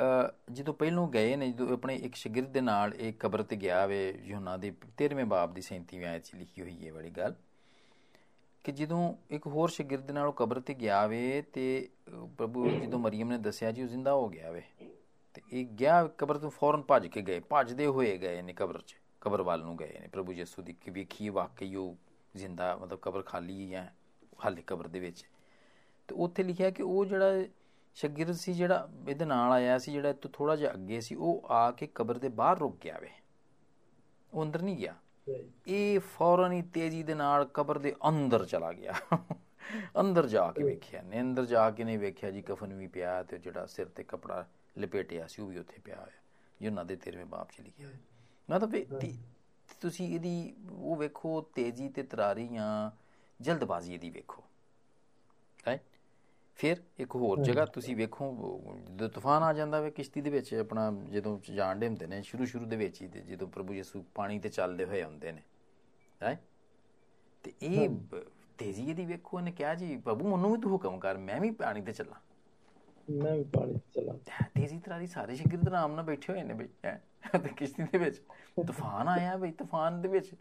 [0.00, 3.86] ਅਹ, ਜਦੋਂ ਪਹਿਲੋਂ ਗਏ ਨੇ ਜਦੋਂ ਆਪਣੇ ਇੱਕ ਸ਼ਾਗਿਰਦ ਦੇ ਨਾਲ ਇਹ ਕਬਰ ਤੇ ਗਿਆ
[3.86, 7.34] ਵੇ ਯੂਹੰਨਾ ਦੇ 13ਵੇਂ ਬਾਬ ਦੀ 37ਵੀਂ ਆਇਤ 'ਚ ਲਿਖੀ ਹੋਈ ਹੈ ਬੜੀ ਗੱਲ
[8.64, 12.68] ਕਿ ਜਦੋਂ ਇੱਕ ਹੋਰ ਸ਼ਾਗਿਰਦ ਦੇ ਨਾਲ ਉਹ ਕਬਰ ਤੇ ਗਿਆ ਵੇ ਤੇ ਅਹ, ਪ੍ਰਭੂ
[12.70, 14.62] ਜਦੋਂ ਮਰੀਮ ਨੇ ਦੱਸਿਆ ਜੀ ਉਹ ਜ਼ਿੰਦਾ ਹੋ ਗਿਆ ਵੇ।
[15.48, 18.96] ਤੇ ਇਹ ਗਿਆ ਕਬਰ ਤੋਂ ਫੌਰਨ ਭੱਜ ਕੇ ਗਏ ਭੱਜਦੇ ਹੋਏ ਗਏ ਨੇ ਕਬਰ 'ਚ
[19.20, 21.96] ਕਬਰ ਵੱਲ ਨੂੰ ਗਏ ਨੇ। ਪ੍ਰਭੂ ਯਿਸੂ ਦੀ ਕਿ ਵੇਖੀ ਵਾਕਈ ਉਹ
[22.36, 23.94] ਜ਼ਿੰਦਾ ਮਤਲਬ ਕਬਰ ਖਾਲੀ ਹੈ
[24.44, 25.24] ਹਾਲੇ ਕਬਰ ਦੇ ਵਿੱਚ।
[26.08, 27.44] ਤੇ ਉੱਥੇ ਲਿਖਿਆ ਕਿ ਉਹ ਜਿਹੜਾ
[27.94, 31.70] ਸ਼ਾਗਿਰਦ ਸੀ ਜਿਹੜਾ ਇਹਦੇ ਨਾਲ ਆਇਆ ਸੀ ਜਿਹੜਾ ਇੱਥੋਂ ਥੋੜਾ ਜਿਹਾ ਅੱਗੇ ਸੀ ਉਹ ਆ
[31.70, 33.10] ਕੇ ਕਬਰ ਦੇ ਬਾਹਰ ਰੁਕ ਗਿਆ ਵੇ।
[34.34, 34.94] ਉਹ ਅੰਦਰ ਨਹੀਂ ਗਿਆ।
[35.66, 38.94] ਇਹ ਫੌਰਨ ਹੀ ਤੇਜ਼ੀ ਦੇ ਨਾਲ ਕਬਰ ਦੇ ਅੰਦਰ ਚਲਾ ਗਿਆ।
[40.00, 43.38] ਅੰਦਰ ਜਾ ਕੇ ਵੇਖਿਆ ਨੇ ਅੰਦਰ ਜਾ ਕੇ ਨਹੀਂ ਵੇਖਿਆ ਜੀ ਕਫਨ ਵੀ ਪਿਆ ਤੇ
[43.38, 44.46] ਜਿਹੜਾ ਸਿਰ ਤੇ ਕਪੜਾ
[44.78, 46.18] ਲਪੇਟਿਆ ਸੀ ਉਹ ਵੀ ਉੱਥੇ ਪਿਆ ਹੋਇਆ।
[46.62, 47.98] ਯੂਨਾ ਦੇ 13ਵੇਂ ਬਾਪ 'ਚ ਲਿਖਿਆ ਹੋਇਆ
[48.48, 49.00] ਮਤਲਬ
[49.80, 52.90] ਤੁਸੀਂ ਇਹਦੀ ਉਹ ਵੇਖੋ ਤੇਜ਼ੀ ਤੇ ਤਰਾਰੀ ਜਾਂ
[53.40, 54.42] ਜਲਦਬਾਜ਼ੀ ਇਹਦੀ ਵੇਖੋ।
[55.68, 55.80] ਹੈ
[56.56, 58.26] ਫਿਰ ਇੱਕ ਹੋਰ ਜਗ੍ਹਾ ਤੁਸੀਂ ਵੇਖੋ
[58.90, 62.66] ਜਦੋਂ ਤੂਫਾਨ ਆ ਜਾਂਦਾ ਵੇ ਕਿਸ਼ਤੀ ਦੇ ਵਿੱਚ ਆਪਣਾ ਜਦੋਂ ਜਾਣਦੇ ਹੁੰਦੇ ਨੇ ਸ਼ੁਰੂ ਸ਼ੁਰੂ
[62.66, 65.42] ਦੇ ਵਿੱਚ ਹੀ ਜਦੋਂ ਪ੍ਰਭੂ ਯਿਸੂ ਪਾਣੀ ਤੇ ਚੱਲਦੇ ਹੋਏ ਆਉਂਦੇ ਨੇ।
[66.22, 66.40] ਹੈ
[67.42, 67.88] ਤੇ ਇਹ
[68.58, 71.82] ਤੇਜ਼ੀ ਇਹਦੀ ਵੇਖੋ ਇਹਨੇ ਕਿਹਾ ਜੀ ਪ੍ਰਭੂ ਮੈਨੂੰ ਵੀ ਤੂੰ ਹੁਕਮ ਕਰ ਮੈਂ ਵੀ ਪਾਣੀ
[71.82, 72.20] ਤੇ ਚੱਲਾਂ।
[73.08, 74.12] ਮੈਂ ਵੀ ਪਾਣੀ ਚਲਾ
[74.54, 76.98] ਤੇਜ਼ੀ ਤਰਾਰੀ ਸਾਰੇ ਸ਼ਾਗਿਰਦ ਆਰਾਮ ਨਾਲ ਬੈਠੇ ਹੋਏ ਨੇ ਬਈ ਹੈਂ।
[77.38, 78.20] ਤੇ ਕਿਸ਼ਤੀ ਦੇ ਵਿੱਚ।
[78.66, 80.34] ਤੂਫਾਨ ਆਇਆ ਬਈ ਤੂਫਾਨ ਦੇ ਵਿੱਚ।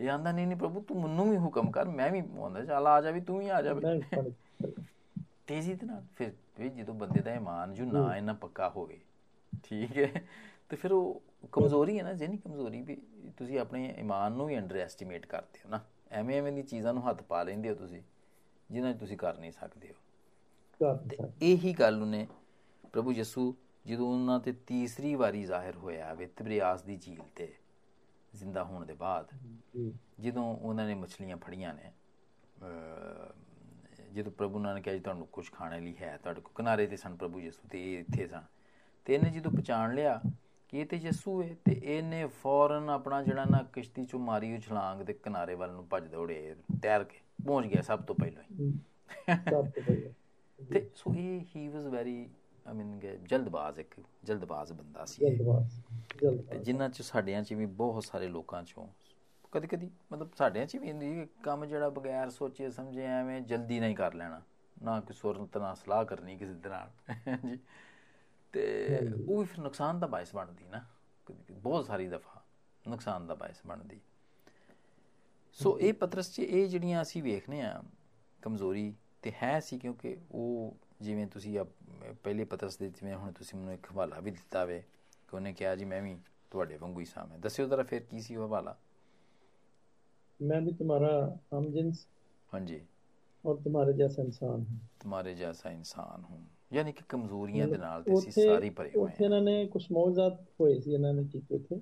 [0.00, 3.00] ਇਹ ਆਂਦਾ ਨਹੀਂ ਨਹੀਂ ਪ੍ਰਭੂ ਤੂੰ ਮੈਨੂੰ ਵੀ ਹੁਕਮ ਕਰ ਮੈਂ ਵੀ ਆਂਦਾ ਚੱਲ ਆ
[3.00, 4.32] ਜਾ ਵੀ ਤੂੰ ਵੀ ਆ ਜਾ ਬਈ।
[5.46, 8.98] ਤੇਜ਼ੀ ਦੇ ਨਾਲ ਫਿਰ ਵੀ ਜਦੋਂ ਬੰਦੇ ਦਾ ਇਮਾਨ ਜੋ ਨਾ ਇੰਨਾ ਪੱਕਾ ਹੋਵੇ
[9.64, 10.22] ਠੀਕ ਹੈ?
[10.68, 12.96] ਤੇ ਫਿਰ ਉਹ ਕਮਜ਼ੋਰੀ ਹੈ ਨਾ ਜਿਹਨੀ ਕਮਜ਼ੋਰੀ ਵੀ
[13.36, 17.10] ਤੁਸੀਂ ਆਪਣੇ ਇਮਾਨ ਨੂੰ ਵੀ ਅੰਡਰ ਐਸਟੀਮੇਟ ਕਰਦੇ ਹੋ ਨਾ। ਐਵੇਂ ਐਵੇਂ ਦੀ ਚੀਜ਼ਾਂ ਨੂੰ
[17.10, 18.02] ਹੱਥ ਪਾ ਲੈਂਦੇ ਹੋ ਤੁਸੀਂ
[18.70, 19.94] ਜਿਨ੍ਹਾਂ 'ਚ ਤੁਸੀਂ ਕਰ ਨਹੀਂ ਸਕਦੇ ਹੋ।
[21.42, 22.26] ਇਹੀ ਗੱਲ ਉਹਨੇ
[22.92, 23.54] ਪ੍ਰਭੂ ਯਿਸੂ
[23.86, 27.52] ਜਦੋਂ ਉਹਨਾਂ ਤੇ ਤੀਸਰੀ ਵਾਰੀ ਜ਼ਾਹਿਰ ਹੋਇਆ ਵੇ ਤਬਰੀਆਸ ਦੀ ਝੀਲ ਤੇ
[28.32, 29.26] ਜ਼ਿੰਦਾ ਹੋਣ ਦੇ ਬਾਅਦ
[30.20, 31.92] ਜਦੋਂ ਉਹਨਾਂ ਨੇ ਮੱਛਲੀਆਂ ਫੜੀਆਂ ਨੇ
[34.12, 37.16] ਜਦੋਂ ਪ੍ਰਭੂ ਨੇ ਕਿਹਾ ਜੀ ਤੁਹਾਨੂੰ ਕੁਝ ਖਾਣੇ ਲਈ ਹੈ ਤੁਹਾਡੇ ਕੋਲ ਕਿਨਾਰੇ ਤੇ ਸਨ
[37.16, 38.44] ਪ੍ਰਭੂ ਯਿਸੂ ਤੇ ਇਹ ਇੱਥੇ ਸਨ।
[39.06, 40.20] ਤੇ ਇਹਨੇ ਜਦੋਂ ਪਛਾਣ ਲਿਆ
[40.68, 44.60] ਕਿ ਇਹ ਤੇ ਯਿਸੂ ਹੈ ਤੇ ਇਹਨੇ ਫੌਰਨ ਆਪਣਾ ਜਿਹੜਾ ਨਾ ਕਿਸ਼ਤੀ ਚੋਂ ਮਾਰੀ ਉਹ
[44.60, 48.58] ਛਲਾਂਗ ਤੇ ਕਿਨਾਰੇ ਵੱਲ ਨੂੰ ਭੱਜ ਦੌੜੇ ਤੈਰ ਕੇ ਪਹੁੰਚ ਗਿਆ ਸਭ ਤੋਂ ਪਹਿਲਾਂ ਹੀ।
[49.50, 50.12] ਸਭ ਤੋਂ ਪਹਿਲਾਂ।
[50.72, 52.30] ਤੇ ਸੋ ਇਹ ਹੀ ਵਾਸ ਵੈਰੀ
[52.66, 53.94] ਆਈ ਮੀਨ ਜਲਦਬਾਜ਼ ਇੱਕ
[54.24, 58.88] ਜਲਦਬਾਜ਼ ਬੰਦਾ ਸੀ। ਇਹ। ਜਲਦਬਾਜ਼। ਤੇ ਜਿਨ੍ਹਾਂ ਚ ਸਾਡਿਆਂ ਚ ਵੀ ਬਹੁਤ ਸਾਰੇ ਲੋਕਾਂ ਚੋਂ
[59.52, 63.40] ਕਦੀ ਕਦੀ ਮਤਲਬ ਸਾਡਿਆਂ ਚ ਵੀ ਹੁੰਦੀ ਹੈ ਕਿ ਕੰਮ ਜਿਹੜਾ ਬਗੈਰ ਸੋਚੇ ਸਮਝੇ ਐਵੇਂ
[63.40, 64.42] ਜਲਦੀ ਨਹੀਂ ਕਰ ਲੈਣਾ।
[64.82, 66.90] ਨਾ ਕਿ ਸੁਰਤ ਨਾਲ ਸਲਾਹ ਕਰਨੀ ਕਿਸੇ ਦੇ ਨਾਲ।
[67.46, 67.58] ਜੀ।
[68.52, 70.84] ਤੇ ਉਹ ਵੀ ਫਿਰ ਨੁਕਸਾਨ ਦਾ ਬਾਇਸ ਬਣਦੀ ਨਾ।
[71.52, 72.42] ਬਹੁਤ ਸਾਰੀ ਦਫਾ
[72.88, 74.00] ਨੁਕਸਾਨ ਦਾ ਬਾਇਸ ਬਣਦੀ।
[75.52, 77.82] ਸੋ ਇਹ ਪਤਰਸ 'ਚ ਇਹ ਜਿਹੜੀਆਂ ਅਸੀਂ ਵੇਖਨੇ ਆ
[78.42, 83.59] ਕਮਜ਼ੋਰੀ ਤੇ ਹੈ ਸੀ ਕਿਉਂਕਿ ਉਹ ਜਿਵੇਂ ਤੁਸੀਂ ਆਪ- ਪਹਿਲੇ ਪਤਰਸ ਦੇ ਜਿਵੇਂ ਹੁਣ ਤੁਸੀਂ
[83.59, 84.79] ਮੈਨੂੰ ਇੱਕ ਹਵਾਲਾ ਵੀ ਦਿੱਤਾ ਵੇ
[85.29, 86.15] ਕਿ ਉਹਨੇ ਕਿਹਾ ਜੀ ਮੈਂ ਵੀ
[86.51, 88.75] ਤੁਹਾਡੇ ਵਾਂਗੂ ਹੀ ਸਾਂ ਮੈਂ ਦੱਸਿਓ ਜ਼ਰਾ ਫਿਰ ਕੀ ਸੀ ਉਹ ਹਵਾਲਾ
[90.39, 91.09] मैं भी तुम्हारा
[91.51, 91.99] हमजिन्स
[92.51, 92.79] ਹਾਂਜੀ
[93.43, 96.39] और तुम्हारे जैसा इंसान हूँ ਤੁਹਾਰੇ ਜੈਸਾ ਇਨਸਾਨ ਹੂੰ
[96.73, 99.65] ਯਾਨੀ ਕਿ ਕਮਜ਼ੋਰੀਆਂ ਦੇ ਨਾਲ ਤੇ ਅਸੀਂ ਉੱਥੇ ਸਾਰੇ ਭਰੇ ਹੋਏ ਉੱਥੇ ਹਾਂ ਇਹਨਾਂ ਨੇ
[99.67, 101.79] ਕੁਝ ਮੌਜਾਤ ਹੋਏ ਸੀ ਇਹਨਾਂ ਨੇ ਕੀਤੇ थे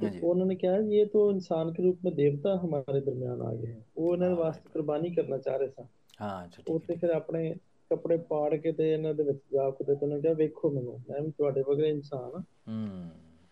[0.00, 3.72] ਹਾਂਜੀ तो उन्होंने कहा ये तो इंसान के रूप में देवता हमारे दरमियान आ गए
[3.72, 5.86] हैं वो ਇਹਨਾਂ ਦੇ ਹਾਂ। ਵਾਸਤੇ ਕੁਰਬਾਨੀ ਕਰਨਾ ਚਾਹ ਰਹੇ ਸਨ
[6.19, 7.53] ਹਾਂ ਅੱਛਾ ਠੀਕ ਉੱਥੇ ਹੈ ਫਿਰ ਆਪਣੇ
[7.91, 11.21] ਕੱਪੜੇ ਪਾੜ ਕੇ ਤੇ ਇਹਨਾਂ ਦੇ ਵਿੱਚ ਜਾ ਕੇ ਤੇ ਉਹਨਾਂ ਕਿਹਾ ਵੇਖੋ ਮੈਨੂੰ ਮੈਂ
[11.21, 12.87] ਵੀ ਤੁਹਾਡੇ ਵਰਗਾ ਇਨਸਾਨ ਹਾਂ। ਹੂੰ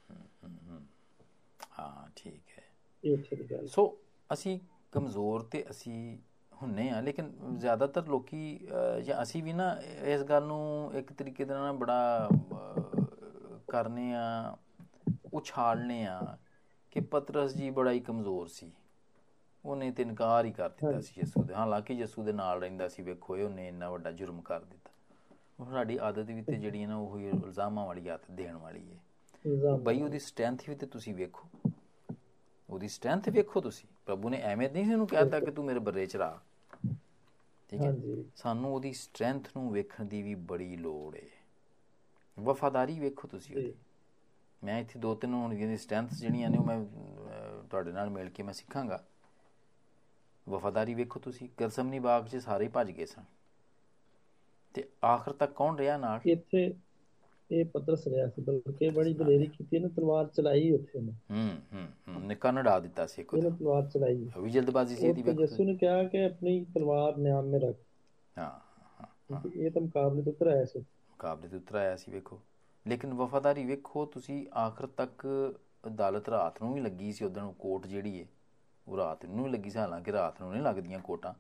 [0.06, 0.82] ਹੂੰ, ਹੂੰ, ਹੂੰ।
[1.72, 2.64] ਹਾਂ ਠੀਕ ਹੈ।
[3.04, 3.86] ਇਹ ਉੱਥੇ ਦੀ ਗੱਲ ਸੋ
[4.30, 4.60] ਅਸੀਂ
[4.94, 6.18] ਕਮਜ਼ੋਰ ਤੇ ਅਸੀਂ
[6.52, 8.42] ਹੁੰਨੇ ਆ ਲੇਕਿਨ ਜ਼ਿਆਦਾਤਰ ਲੋਕੀ
[9.04, 9.72] ਜਾਂ ਅਸੀਂ ਵੀ ਨਾ
[10.06, 12.32] ਇਸ ਗੱਲ ਨੂੰ ਇੱਕ ਤਰੀਕੇ ਦੇ ਨਾਲ ਬੜਾ
[13.70, 14.56] ਕਰਨੇ ਆ
[15.34, 16.20] ਉਛਾਲਨੇ ਆ
[16.92, 18.72] ਕਿ ਪਤਰਸ ਜੀ ਬੜਾ ਹੀ ਕਮਜ਼ੋਰ ਸੀ।
[19.66, 23.04] ਉਹਨੇ ਤੇ ਇਨਕਾਰ ਹੀ ਕਰ ਦਿੱਤਾ ਸੀ ਯਿਸੂ ਦੇ। ਹਾਲਾਂਕਿ ਯਿਸੂ ਦੇ ਨਾਲ ਰਹਿੰਦਾ ਸੀ
[23.04, 24.92] ਵੇਖੋ ਇਹ ਉਹਨੇ ਇੰਨਾ ਵੱਡਾ ਜੁਰਮ ਕਰ ਦਿੱਤਾ।
[25.60, 29.00] ਉਹ ਸਾਡੀ ਆਦਤ ਵੀ ਤੇ ਜਿਹੜੀ ਹੈ ਨਾ ਉਹ ਇਲਜ਼ਾਮਾਂ ਵਾਲੀ ਆਦਤ ਦੇਣ ਵਾਲੀ ਹੈ।
[29.78, 31.50] ਬਈ ਉਹਦੀ ਸਟਰੈਂਥ ਵੀ ਤੇ ਤੁਸੀਂ ਵੇਖੋ।
[32.70, 36.06] ਉਹਦੀ ਸਟਰੈਂਥ ਵੇਖੋ ਤੁਸੀਂ। ਪ੍ਰਭੂ ਨੇ ਐਵੇਂ ਨਹੀਂ ਸੀ ਉਹਨੂੰ ਕਹਿਤਾ ਕਿ ਤੂੰ ਮੇਰੇ ਬਰੇ
[36.06, 36.40] ਚ ਰਾ
[37.70, 37.94] ਠੀਕ ਹੈ?
[38.36, 41.28] ਸਾਨੂੰ ਉਹਦੀ ਸਟਰੈਂਥ ਨੂੰ ਵੇਖਣ ਦੀ ਵੀ ਬੜੀ ਲੋੜ ਹੈ।
[42.38, 43.74] ਵਫਾਦਾਰੀ ਵੇਖੋ ਤੁਸੀਂ ਉਹਦੀ।
[44.62, 46.80] ਮੈਂ ਇੱਥੇ ਦੋ ਤਿੰਨ ਹੁਣ ਦੀ ਸਟਰੈਂਥ ਜਿਹੜੀਆਂ ਨੇ ਉਹ ਮੈਂ
[47.70, 49.04] ਤੁਹਾਡੇ ਨਾਲ ਮਿਲ ਕੇ ਮੈਂ ਸਿੱਖਾਂਗਾ।
[50.48, 53.24] ਵਫਾਦਾਰੀ ਵੇਖੋ ਤੁਸੀਂ ਗਰਸਮਨੀ ਬਾਗ 'ਚ ਸਾਰੇ ਹੀ ਭੱਜ ਗਏ ਸਨ।
[54.76, 56.22] ਤੇ ਆਖਰ ਤੱਕ ਕੌਣ ਰਿਹਾ ਨਾਲ?
[56.26, 56.62] ਇੱਥੇ
[57.50, 61.88] ਇਹ ਪਤਰਸ ਰਿਹਾ ਸੀ ਬਲਕਿ ਬੜੀ ਦਲੇਰੀ ਕੀਤੀ ਇਹਨੇ ਤਲਵਾਰ ਚਲਾਈ ਉੱਥੇ ਨੇ ਹੂੰ ਹੂੰ
[62.08, 65.64] ਹੂੰ ਨਿੱਕਾ ਨਡਾ ਦਿੱਤਾ ਸੀ ਇੱਕ ਇਹਨੇ ਤਲਵਾਰ ਚਲਾਈ। ਵੀ ਜਲਦਬਾਜ਼ੀ ਸੀ ਇਹਦੀ ਵੇਖੋ ਯਿਸੂ
[65.64, 67.78] ਨੇ ਕਿਹਾ ਕਿ ਆਪਣੀ ਤਲਵਾਰ ਨਿਆਮ ਮੇ ਰੱਖ।
[68.38, 68.50] ਹਾਂ
[69.32, 72.40] ਹਾਂ ਇਹ ਤਾਂ ਮੁਕਾਬਲੇ ਤੋਂ ਉੱਤਰ ਆਇਆ ਸੀ। ਮੁਕਾਬਲੇ ਤੇ ਉਤਰ ਆਇਆ ਸੀ ਵੇਖੋ।
[72.86, 75.26] ਲੇਕਿਨ ਵਫਾਦਾਰੀ ਵੇਖੋ ਤੁਸੀਂ ਆਖਰ ਤੱਕ
[75.88, 78.26] ਅਦਾਲਤ ਰਾਤ ਨੂੰ ਵੀ ਲੱਗੀ ਸੀ ਉਦੋਂ ਕੋਰਟ ਜਿਹੜੀ ਏ।
[78.88, 81.34] ਉਹ ਰਾਤ ਨੂੰ ਲੱਗੀ ਸੀ ਹਾਲਾਂਕਿ ਰਾਤ ਨੂੰ ਨਹੀਂ ਲੱਗਦੀਆਂ ਕੋਰਟਾਂ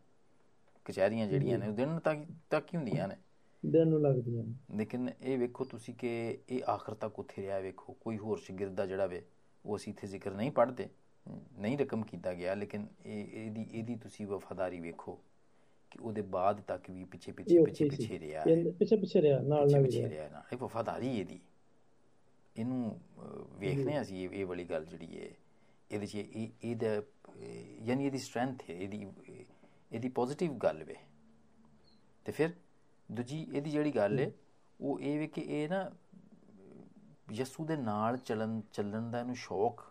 [0.85, 3.15] ਕਚਹਿਰੀਆਂ ਜਿਹੜੀਆਂ ਨੇ ਉਹ ਦਿਨ ਤੱਕ ਤੱਕ ਹੀ ਹੁੰਦੀਆਂ ਨੇ।
[3.63, 6.09] ਦਿਨ ਨੂੰ ਲੱਗਦੀਆਂ ਨੇ। ਲੇਕਿਨ ਇਹ ਵੇਖੋ ਤੁਸੀਂ ਕਿ
[6.49, 9.21] ਇਹ ਆਖਰ ਤੱਕ ਉੱਥੇ ਰਿਹਾ ਵੇਖੋ। ਕੋਈ ਹੋਰ ਸ਼ਾਗਿਰਦ ਜਿਹੜਾ ਵੇ
[9.65, 10.89] ਉਹ ਅਸੀਂ ਇੱਥੇ ਜ਼ਿਕਰ ਨਹੀਂ ਪੜ੍ਹਦੇ।
[11.55, 15.19] ਨਹੀਂ ਰਕਮ ਕੀਤਾ ਗਿਆ ਲੇਕਿਨ ਇਹ ਇਹਦੀ ਇਹਦੀ ਤੁਸੀਂ ਵਫਾਦਾਰੀ ਵੇਖੋ
[15.91, 19.81] ਕਿ ਉਹਦੇ ਬਾਅਦ ਤੱਕ ਵੀ ਪਿੱਛੇ ਪਿੱਛੇ ਪਿੱਛੇ ਪਿੱਛੇ ਰਿਹਾ। ਪਿੱਛੇ ਪਿੱਛੇ ਰਿਹਾ ਨਾਲ ਨਾਲ
[19.81, 21.39] ਪਿੱਛੇ ਰਿਹਾ ਰਿਹਾ ਨਾ ਇਹ ਵਫਾਦਾਰੀ ਇਹਦੀ।
[22.55, 22.99] ਇਹਨੂੰ
[23.85, 25.29] ਹਾਂ ਅਸੀਂ ਇਹ ਵਾਲੀ ਗੱਲ ਜਿਹੜੀ ਹੈ।
[25.91, 27.01] ਇਹਦੇ 'ਚ ਇਹ ਇਹਦਾ
[27.85, 29.05] ਯਾਨੀ ਇਹਦੀ ਸਟਰੈਂਥ ਹੈ ਇਹਦੀ
[29.91, 30.95] ਇਹਦੀ ਪੋਜ਼ਿਟਿਵ ਗੱਲ ਵੇ।
[32.25, 32.53] ਤੇ ਫਿਰ
[33.09, 34.31] ਦੂਜੀ ਇਹਦੀ ਜਿਹੜੀ ਗੱਲ ਹੈ
[34.79, 35.89] ਉਹ ਇਹ ਵੇ ਕਿ ਇਹ ਨਾ
[37.33, 39.81] ਯਸੂ ਦੇ ਨਾਲ ਚੱਲਣ ਚੱਲਣ ਦਾ ਇਹਨੂੰ ਸ਼ੌਕ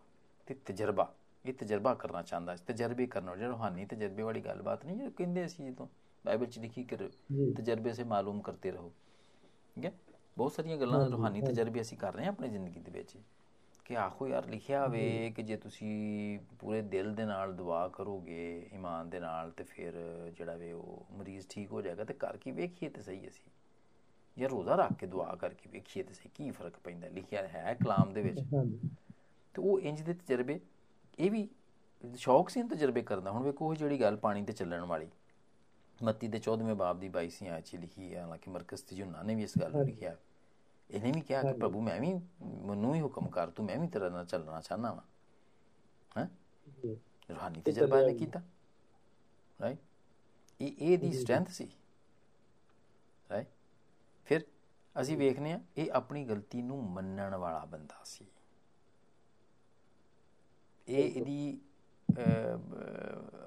[0.49, 1.12] ਤੇ ਤਜਰਬਾ
[1.45, 5.45] ਇਹ ਤਜਰਬਾ ਕਰਨਾ ਚਾਹੁੰਦਾ ਸੀ ਤਜਰਬੇ ਕਰਨਾ ਜਿਹੜਾ ਰੂਹਾਨੀ ਤਜਰਬੇ ਵਾਲੀ ਗੱਲਬਾਤ ਨਹੀਂ ਜਿਹੜਾ ਕਹਿੰਦੇ
[5.47, 5.86] ਅਸੀਂ ਜਦੋਂ
[6.24, 6.97] ਬਾਈਬਲ 'ਚ ਲਿਖੀ ਕਿ
[7.57, 8.93] ਤਜਰਬੇ ਸੇ ਮਾਲੂਮ ਕਰਤੇ ਰਹੋ।
[9.76, 9.93] ਠੀਕ ਹੈ?
[10.38, 13.16] ਬਹੁਤ ਸਾਰੀਆਂ ਗੱਲਾਂ ਰੂਹਾਨੀ ਤਜਰਬੇ ਅਸੀਂ ਕਰ ਰਹੇ ਹਾਂ ਆਪਣੀ ਜ਼ਿੰਦਗੀ ਦੇ ਵਿੱਚ।
[13.93, 19.11] ਕਿ ਆਖੋ ਯਾਰ ਲਿਖਿਆ ਹੋਵੇ ਕਿ ਜੇ ਤੁਸੀਂ ਪੂਰੇ ਦਿਲ ਦੇ ਨਾਲ ਦੁਆ ਕਰੋਗੇ ਈਮਾਨ
[19.11, 19.95] ਦੇ ਨਾਲ ਤੇ ਫਿਰ
[20.36, 23.51] ਜਿਹੜਾ ਵੇ ਉਹ ਮਰੀਜ਼ ਠੀਕ ਹੋ ਜਾਏਗਾ ਤੇ ਕਰ ਕੀ ਵੇਖੀਏ ਤੇ ਸਹੀ ਅਸੀਂ।
[24.36, 27.09] ਜਾਂ ਰੋਜ਼ਾ ਰੱਖ ਕੇ ਦੁਆ ਕਰਕੇ ਵੇਖੀਏ ਤੇ ਸਹੀ ਕੀ ਫ਼ਰਕ ਪੈਂਦਾ?
[27.09, 28.43] ਲਿਖਿਆ ਹੈ ਕਲਾਮ ਦੇ ਵਿੱਚ।
[29.55, 30.61] ਤੇ ਉਹ ਇੰਜ ਦੇ ਤਜਰਬੇ
[31.18, 31.49] ਇਹ ਵੀ
[32.05, 35.09] ਸ਼ੌਕ ਸੀ ਤਜਰਬੇ ਕਰਦਾ ਹੁਣ ਵੇਖੋ ਉਹ ਜਿਹੜੀ ਗੱਲ ਪਾਣੀ ਤੇ ਚੱਲਣ ਵਾਲੀ।
[36.01, 39.34] ਮੱਤੀ ਦੇ 14ਵੇਂ ਬਾਬ ਦੀ 22ਵੀਂ ਆਇਤ 'ਚ ਲਿਖੀ ਹੈ ਹਾਲਾਂਕਿ ਮਰਕਜ਼ ਤੇ ਯੂਨਾ ਨੇ
[39.34, 40.16] ਵੀ ਇਸ ਗੱਲ ਨੂੰ ਲਿਖਿਆ।
[40.93, 42.12] ਇਹਨੇ ਵੀ ਕਿਹਾ ਕਿ ਪ੍ਰਭੂ ਮੈਂ ਵੀ
[42.66, 45.03] ਮੈਨੂੰ ਹੀ ਹੁਕਮ ਕਰ ਤੂੰ ਮੈਂ ਵੀ ਤੇਰੇ ਨਾਲ ਚੱਲਣਾ ਚਾਹਨਾ ਵਾਂ।
[46.16, 46.26] ਹਾਂ?
[47.28, 48.40] ਰੂਹਾਨੀ ਤਜਰਬਾ ਇਹਨੇ ਕੀਤਾ।
[49.59, 49.78] ਰਾਈਟ
[50.61, 51.68] ਇਹ ਇਹ ਦੀ ਸਟਰੈਂਥ ਸੀ।
[53.30, 53.49] ਰਾਈਟ
[54.26, 54.45] ਫਿਰ
[54.97, 58.26] ਅਸੀਂ ਵੇਖਨੇ ਆ ਇਹ ਆਪਣੀ ਗਲਤੀ ਨੂੰ ਮੰਨਣ ਵਾਲਾ ਬੰਦਾ ਸੀ।
[60.88, 61.61] ਇਹ ਇਹਦੀ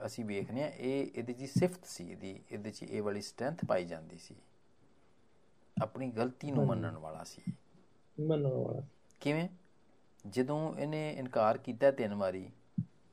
[0.05, 3.85] ਅਸੀਂ ਵੇਖਨੇ ਆ ਇਹ ਇਹਦੀ ਜੀ ਸਿਫਤ ਸੀ ਇਹਦੀ ਇਹਦੇ ਚ ਇਹ ਵਾਲੀ ਸਟਰੈਂਥ ਪਾਈ
[3.85, 4.35] ਜਾਂਦੀ ਸੀ।
[5.81, 7.41] ਆਪਣੀ ਗਲਤੀ ਨੂੰ ਮੰਨਣ ਵਾਲਾ ਸੀ।
[8.19, 8.81] ਮੰਨਣ ਵਾਲਾ
[9.21, 9.49] ਕਿਵੇਂ?
[10.27, 12.49] ਜਦੋਂ ਇਹਨੇ ਇਨਕਾਰ ਕੀਤਾ ਤਿੰਨ ਵਾਰੀ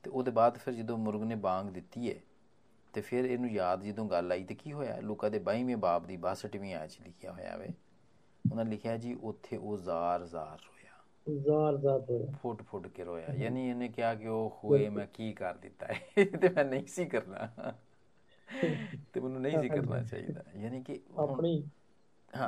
[0.03, 2.19] ਤੇ ਉਹਦੇ ਬਾਅਦ ਫਿਰ ਜਦੋਂ ਮੁਰਗ ਨੇ ਬਾਂਗ ਦਿੱਤੀ ਹੈ
[2.93, 4.99] ਤੇ ਫਿਰ ਇਹਨੂੰ ਯਾਦ ਜਦੋਂ ਗੱਲ ਆਈ ਤੇ ਕੀ ਹੋਇਆ?
[4.99, 7.69] ਲੂਕਾ ਦੇ 22ਵੇਂ ਬਾਬ ਦੀ 62ਵੀਂ ਆਇਤ ਲਿਖਿਆ ਹੋਇਆ ਵੇ।
[8.51, 10.83] ਉਹਨਾਂ ਲਿਖਿਆ ਜੀ ਉੱਥੇ ਉਹ ਜ਼ਾਰ ਜ਼ਾਰ ਰੋਇਆ।
[11.39, 15.33] ਜ਼ਾਰ ਜ਼ਾਰ ਹੋਇਆ ਫੁੱਟ ਫੁੱਟ ਕੇ ਰੋਇਆ। ਯਾਨੀ ਇਹਨੇ ਕਿਹਾ ਕਿ ਉਹ ਹੋਏ ਮੈਂ ਕੀ
[15.33, 17.73] ਕਰ ਦਿੱਤਾ ਹੈ ਤੇ ਮੈਂ ਨਹੀਂ ਸੀ ਕਰਨਾ।
[19.13, 21.63] ਤੇ ਮੈਨੂੰ ਨਹੀਂ ਸੀ ਕਰਨਾ ਚਾਹੀਦਾ। ਯਾਨੀ ਕਿ ਆਪਣੀ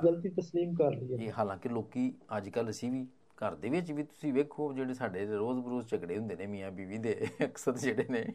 [0.03, 3.05] ਗਲਤੀ ਤਸਲੀਮ ਕਰ ਲਈ ਹੈ। ਇਹ ਹਾਲਾਂਕਿ ਲੋਕੀ ਅੱਜ ਕੱਲ ਅਸੀਂ ਵੀ
[3.37, 6.97] ਘਰ ਦੇ ਵਿੱਚ ਵੀ ਤੁਸੀਂ ਵੇਖੋ ਜਿਹੜੇ ਸਾਡੇ ਰੋਜ਼ ਬਰੋਜ਼ ਝਗੜੇ ਹੁੰਦੇ ਨੇ ਮੀਆਂ ਬੀਵੀ
[6.97, 7.15] ਦੇ
[7.45, 8.25] ਅਕਸਰ ਜਿਹੜੇ ਨੇ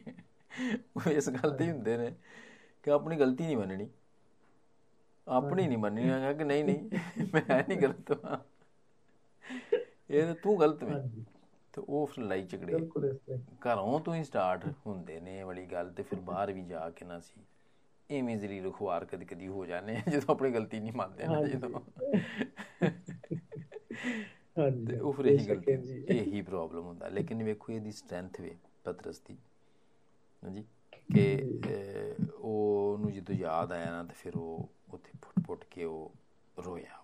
[0.97, 2.13] ਉਹ ਇਸ ਗੱਲ ਤੇ ਹੁੰਦੇ ਨੇ
[2.83, 3.89] ਕਿ ਆਪਣੀ ਗਲਤੀ ਨਹੀਂ ਮੰਨਣੀ।
[5.27, 8.37] ਆਪਣੀ ਨਹੀਂ ਮੰਨਣੀ ਹੈਗਾ ਕਿ ਨਹੀਂ ਨਹੀਂ ਮੈਂ ਨਹੀਂ ਗਲਤ ਹਾਂ।
[10.09, 11.01] ਇਹ ਤਾਂ ਗਲਤ ਹੈ
[11.73, 12.89] ਤੇ ਉਹ ਫਿਰ ਲੜਾਈ ਝਗੜੇ।
[13.61, 17.19] ਘਰੋਂ ਤੋਂ ਹੀ ਸਟਾਰਟ ਹੁੰਦੇ ਨੇ ਵਾਲੀ ਗੱਲ ਤੇ ਫਿਰ ਬਾਹਰ ਵੀ ਜਾ ਕੇ ਨਾ
[17.19, 17.41] ਸੀ।
[18.11, 21.79] ਐਵੇਂ ਜ਼ਲੀਲ ਖੁਆਰ ਕਦੀ ਕਦੀ ਹੋ ਜਾਂਦੇ ਆ ਜਦੋਂ ਆਪਣੀ ਗਲਤੀ ਨਹੀਂ ਮੰਨਦੇ ਨਾ। ਜਦੋਂ।
[24.57, 25.73] ਹਾਂਜੀ। ਤੇ ਉਹ ਇਹੀ ਗਲਤੀ
[26.09, 29.37] ਇਹੀ ਪ੍ਰੋਬਲਮ ਹੁੰਦਾ। ਲੇਕਿਨ ਵੇਖੋ ਇਹਦੀ ਸਟਰੈਂਥ ਵੇ ਪਤਰਸ ਦੀ।
[30.43, 30.63] ਹਾਂਜੀ?
[31.09, 31.43] ਕਿ
[32.33, 36.11] ਉਹ ਨੂੰ ਜਦੋਂ ਯਾਦ ਆਇਆ ਨਾ ਤੇ ਫਿਰ ਉਹ ਉੱਥੇ ਫੁੱਟ ਫੁੱਟ ਕੇ ਉਹ
[36.57, 36.99] ਰੋਇਆ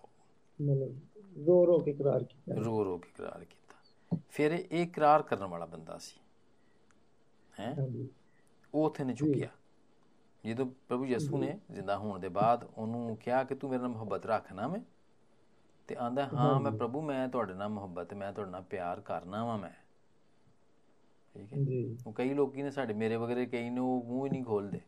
[0.58, 5.44] ਮਤਲਬ ਰੋ ਰੋ ਕੇ ਇਕਰਾਰ ਕੀਤਾ। ਰੋ ਰੋ ਕੇ ਇਕਰਾਰ ਕੀਤਾ। ਫਿਰ ਇਹ ਇਕਰਾਰ ਕਰਨ
[5.44, 6.20] ਵਾਲਾ ਬੰਦਾ ਸੀ।
[7.52, 7.72] ਹੈ?
[8.74, 9.48] ਉਹ ਉੱਥੇ ਨੇ ਚੁੱਕਿਆ
[10.44, 14.26] ਜਦੋਂ ਪ੍ਰਭੂ ਯਿਸੂ ਨੇ ਜ਼ਿੰਦਾ ਹੋਣ ਦੇ ਬਾਅਦ ਉਹਨੂੰ ਕਿਹਾ ਕਿ ਤੂੰ ਮੇਰੇ ਨਾਲ ਮੁਹੱਬਤ
[14.26, 14.80] ਰੱਖਣਾ ਮੈਂ
[15.88, 19.58] ਤੇ ਆਂਦਾ ਹਾਂ ਮੈਂ ਪ੍ਰਭੂ ਮੈਂ ਤੁਹਾਡੇ ਨਾਲ ਮੁਹੱਬਤ ਮੈਂ ਤੁਹਾਡੇ ਨਾਲ ਪਿਆਰ ਕਰਨਾ ਵਾਂ
[19.58, 19.70] ਮੈਂ।
[21.34, 21.58] ਠੀਕ ਹੈ?
[21.58, 24.80] ਜੀ। ਉਹ ਕਈ ਲੋਕੀ ਨੇ ਸਾਡੇ ਮੇਰੇ ਵਗਰੇ ਕਈ ਨੇ ਮੂੰਹ ਹੀ ਨਹੀਂ ਖੋਲਦੇ।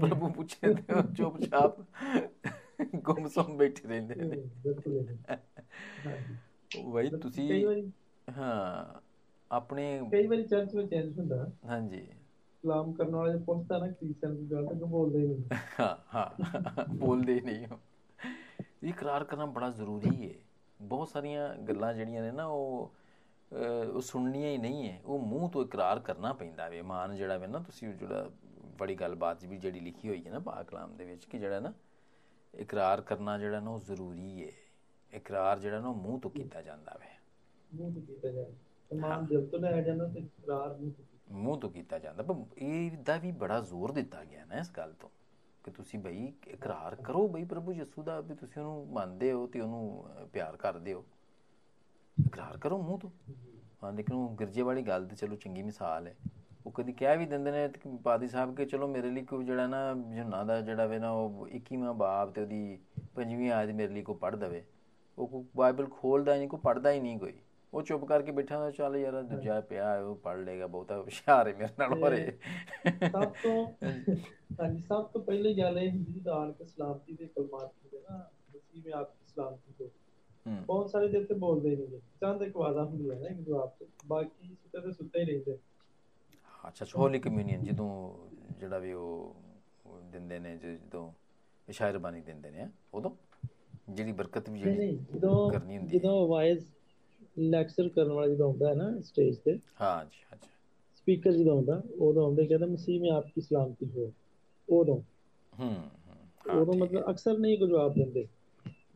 [0.00, 1.80] ਪ੍ਰਭੂ ਪੁੱਛੇ ਤੇ ਉਹ ਚੁੱਪਚਾਪ
[2.96, 4.36] ਗੁੰਮਸਮ ਬੈਠੇ ਰਹਿੰਦੇ ਨੇ।
[6.92, 7.64] ਬਈ ਤੁਸੀਂ
[8.28, 9.00] ਹਾਂ
[9.50, 12.06] ਆਪਣੇ ਕਈ ਵਾਰੀ ਚਰਚ ਵਿੱਚ ਇੰਜ ਹੁੰਦਾ। ਹਾਂਜੀ।
[12.64, 17.34] ਸਲਾਮ ਕਰਨ ਵਾਲੇ ਪੁੱਛਦਾ ਨਾ ਕ੍ਰਿਸਚਨ ਦੀ ਗੱਲ ਤਾਂ ਬੋਲਦੇ ਹੀ ਨਹੀਂ। ਹਾਂ ਹਾਂ ਬੋਲਦੇ
[17.34, 17.78] ਹੀ ਨਹੀਂ ਹੋ
[18.84, 20.34] ਇਕਰਾਰ ਕਰਨਾ ਬੜਾ ਜ਼ਰੂਰੀ ਹੈ
[20.80, 22.90] ਬਹੁਤ ਸਾਰੀਆਂ ਗੱਲਾਂ ਜਿਹੜੀਆਂ ਨੇ ਨਾ ਉਹ
[23.50, 27.46] ਉਹ ਸੁਣਨੀਆਂ ਹੀ ਨਹੀਂ ਹੈ ਉਹ ਮੂੰਹ ਤੋਂ ਇਕਰਾਰ ਕਰਨਾ ਪੈਂਦਾ ਵੇ। ਮਾਨ ਜਿਹੜਾ ਵੇ
[27.46, 28.28] ਨਾ ਤੁਸੀਂ ਜਿਹੜਾ
[28.78, 31.72] ਬੜੀ ਗੱਲਬਾਤ ਵੀ ਜਿਹੜੀ ਲਿਖੀ ਹੋਈ ਹੈ ਨਾ ਪਾਕ ਕਲਾਮ ਦੇ ਵਿੱਚ ਕਿ ਜਿਹੜਾ ਨਾ
[32.54, 34.50] ਇਕਰਾਰ ਕਰਨਾ ਜਿਹੜਾ ਨਾ ਉਹ ਜ਼ਰੂਰੀ ਹੈ
[35.12, 37.10] ਇਕਰਾਰ ਜਿਹੜਾ ਨਾ ਮੂੰਹ ਤੋਂ ਕੀਤਾ ਜਾਂਦਾ ਵੇ।
[37.70, 38.52] ਮੂੰਹ ਤੋਂ ਕੀਤਾ ਜਾਂਦਾ।
[38.90, 41.04] ਸਮਾਨ ਦਿਲ ਤੋਂ ਲਿਆ ਜਾਂਦਾ ਤੇ ਇਕਰਾਰ ਮੂੰਹ ਤੋਂ
[41.34, 45.08] ਮੂੰਹ ਤੋਂ ਕੀਤਾ ਜਾਂਦਾ। ਪਰ ਇਹਦਾ ਵੀ ਬੜਾ ਜ਼ੋਰ ਦਿੱਤਾ ਗਿਆ ਨਾ ਇਸ ਗੱਲ ਤੋਂ
[45.64, 49.60] ਕਿ ਤੁਸੀਂ ਬਈ ਇਕਰਾਰ ਕਰੋ ਬਈ ਪ੍ਰਭੂ ਯਿਸੂ ਦਾ ਵੀ ਤੁਸੀਂ ਉਹਨੂੰ ਮੰਨਦੇ ਹੋ ਤੇ
[49.60, 51.04] ਉਹਨੂੰ ਅਹ, ਪਿਆਰ ਕਰਦੇ ਹੋ।
[52.18, 53.10] ਇਕਰਾਰ ਕਰੋ ਮੂੰਹ ਤੋਂ।
[53.82, 56.14] ਹਾਂ ਲੇਕਿਨ ਉਹ ਗਿਰਜੇ ਵਾਲੀ ਗੱਲ ਤੇ ਚਲੋ ਚੰਗੀ ਮਿਸਾਲ ਹੈ।
[56.66, 59.66] ਉਹ ਕਦੀ ਕਹਿ ਵੀ ਦਿੰਦੇ ਨੇ ਕਿ ਪਾਦੀ ਸਾਹਿਬ ਕਿ ਚਲੋ ਮੇਰੇ ਲਈ ਕੋਈ ਜਿਹੜਾ
[59.66, 59.80] ਨਾ
[60.10, 62.78] ਯੂਹੰਨਾ ਦਾ ਜਿਹੜਾ ਵੇ ਨਾ ਉਹ 21ਵਾਂ ਬਾਬ ਤੇ ਉਹਦੀ
[63.14, 64.64] ਪੰਜਵੀਂ ਆਇਤ ਮੇਰੇ ਲਈ ਕੋ ਪੜ੍ਹ ਦਵੇ।
[65.18, 67.38] ਉਹ ਕੋਈ ਬਾਈਬਲ ਖੋਲਦਾ ਹੀ ਨਹੀਂ ਕੋਈ ਪੜ੍ਹਦਾ ਹੀ ਨਹੀਂ ਕੋਈ।
[67.72, 71.54] ਉਹ ਚੁੱਪ ਕਰਕੇ ਬੈਠਾ ਹੁੰਦਾ ਚੱਲ ਯਾਰ ਦੂਜਾ ਪਿਆ ਉਹ ਪੜ੍ਹ ਲੇਗਾ ਬਹੁਤਾ ਹੁਸ਼ਿਆਰ ਹੈ
[71.54, 72.38] ਮੇਰੇ ਨਾਲ ਹੋਰੇ।
[73.04, 73.66] ਸਭ ਤੋਂ
[74.60, 78.18] ਹਾਂਜੀ ਸਭ ਤੋਂ ਪਹਿਲੀ ਗੱਲ ਇਹ ਹੁੰਦੀ ਦਾਨ ਕੇ ਸਲਾਮਤੀ ਦੇ ਕਲਮਾਤ ਹੁੰਦੇ ਨਾ
[78.54, 79.84] ਮਸੀਹ ਮੈਂ ਆਪਕੀ ਸਲਾਮਤੀ
[80.46, 83.70] ਹੂੰ। ਬਹੁਤ ਸਾਰੇ ਦਿਲ ਤੇ ਬੋਲਦੇ ਨਹੀਂ ਚੰਦ ਇੱਕ ਵਾਦਾ ਹੁੰਦੀ ਹੈ ਨਾ ਇੱਕ ਜਵਾਬ
[83.80, 85.58] ਤੇ ਬਾਕੀ ਸੁੱਤੇ ਤੇ ਸੁੱਤੇ ਹੀ ਰਹਿੰਦੇ।
[86.68, 87.88] ਅੱਛਾ ਹੋਲੀ ਕਮਿਊਨੀਅਨ ਜਦੋਂ
[88.58, 89.34] ਜਿਹੜਾ ਵੀ ਉਹ
[90.12, 91.10] ਦਿੰਦੇ ਨੇ ਜਦੋਂ
[91.68, 93.10] ਇਸ਼ਾਇਰ ਬਾਣੀ ਦਿੰਦੇ ਨੇ ਉਦੋਂ?
[93.88, 94.96] ਜਿਹੜੀ ਬਰਕਤ ਵੀ ਜਿਹੜੀ
[95.50, 96.64] ਕਰਨੀ ਹੁੰਦੀ ਹੈ। ਜਦੋਂ ਵਾਇਸ
[97.36, 100.50] ਲੈਕਚਰ ਕਰਨ ਵਾਲਾ ਜਦੋਂ ਆਉਂਦਾ ਹੈ ਨਾ ਸਟੇਜ ਤੇ ਹਾਂ ਜੀ ਅੱਛਾ
[100.96, 104.10] ਸਪੀਕਰ ਜਦੋਂ ਆਉਂਦਾ ਉਦੋਂ ਆਉਂਦੇ ਕਹਿੰਦਾ ਮਸੀਹ ਮੈਂ ਆਪਕੀ ਸਲਾਮਤੀ ਹੋ
[104.68, 105.00] ਉਦੋਂ।
[105.52, 108.26] ਹੂੰ ਹੂੰ ਹਾਂ, ਉਦੋਂ ਮਤਲਬ ਅਕਸਰ ਨਹੀਂ ਕੋਈ ਜਵਾਬ ਦਿੰਦੇ।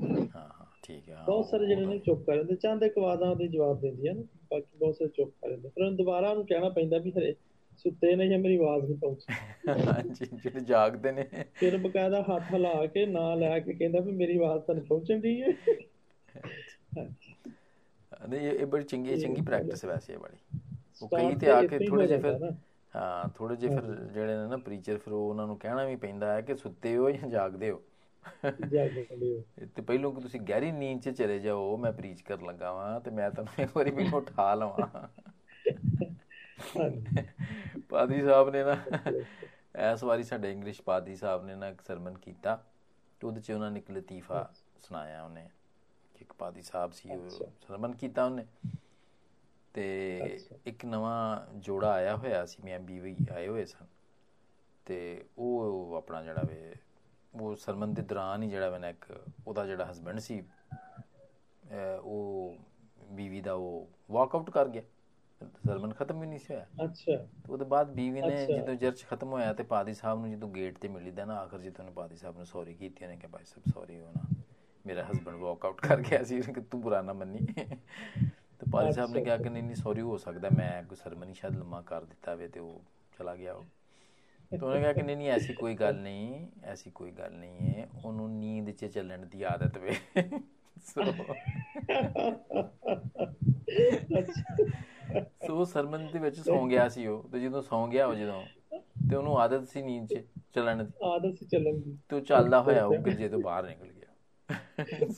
[0.00, 2.98] ਹੈ। ਹਾਂ ਹਾਂ ਠੀਕ ਹੈ। ਹਾਂ, ਬਹੁਤ ਸਾਰੇ ਜਿਹੜੇ ਨੇ ਚੁੱਪ ਕਰ ਜਾਂਦੇ ਚੰਦ ਇੱਕ
[2.98, 6.46] ਵਾਦਾਂ ਉਹਦੇ ਜਵਾਬ ਦਿੰਦੀਆਂ ਨੇ ਬਾਕੀ ਬਹੁਤ ਸਾਰੇ ਚੁੱਪ ਕਰ ਜਾਂਦੇ। ਫਿਰ ਉਹਨੂੰ ਦੁਬਾਰਾ ਉਹਨੂੰ
[6.46, 7.34] ਕਹਿਣਾ ਪੈਂਦਾ ਵੀ ਹਰੇ
[7.78, 9.36] ਸੁੱਤੇ ਨੇ ਜਾਂ ਮੇਰੀ ਆਵਾਜ਼ ਨਹੀਂ ਪਹੁੰਚੀ।
[9.80, 11.28] ਹਾਂਜੀ ਜਿਹੜੇ ਜਾਗਦੇ ਨੇ।
[11.60, 15.40] ਫਿਰ ਬਕਾਇਦਾ ਹੱਥ ਹਿਲਾ ਕੇ ਨਾਂ ਲੈ ਕੇ ਕਹਿੰਦਾ ਵੀ ਮੇਰੀ ਆਵਾਜ਼ ਤੁਹਾਨੂੰ ਪਹੁੰਚਣ ਦੀ।
[15.40, 16.42] ਹੈ।
[18.28, 20.60] ਨਹੀਂ ਇਹ ਬੜੀ ਚੰਗੀ ਇਹ ਚੰਗੀ ਪ੍ਰੈਕਟਿਸ ਹੈ ਵੈਸੇ ਇਹ ਬੜੀ
[21.02, 22.52] ਉਹ ਕਈ ਤੇ ਆ ਕੇ ਥੋੜੇ ਜਿਹੇ ਫਿਰ।
[22.96, 26.32] ਹਾਂ ਥੋੜੇ ਜਿਹੇ ਫਿਰ ਜਿਹੜੇ ਨੇ ਨਾ ਪ੍ਰੀਚਰ ਫਿਰ ਉਹ ਉਹਨਾਂ ਨੂੰ ਕਹਿਣਾ ਵੀ ਪੈਂਦਾ
[26.32, 27.82] ਹੈ ਕਿ ਸੁੱਤੇ ਹੋ ਜਾਂ ਜਾਗਦੇ ਹੋ।
[29.76, 33.10] ਤੇ ਪਹਿਲੋਂ ਕਿ ਤੁਸੀਂ ਗਹਿਰੀ ਨੀਂਦ 'ਚ ਚਲੇ ਜਾਓ ਮੈਂ ਪ੍ਰੀਚ ਕਰਨ ਲੱਗਾ ਵਾਂ ਤੇ
[33.10, 35.08] ਮੈਂ ਤੁਹਾਨੂੰ ਇੱਕ ਵਾਰੀ ਮੈਨੂੰ ਉਠਾ ਲਵਾਂ।
[37.88, 38.76] ਪਾਦੀ ਸਾਹਿਬ ਨੇ ਨਾ
[39.92, 42.64] ਇਸ ਵਾਰੀ ਸਾਡੇ ਇੰਗਲਿਸ਼ ਪਾਦੀ ਸਾਹਿਬ ਨੇ ਨਾ ਇੱਕ ਸਰਮਨ ਕੀਤਾ।
[43.20, 44.50] ਤੇ ਉਹਦੇ 'ਚ ਉਹਨਾਂ ਨੇ ਇੱਕ ਲਤੀਫਾ
[44.82, 45.48] ਸੁਣਾਇਆ ਉਹਨੇ।
[46.16, 48.46] ਇੱਕ ਪਾਦੀ ਸਾਹਿਬ ਸੀ ਉਹ ਅੱਛਾ। ਸਰਮਨ ਕੀਤਾ ਉਹਨੇ
[49.74, 49.86] ਤੇ।
[50.66, 53.86] ਇੱਕ ਨਵਾਂ ਜੋੜਾ ਆਇਆ ਹੋਇਆ ਸੀ ਮੈਂ ਬੀਵੀ ਆਏ ਹੋਏ ਸਨ
[54.86, 54.98] ਤੇ
[55.38, 56.74] ਉਹ ਆਪਣਾ ਜਿਹੜਾ ਵੇ
[57.34, 59.06] ਉਹ ਸਰਮਨ ਦੇ ਦੌਰਾਨ ਹੀ ਜਿਹੜਾ ਵੇ ਨਾ ਇੱਕ
[59.46, 60.42] ਉਹਦਾ ਜਿਹੜਾ ਹਸਬੰਡ ਸੀ
[62.02, 62.56] ਉਹ
[63.10, 64.82] ਬੀਵੀ ਦਾ ਉਹ ਵਾਕਆਊਟ ਕਰ ਗਿਆ
[65.58, 69.28] ਸਰਮਨ ਖਤਮ ਵੀ ਨਹੀਂ ਸੀ ਹੋਇਆ ਅੱਛਾ ਤੇ ਉਹਦੇ ਬਾਅਦ ਬੀਵੀ ਨੇ। ਜਦੋਂ ਚਰਚ ਖਤਮ
[69.28, 72.36] ਹੋਇਆ ਤੇ ਪਾਦੀ ਸਾਹਿਬ ਨੂੰ ਜਦੋਂ ਗੇਟ ਤੇ ਮਿਲੀਦਾ ਨਾ ਆਖਰ ਜਦੋਂ ਉਹਨੇ ਪਾਦੀ ਸਾਹਿਬ
[72.36, 74.26] ਨੂੰ ਸੌਰੀ ਕੀਤੀ ਉਹਨੇ ਕਿਹਾ ਭਾਈ ਸਾਹਿਬ ਸੌਰੀ ਹੋ ਨਾ
[74.86, 79.22] ਮੇਰਾ ਹਸਬੰਡ ਵਾਕਆਊਟ ਕਰ ਗਿਆ ਸੀ ਕਿ ਤੂੰ ਬੁਰਾ ਨਾ ਮੰਨੀ ਤੇ ਪਾਦੀ ਸਾਹਿਬ ਨੇ
[79.24, 82.48] ਕਿਹਾ ਕਿ ਨਹੀਂ ਨਹੀਂ ਸੌਰੀ ਹੋ ਸਕਦਾ ਮੈਂ ਕੋਈ ਸਰਮਨੀ ਸ਼ਾਇਦ ਲੰਮਾ ਕਰ ਦਿੱਤਾ ਵੇ
[82.48, 82.80] ਤੇ ਉਹ
[83.18, 83.64] ਚਲਾ ਗਿਆ ਉਹ
[84.52, 87.88] ਤੇ ਉਹਨੇ ਕਿਹਾ ਕਿ ਨਹੀਂ ਨਹੀਂ ਐਸੀ ਕੋਈ ਗੱਲ ਨਹੀਂ ਐਸੀ ਕੋਈ ਗੱਲ ਨਹੀਂ ਹੈ
[88.04, 89.94] ਉਹਨੂੰ ਨੀਂਦ 'ਚ ਚੱਲਣ ਦੀ ਆਦਤ ਵੇ
[90.86, 91.02] ਸੋ
[95.46, 98.42] ਸੋ ਸਰਮਨ ਦੇ ਵਿੱਚ ਸੌਂ ਗਿਆ ਸੀ ਉਹ ਤੇ ਜਦੋਂ ਸੌਂ ਗਿਆ ਉਹ ਜਦੋਂ
[99.10, 100.22] ਤੇ ਉਹਨੂੰ ਆਦਤ ਸੀ ਨੀਂਦ 'ਚ
[100.54, 103.95] ਚੱਲਣ ਦੀ ਆਦਤ ਸੀ ਚੱਲਣ ਦੀ ਤੇ ਉਹ ਚੱਲਦਾ ਹੋਇਆ ਉਹ ਗਿਰਜੇ ਤੋਂ ਬਾਹਰ ਨਿਕਲ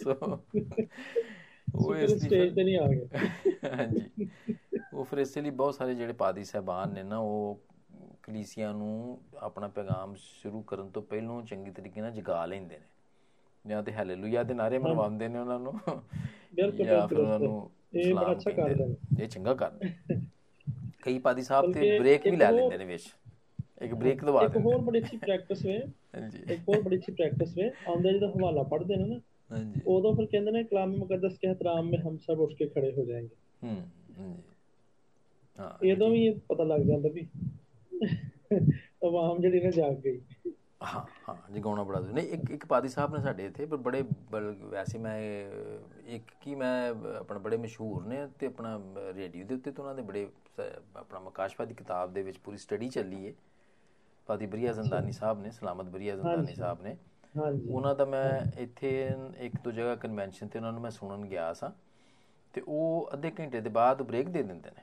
[0.02, 0.38] ਸੋ
[1.74, 3.18] ਉਹ ਇਸ ਦੀ ਸਟੇਜ ਤੇ ਨਹੀਂ ਆ ਗਿਆ
[3.76, 4.28] ਹਾਂਜੀ।
[4.94, 7.60] ਉਹ ਫਿਰ ਇਸੇ ਲਈ ਬਹੁਤ ਸਾਰੇ ਜਿਹੜੇ ਪਾਦੀ ਸਹਿਬਾਨ ਨੇ ਨਾ ਉਹ
[8.22, 12.84] ਕਲੀਸਿਆ ਨੂੰ ਆਪਣਾ ਪੈਗਾਮ ਸ਼ੁਰੂ ਕਰਨ ਤੋਂ ਪਹਿਲਾਂ ਚੰਗੀ ਤਰੀਕੇ ਨਾਲ ਜਗਾ ਲੈਂਦੇ ਨੇ।
[13.66, 15.80] ਜਾਂ ਤੇ ਹਾਲੇਲੂਇਆ ਦੇ ਨਾਰੇ ਮਨਵਾਉਂਦੇ ਨੇ ਉਹਨਾਂ ਨੂੰ।
[16.54, 19.88] ਬਿਲਕੁਲ, ਜਾਂ ਫਿਰ। ਉਹਨਾਂ ਨੂੰ ਇਹ ਬੜਾ ਅੱਛਾ ਕਰਦੇ ਨੇ। ਇਹ ਚੰਗਾ ਕਰਦੇ।
[21.02, 23.14] ਕਈ ਪਾਦੀ ਸਾਹਿਬ ਤੇ ਬ੍ਰੇਕ ਵੀ ਲੈ ਲੈਂਦੇ ਨੇ ਵਿੱਚ।
[23.80, 25.78] ਇੱਕ ਬ੍ਰੇਕ ਦਵਾ ਦੇ ਇੱਕ ਹੋਰ ਬੜੀ ਅੱਛੀ ਪ੍ਰੈਕਟਿਸ ਵੇ
[26.14, 29.20] ਹਾਂਜੀ। ਇੱਕ ਹੋਰ ਬੜੀ ਅੱਛੀ ਪ੍ਰੈਕਟਿਸ ਵੇ ਆਉਂਦੇ ਜਦੋਂ ਹਵਾਲਾ ਪੜ੍ਹਦੇ ਨੇ ਨਾ
[29.50, 32.92] ਹਾਂਜੀ। ਉਦੋਂ ਫਿਰ ਕਹਿੰਦੇ ਨੇ ਕਲਾਮ ਮੁਕੱਦਸ ਕੇ ਹਤਰਾਮ ਮੇ ਹਮ ਸਭ ਉੱਠ ਕੇ ਖੜੇ
[32.92, 33.74] ਹੋ ਜਾਏਂਗੇ। ਹੂੰ
[34.10, 34.42] ਹਾਂਜੀ।
[35.58, 37.24] ਹਾਂ ਇਹਦੋਂ ਵੀ ਪਤਾ ਲੱਗ ਜਾਂਦਾ ਵੀ
[38.94, 40.20] ਤਮਾਮ ਜਿਹੜੀ ਨਾ ਜਾਗ ਗਈ।
[40.84, 44.02] ਹਾਂ ਹਾਂ ਜਗਾਉਣਾ ਬੜਾ ਜ਼ਰੂਰੀ। ਨਹੀਂ ਇੱਕ ਇੱਕ ਪਾਦੀ ਸਾਹਿਬ ਨੇ ਸਾਡੇ ਇੱਥੇ ਪਰ ਬੜੇ
[44.62, 45.16] ਵੈਸੇ ਮੈਂ
[46.08, 46.72] ਇੱਕ ਕੀ ਮੈਂ
[47.16, 48.78] ਆਪਣਾ ਬੜੇ ਮਸ਼ਹੂਰ ਨੇ ਤੇ ਆਪਣਾ
[49.12, 50.28] ਰੇਡੀਓ ਦੇ ਉੱਤੇ ਤੋਂ ਉਹਨਾਂ ਦੇ ਬੜੇ
[50.96, 53.34] ਆਪਣਾ ਮਕਾਸ਼ਵਾ ਦੀ ਕਿਤਾਬ ਦੇ ਵਿੱਚ ਪੂਰੀ ਸਟੱਡੀ ਚੱਲੀ ਏ।
[54.28, 56.96] ਪਾਦੀ ਬਰੀਆ ਜ਼ੰਦਾਨੀ ਸਾਹਿਬ ਨੇ ਸਲਾਮਤ ਬਰੀਆ ਜ਼ੰਦਾਨੀ। ਸਾਹਿਬ ਨੇ।
[57.34, 58.90] ਹਾਂਜੀ। ਉਹਨਾਂ ਦਾ ਮੈਂ ਇੱਥੇ
[59.38, 61.70] ਇੱਕ ਦੋ ਜਗ੍ਹਾ ਕਨਵੈਨਸ਼ਨ ਤੇ ਉਹਨਾਂ ਨੂੰ ਮੈਂ ਸੁਣਨ ਗਿਆ ਸਾਂ
[62.54, 64.82] ਤੇ ਉਹ ਅੱਧੇ ਘੰਟੇ ਦੇ ਬਾਅਦ ਬ੍ਰੇਕ ਦੇ ਦਿੰਦੇ ਨੇ।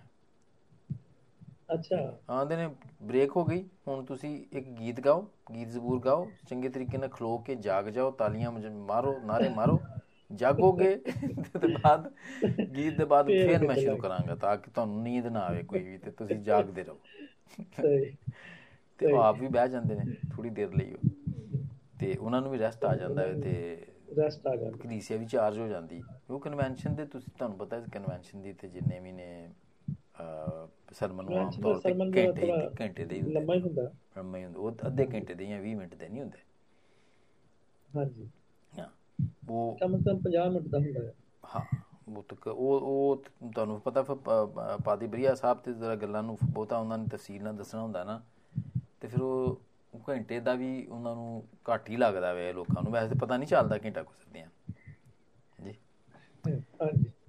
[1.70, 2.68] ਅੱਛਾ। ਆਂਦੇ ਨੇ
[3.02, 5.22] ਬ੍ਰੇਕ ਹੋ ਗਈ ਹੁਣ ਤੁਸੀਂ ਇੱਕ ਗੀਤ ਗਾਓ
[5.52, 9.82] ਗੀਤ ਜ਼ਬੂਰ ਗਾਓ ਚੰਗੇ ਤਰੀਕੇ ਨਾਲ ਖਲੋ ਕੇ ਜਾਗ ਜਾਓ ਤਾਲੀਆਂ ਮਾਰੋ ਨਾਰੇ ਮਾਰੋ
[10.30, 10.96] ਜਾਗੋਗੇ
[11.54, 12.12] ਤੇ ਬਾਅਦ
[12.70, 15.98] ਗੀਤ ਦੇ ਬਾਅਦ ਫੇਰ ਮੈਂ ਸ਼ੁਰੂ। ਕਰਾਂਗਾ ਤਾਂ ਕਿ ਤੁਹਾਨੂੰ ਨੀਂਦ ਨਾ ਆਵੇ ਕੋਈ ਵੀ
[15.98, 17.00] ਤੇ ਤੁਸੀਂ ਜਾਗਦੇ ਰਹੋ।
[17.74, 18.06] ਸਹੀ।
[19.00, 21.04] ਤੇ ਉਹ ਆਪ ਵੀ ਬਹਿ ਜਾਂਦੇ ਨੇ ਥੋੜੀ ਦੇਰ ਲਈ ਉਹ।
[22.00, 23.54] ਤੇ ਉਹਨਾਂ ਨੂੰ ਵੀ ਰੈਸਟ ਆ ਜਾਂਦਾ ਹੈ ਤੇ
[24.18, 27.86] ਰੈਸਟ ਆ ਜਾਂਦਾ। ਕਲੀਸਿਆ ਵੀ ਚਾਰਜ ਹੋ ਜਾਂਦੀ। ਉਹ ਕਨਵੈਨਸ਼ਨ ਦੇ ਤੁਸੀਂ ਤੁਹਾਨੂੰ ਪਤਾ ਹੈ
[27.92, 29.28] ਕਨਵੈਨਸ਼ਨ ਦੀ ਤੇ ਜਿੰਨੇ ਵੀ ਨੇ
[30.92, 34.88] ਸਰਮਨ ਨੂੰ ਆਮ ਤੌਰ ਤੇ ਘੰਟੇ ਘੰਟੇ ਦੇ ਲੰਮਾ ਹੀ ਹੁੰਦਾ। ਲੰਮਾ ਹੀ ਹੁੰਦੇ। ਉਹ
[34.88, 36.40] ਅੱਧੇ ਘੰਟੇ ਦੇ ਜਾਂ 20 ਮਿੰਟ ਦੇ ਨਹੀਂ ਹੁੰਦੇ।
[37.90, 38.30] ਹਾਂਜੀ।
[38.74, 38.88] ਹਾਂ।
[39.50, 41.12] ਉਹ ਕਮ ਸੇ ਕਮ 50 ਮਿੰਟ ਦਾ ਹੁੰਦਾ ਹੈ।
[41.48, 41.62] ਹਾਂ।
[42.10, 44.02] ਉਹ ਤੱਕ ਉਹ ਉਹ ਤੁਹਾਨੂੰ ਪਤਾ
[44.78, 48.22] ਪਾਦੀ ਬਰੀਆ ਸਾਹਿਬ ਤੇ ਜ਼ਰਾ ਗੱਲਾਂ ਨੂੰ ਬਹੁਤਾ ਉਹਨਾਂ ਨੇ ਤਫਸੀਲ ਨਾਲ ਦੱਸਣਾ ਹੁੰਦਾ ਨਾ।
[49.02, 49.62] ਤੇ ਫਿਰ ਉਹ
[50.10, 53.78] ਘੰਟੇ ਦਾ ਵੀ ਉਹਨਾਂ ਨੂੰ ਘੱਟ ਹੀ ਲੱਗਦਾ ਵੇ ਲੋਕਾਂ ਨੂੰ। ਵੈਸੇ ਪਤਾ ਨਹੀਂ ਚੱਲਦਾ
[53.86, 54.48] ਘੰਟਾ ਗੁਜ਼ਰਦਿਆਂ
[55.64, 55.74] ਜੀ।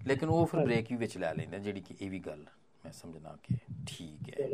[0.06, 2.46] ਲੇਕਿਨ ਉਹ ਫਿਰ ਬ੍ਰੇਕ ਵੀ ਵਿੱਚ ਲੈ ਲੈਂਦੇ ਜਿਹੜੀ ਕਿ ਇਹ ਵੀ ਗੱਲ
[2.84, 3.56] ਮੈਂ ਸਮਝਣਾ ਕਿ
[3.86, 4.48] ਠੀਕ ਹੈ।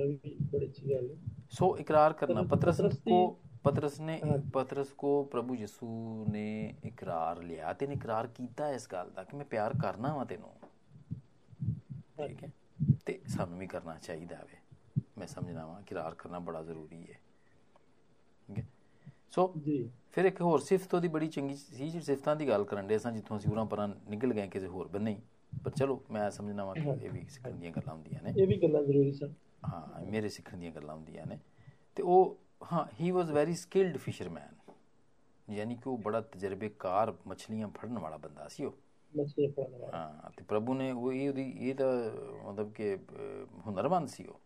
[1.51, 7.87] ਸੋ ਇਕਰਾਰ ਕਰਨਾ ਪਤਰਸ- ਕੋ ਪਤਰਸ ਨੇ। ਪਤਰਸ ਕੋ ਪ੍ਰਭੂ ਯਿਸੂ ਨੇ ਇਕਰਾਰ ਲਿਆ ਤੇ
[7.87, 10.53] ਨੇ ਇਕਰਾਰ ਕੀਤਾ ਇਸ ਗੱਲ ਦਾ ਕਿ ਮੈਂ ਪਿਆਰ ਕਰਨਾ ਵਾ ਤੈਨੂੰ।
[12.19, 12.51] ਠੀਕ ਹੈ।
[13.07, 14.62] ਤੇ ਸਾਨੂੰ ਵੀ ਕਰਨਾ ਚਾਹੀਦਾ ਵੇ।
[15.19, 17.19] ਮੈਂ ਸਮਝਣਾ ਵਾ ਇਕਰਾਰ ਕਰਨਾ ਬੜਾ ਜ਼ਰੂਰੀ ਹੈ
[18.49, 18.67] ਠੀਕ ਹੈ
[19.31, 22.87] ਸੋ ਜੀ ਫਿਰ ਇੱਕ ਹੋਰ ਸਿਫਤ ਉਹਦੀ ਬੜੀ ਚੰਗੀ ਸੀ ਜਿਹੜੀ ਸਿਫਤਾਂ ਦੀ ਗੱਲ ਕਰਨ
[22.87, 25.21] ਦੇ ਸਾਂ ਜਿੱਥੋਂ ਅਸੀਂ ਉਰਾਂ ਪਰਾਂ ਨਿਕਲ ਗਏ ਕਿਸੇ ਹੋਰ ਬੰਨੇ
[25.65, 28.57] ਪਰ ਚਲੋ ਮੈਂ ਸਮਝਣਾ ਵਾ ਕਿ ਇਹ ਵੀ ਸਿੱਖਣ ਦੀਆਂ ਗੱਲਾਂ ਹੁੰਦੀਆਂ ਨੇ ਇਹ ਵੀ
[28.63, 29.33] ਗੱਲਾਂ ਜ਼ਰੂਰੀ ਸਨ
[29.75, 31.39] ਹਾਂ ਮੇਰੇ ਸਿੱਖਣ ਦੀਆਂ ਗੱਲਾਂ ਹੁੰਦੀਆਂ ਨੇ
[31.97, 32.39] ਤੇ ਉਹ
[32.73, 34.55] ਹਾਂ he was very skilled fisherman
[35.49, 38.77] ਯਾਨੀ ਕਿ ਉਹ ਬੜਾ ਤਜਰਬੇਕਾਰ ਮੱਛਲੀਆਂ ਫੜਨ ਵਾਲਾ ਬੰਦਾ ਸੀ ਉਹ
[39.13, 41.93] ਮਸਲੇ ਫੜਨ ਵਾਲਾ ਹਾਂ ਤੇ ਪ੍ਰਭੂ ਨੇ ਉਹ ਇਹ ਉਹਦੀ ਇਹ ਤਾਂ
[42.47, 42.97] ਮਤਲਬ ਕਿ
[43.67, 44.41] ਹੁਨਰਮੰਦ ਸੀ ਉਹ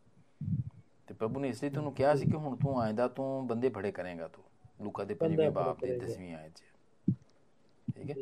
[1.07, 3.93] ਤੇ ਪ੍ਰਭੂ ਨੇ ਇਸ ਲਈ ਤੁਹਾਨੂੰ ਕਿਹਾ ਸੀ ਕਿ ਹੁਣ ਤੂੰ ਆਇਂਦਾ ਤੂੰ ਬੰਦੇ ਫੜੇ
[3.93, 4.45] ਕਰੇਗਾ ਤੂੰ
[4.83, 6.63] ਲੂਕਾ ਦੇ ਬੰਦੇ ਪੰਜਵੇਂ ਫੜੇ ਬਾਪ ਦੇ ਕਰੇਗਾ। 10ਵੀਂ ਆਇਤ 'ਚ।
[7.97, 8.15] ਠੀਕ ਹੈ?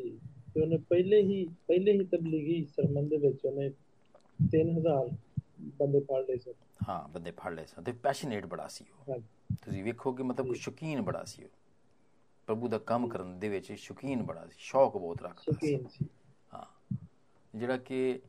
[0.54, 3.70] ਤੇ ਉਹਨੇ ਪਹਿਲੇ ਹੀ ਪਹਿਲੇ ਹੀ ਤਬਲੀਗੀ ਸਰਮਨ ਦੇ ਵਿੱਚ ਉਹਨੇ
[4.46, 5.08] 3000
[5.78, 6.52] ਬੰਦੇ ਫੜ ਲਏ ਸਨ
[6.88, 9.20] ਹਾਂ ਬੰਦੇ ਫੜ ਲਏ ਸਨ ਤੇ ਪੈਸ਼ਨੇਟ ਬੜਾ ਸੀ ਉਹ।
[9.64, 11.48] ਤੁਸੀਂ ਵੇਖੋ ਕਿ ਮਤਲਬ ਕਿ ਸ਼ੌਕੀਨ ਬੜਾ ਸੀ ਉਹ।
[12.46, 15.58] ਪ੍ਰਭੂ ਦਾ ਕੰਮ ਕਰਨ ਦੇ ਵਿੱਚ ਸ਼ੌਕੀਨ ਬੜਾ ਸੀ ਸ਼ੌਕ ਬਹੁਤ ਰੱਖਦਾ
[15.90, 16.08] ਸੀ।
[16.54, 16.96] ਹਾਂ।
[17.54, 18.20] ਜਿਹੜਾ ਕਿ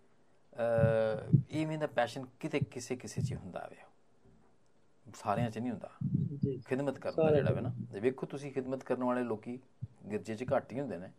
[1.49, 3.77] ਇਵੇਂ ਦਾ ਪੈਸ਼ਨ ਕਿਤੇ ਕਿਸੇ ਕਿਸੇ 'ਚ ਹੁੰਦਾ ਵੇ।
[5.13, 5.89] ਸਾਰਿਆਂ 'ਚ ਨਹੀਂ ਹੁੰਦਾ।
[6.43, 9.59] ਜੀ ਖਿਦਮਤ ਕਰਨਾ ਜਿਹੜਾ ਵੇ ਨਾ। ਵੇਖੋ ਤੁਸੀਂ ਖਿਦਮਤ ਕਰਨ ਵਾਲੇ ਲੋਕੀ
[10.11, 11.09] ਗਿਰਜੇ 'ਚ ਘੱਟ ਹੀ ਹੁੰਦੇ ਨੇ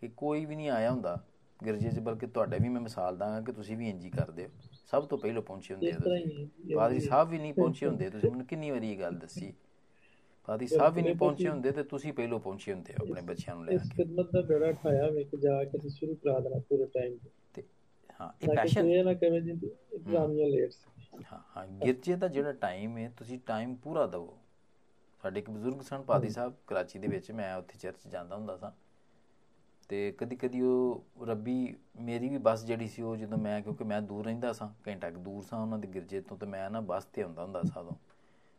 [0.00, 1.24] ਕਿ ਕੋਈ ਵੀ ਨਹੀਂ ਆਇਆ ਹੁੰਦਾ
[1.64, 4.50] ਗਿਰਜੇ 'ਚ ਬਲਕਿ ਤੁਹਾਡੇ ਵੀ ਮੈਂ ਮਿਸਾਲ ਦਾਂਗਾ ਕਿ ਤੁਸੀਂ ਵੀ ਇੰਜ ਹੀ ਕਰਦੇ ਹੋ।
[4.86, 8.30] ਸਭ ਤੋਂ ਪਹਿਲਾਂ ਪਹੁੰਚੇ ਹੁੰਦੇ ਹੋ ਤੁਸੀਂ। ਹੀ ਪਾਦਰੀ ਸਾਹਿਬ ਵੀ ਨਹੀਂ ਪਹੁੰਚੇ ਹੁੰਦੇ ਤੁਸੀਂ।
[8.30, 9.52] ਮੈਨੂੰ ਕਿੰਨੀ ਵਾਰੀ ਇਹ ਗੱਲ ਦੱਸੀ।
[10.44, 13.66] ਪਾਦਰੀ ਸਾਹਿਬ ਵੀ ਨਹੀਂ ਪਹੁੰਚੇ ਹੁੰਦੇ ਤੇ ਤੁਸੀਂ ਪਹਿਲਾਂ ਪਹੁੰਚੇ ਹੁੰਦੇ ਹੋ ਆਪਣੇ ਬੱਚਿਆਂ ਨੂੰ
[13.66, 16.84] ਲੈ ਕੇ। ਖਿਦਮਤ ਦਾ ਬੇੜਾ ਠਾਇਆ ਵੇ ਕਿ ਜਾ ਕੇ ਅਸੀਂ ਸ਼ੁਰੂ ਕਰਾ ਦੇਣਾ ਪੂਰੇ
[16.84, 17.18] ਟਾਈਮ
[17.54, 17.62] ਤੇ।
[18.20, 19.50] ਹਾਂ ਇਹ ਪੈਸ਼ਨ ਇਹ ਨਾ ਕਹੇ ਜੀ
[19.92, 24.36] ਇਗਜ਼ਾਮੀਆਂ ਲੇਟ ਸੀ। ਹਾਂ ਹਾਂ ਗਿਰਜੇ ਦਾ ਜਿਹੜਾ ਟਾਈਮ ਹੈ ਤੁਸੀਂ ਟਾਈਮ ਪੂਰਾ ਦਿਓ।
[25.24, 28.70] ਸਾਡੇ ਇੱਕ ਬਜ਼ੁਰਗ ਸਨ ਪਾਦੀ ਸਾਹਿਬ ਕਰਾਚੀ ਦੇ ਵਿੱਚ ਮੈਂ ਉੱਥੇ ਚਰਚ ਜਾਂਦਾ ਹੁੰਦਾ ਸਾਂ।
[29.90, 31.54] ਤੇ ਕਦੀ ਕਦੀ ਉਹ ਰੱਬੀ
[32.00, 35.20] ਮੇਰੀ ਵੀ ਬੱਸ ਜਿਹੜੀ ਸੀ ਉਹ ਜਦੋਂ ਮੈਂ ਕਿਉਂਕਿ ਮੈਂ ਦੂਰ ਰਹਿੰਦਾ ਸਾਂ ਘੰਟਾ ਕੁ
[35.20, 37.94] ਦੂਰ ਸਾਂ ਉਹਨਾਂ ਦੇ ਗਿਰਜੇ ਤੋਂ ਤੇ ਮੈਂ ਨਾ ਬੱਸ ਤੇ ਆਉਂਦਾ ਹੁੰਦਾ ਸਾਂ ਉਦੋਂ।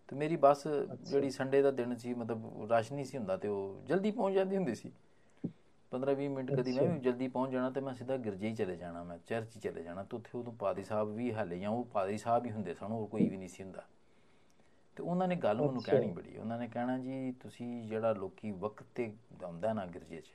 [0.10, 3.82] ਤੇ ਮੇਰੀ ਬੱਸ ਜਿਹੜੀ ਸੰਡੇ ਦਾ ਦਿਨ ਸੀ ਮਤਲਬ ਰਸ਼ ਨਹੀਂ ਸੀ ਹੁੰਦਾ ਤੇ ਉਹ
[3.86, 4.92] ਜਲਦੀ ਪਹੁੰਚ ਜਾਂਦੀ ਹੁੰਦੀ ਸੀ।
[5.92, 9.04] 15-20 ਮਿੰਟ ਕਦੀ ਮੈਂ ਵੀ ਜਲਦੀ ਪਹੁੰਚ ਜਾਣਾ ਤੇ ਮੈਂ ਸਿੱਧਾ ਗਿਰਜੇ ਹੀ ਚਲੇ ਜਾਣਾ
[9.04, 12.18] ਮੈਂ ਚਰਚ ਹੀ ਚਲੇ ਜਾਣਾ ਤੇ ਉੱਥੇ ਉਦੋਂ ਪਾਦੀ ਸਾਹਿਬ ਵੀ ਹਾਲੇ ਜਾਂ ਉਹ ਪਾਦੀ
[12.18, 13.84] ਸਾਹਿਬ ਹੀ ਹੁੰਦੇ ਸਨ ਹੋਰ ਕੋਈ ਵੀ ਨਹੀਂ ਸੀ ਹੁੰਦਾ
[14.98, 18.86] ਤੇ ਉਹਨਾਂ ਨੇ ਗੱਲ ਮੈਨੂੰ। ਕਹਿਣੀ ਬੜੀ ਉਹਨਾਂ ਨੇ ਕਹਿਣਾ ਜੀ ਤੁਸੀਂ ਜਿਹੜਾ ਲੋਕੀ ਵਕਤ
[18.96, 19.12] ਤੇ
[19.44, 20.32] ਆਉਂਦਾ ਨਾ ਗਿਰਜੇ 'ਚ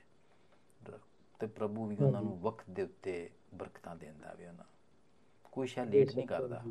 [1.39, 4.65] ਤੇ ਪ੍ਰਭੂ ਵੀ ਉਹਨਾਂ ਨੂੰ ਵਕਤ ਦੇ ਉੱਤੇ ਬਰਕਤਾਂ ਦਿੰਦਾ ਵੀ ਉਹਨਾਂ।
[5.53, 6.63] ਕੋਈ ਸ਼ਾ ਲੇਟ ਨਹੀਂ ਕਰਦਾ।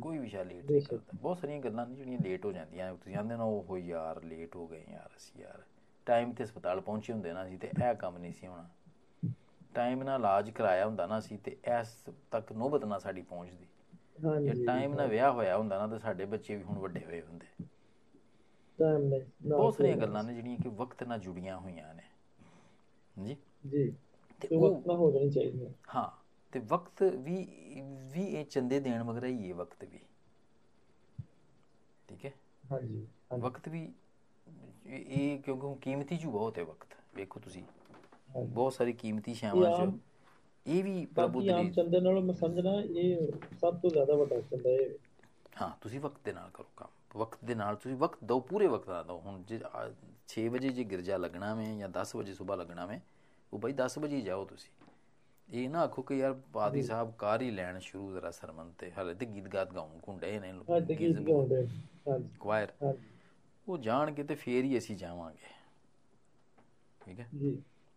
[0.00, 3.12] ਕੋਈ ਵੀ ਸ਼ਾ ਲੇਟ ਨਹੀਂ। ਕਰਦਾ ਬਹੁਤ ਸਾਰੀਆਂ ਗੱਲਾਂ ਨੇ ਜਿਹੜੀਆਂ ਲੇਟ ਹੋ ਜਾਂਦੀਆਂ ਤੁਸੀਂ
[3.14, 5.62] ਕਹਿੰਦੇ ਨਾ ਉਹ ਯਾਰ ਲੇਟ ਹੋ ਗਏ ਯਾਰ ਅਸੀਂ ਯਾਰ
[6.06, 8.68] ਟਾਈਮ ਤੇ ਹਸਪਤਾਲ ਪਹੁੰਚੇ ਹੁੰਦੇ ਨਾ ਸੀ ਤੇ ਇਹ ਕੰਮ ਨਹੀਂ ਸੀ ਹੋਣਾ।
[9.74, 11.96] ਟਾਈਮ ਨਾਲ ਇਲਾਜ ਕਰਾਇਆ ਹੁੰਦਾ ਨਾ ਸੀ ਤੇ ਇਸ
[12.30, 13.66] ਤੱਕ ਨੋਬਤ ਨਾ ਸਾਡੀ ਪਹੁੰਚਦੀ।
[14.38, 17.46] ਜੇ ਟਾਈਮ ਨਾਲ ਵਿਆਹ ਹੋਇਆ ਹੁੰਦਾ ਨਾ ਤੇ ਸਾਡੇ ਬੱਚੇ ਵੀ ਹੁਣ ਵੱਡੇ ਹੋਏ ਹੁੰਦੇ।
[19.48, 22.02] ਬਹੁਤ ਸਾਰੀਆਂ ਗੱਲਾਂ ਨੇ ਜਿਹੜੀਆਂ ਕਿ ਵਕਤ ਨਾਲ ਜੁੜੀਆਂ ਹੋਈਆਂ ਨੇ।
[23.16, 23.36] ਜੀ
[23.66, 23.84] ਜੀ।
[24.40, 26.08] ਤੇ ਉਹ ਵਕਤ ਨਾ ਹੋ ਜਾਣੀ ਚਾਹੀਦੀ ਹੈ। ਹਾਂ
[26.52, 27.36] ਤੇ ਵਕਤ ਵੀ
[28.12, 30.00] ਵੀ ਇਹ ਚੰਦੇ ਦੇਣ ਮਗਰ ਹੀ ਇਹ ਵਕਤ ਵੀ।
[32.08, 32.32] ਠੀਕ ਹੈ?
[32.64, 33.06] ਹਾਂਜੀ,
[33.38, 33.80] ਵਕਤ ਵੀ
[34.86, 37.62] ਇਹ ਕਿਉਂਕਿ ਹੁਣ ਕੀਮਤੀ ਜੂ ਬਹੁਤ ਹੈ ਵਕਤ ਵੇਖੋ ਤੁਸੀਂ।
[38.46, 39.86] ਬਹੁਤ ਸਾਰੀ ਕੀਮਤੀ ਇਹ ਚ।
[40.66, 44.40] ਇਹ ਵੀ ਪ੍ਰਭੂ ਦੇ ਆਮ ਲਈ ਚੰਦੇ ਨਾਲੋਂ ਮੈਂ ਸਮਝਣਾ ਇਹ ਸਭ ਤੋਂ ਜ਼ਿਆਦਾ ਵੱਡਾ
[44.40, 44.88] ਚੰਦਾ ਹੈ।
[45.60, 48.86] ਹਾਂ ਤੁਸੀਂ ਵਕਤ ਦੇ ਨਾਲ ਕਰੋ ਕੰਮ। ਵਕਤ ਦੇ ਨਾਲ ਤੁਸੀਂ ਵਕਤ ਦਿਓ ਪੂਰੇ ਵਕਤ
[48.86, 49.58] ਦਾ ਦਿਓ। ਹੁਣ ਜੇ
[50.28, 53.00] 6 ਵਜੇ ਜੇ ਗਿਰਜਾ ਲੱਗਣਾ ਵੇ ਜਾਂ 10 ਵਜੇ ਸਵੇਰ ਲੱਗਣਾ ਵੇ
[53.52, 54.70] ਉਹ ਬਈ 10 ਵਜੇ ਜਾਓ ਤੁਸੀਂ।
[55.48, 59.14] ਇਹ ਨਾ ਆਖੋ ਕਿ ਯਾਰ ਪਾਦੀ ਸਾਹਿਬ ਕਾਰ ਹੀ ਲੈਣ ਸ਼ੁਰੂ ਜ਼ਰਾ ਸਰਮਨ ਤੇ। ਹਲੇ
[59.14, 61.64] ਤੇ ਗੀਤ ਗਾਤ ਗਾਉਣ ਘੁੰਡੇ ਨੇ ਦੇ ਗੀਤ ਗਾਉਂਦੇ।
[62.08, 63.11] ਹਾਂਜੀ। ਕੁਆਇਰ ਹਾਂਜੀ।
[63.66, 65.50] ਉਹ ਜਾਣਗੇ ਤੇ ਫੇਰ ਹੀ ਅਸੀਂ ਜਾਵਾਂਗੇ।
[67.00, 67.30] ਠੀਕ ਹੈ?
[67.34, 67.52] ਜੀ।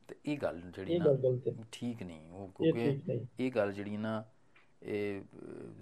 [0.09, 1.11] ਤੇ ਇਹ ਗੱਲ ਜਿਹੜੀ ਨਾ
[1.71, 2.95] ਠੀਕ ਨਹੀਂ ਉਹ ਕਿਉਂਕਿ
[3.39, 4.23] ਇਹ ਗੱਲ ਜਿਹੜੀ ਨਾ
[4.83, 5.21] ਇਹ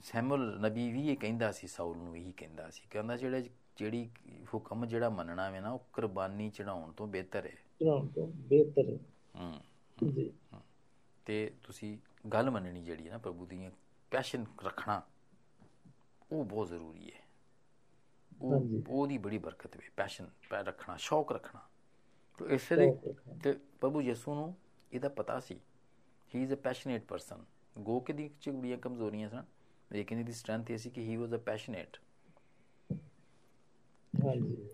[0.04, 3.40] ਸੈਮੂਅਲ ਨਬੀ ਵੀ ਇਹ ਕਹਿੰਦਾ ਸੀ ਸਾਊਲ ਨੂੰ ਇਹੀ ਕਹਿੰਦਾ ਸੀ। ਕਹਿੰਦਾ ਜਿਹੜਾ
[3.78, 4.10] ਜਿਹੜੀ
[4.54, 8.98] ਹੁਕਮ ਜਿਹੜਾ ਮੰਨਣਾ ਵੇ ਨਾ ਉਹ ਕੁਰਬਾਨੀ ਚੜਾਉਣ ਤੋਂ ਬਿਹਤਰ ਹੈ। ਚੁਣਾਉਣ ਤੋਂ ਬਿਹਤਰ ਹੈ।
[9.36, 9.62] ਹੂੰ
[9.98, 10.32] ਜੀ।
[11.26, 11.98] ਤੇ ਤੁਸੀਂ
[12.30, 13.70] ਗੱਲ ਮੰਨਣੀ ਜਿਹੜੀ ਹੈ ਨਾ ਪ੍ਰਭੂ ਦੀ
[14.12, 15.02] ਪੈਸ਼ਨ ਰੱਖਣਾ
[16.32, 17.22] ਉਹ ਬਹੁਤ ਜ਼ਰੂਰੀ ਹੈ।
[18.44, 21.62] ਉਹ। ਉਹਦੀ ਬੜੀ ਬਰਕਤ ਵੇ ਪੈਸ਼ਨ ਰੱਖਣਾ ਸ਼ੌਕ ਰੱਖਣਾ।
[22.40, 24.56] ਤੇ ਇਸ ਰੱਖਣਾ। ਤੇ ਪ੍ਰਭੂ ਯਿਸੂ ਨੂੰ
[24.92, 25.60] ਇਹਦਾ ਪਤਾ ਸੀ
[26.34, 27.44] he is a passionate person
[27.80, 29.46] ਗੋ ਕੇ ਦੀ ਚ ਬੜੀਆਂ ਕਮਜ਼ੋਰੀਆਂ ਸਨ
[29.92, 31.98] ਲੇਕਿਨ ਇਹਦੀ ਸਟਰੈਂਥ ਇਹ ਸੀ ਕਿ ਹੀ ਵਾਸ ਅ ਪੈਸ਼ਨੇਟ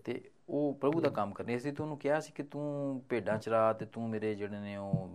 [0.04, 3.72] ਤੇ ਉਹ ਪ੍ਰਭੂ ਦਾ ਕੰਮ ਕਰਨੇ ਸੀ ਤੇ ਉਹਨੂੰ ਕਿਹਾ ਸੀ ਕਿ ਤੂੰ ਭੇਡਾਂ ਚਰਾ
[3.72, 5.08] ਤੇ ਤੂੰ ਮੇਰੇ ਜਿਹੜੇ ਨੇ ਉਹ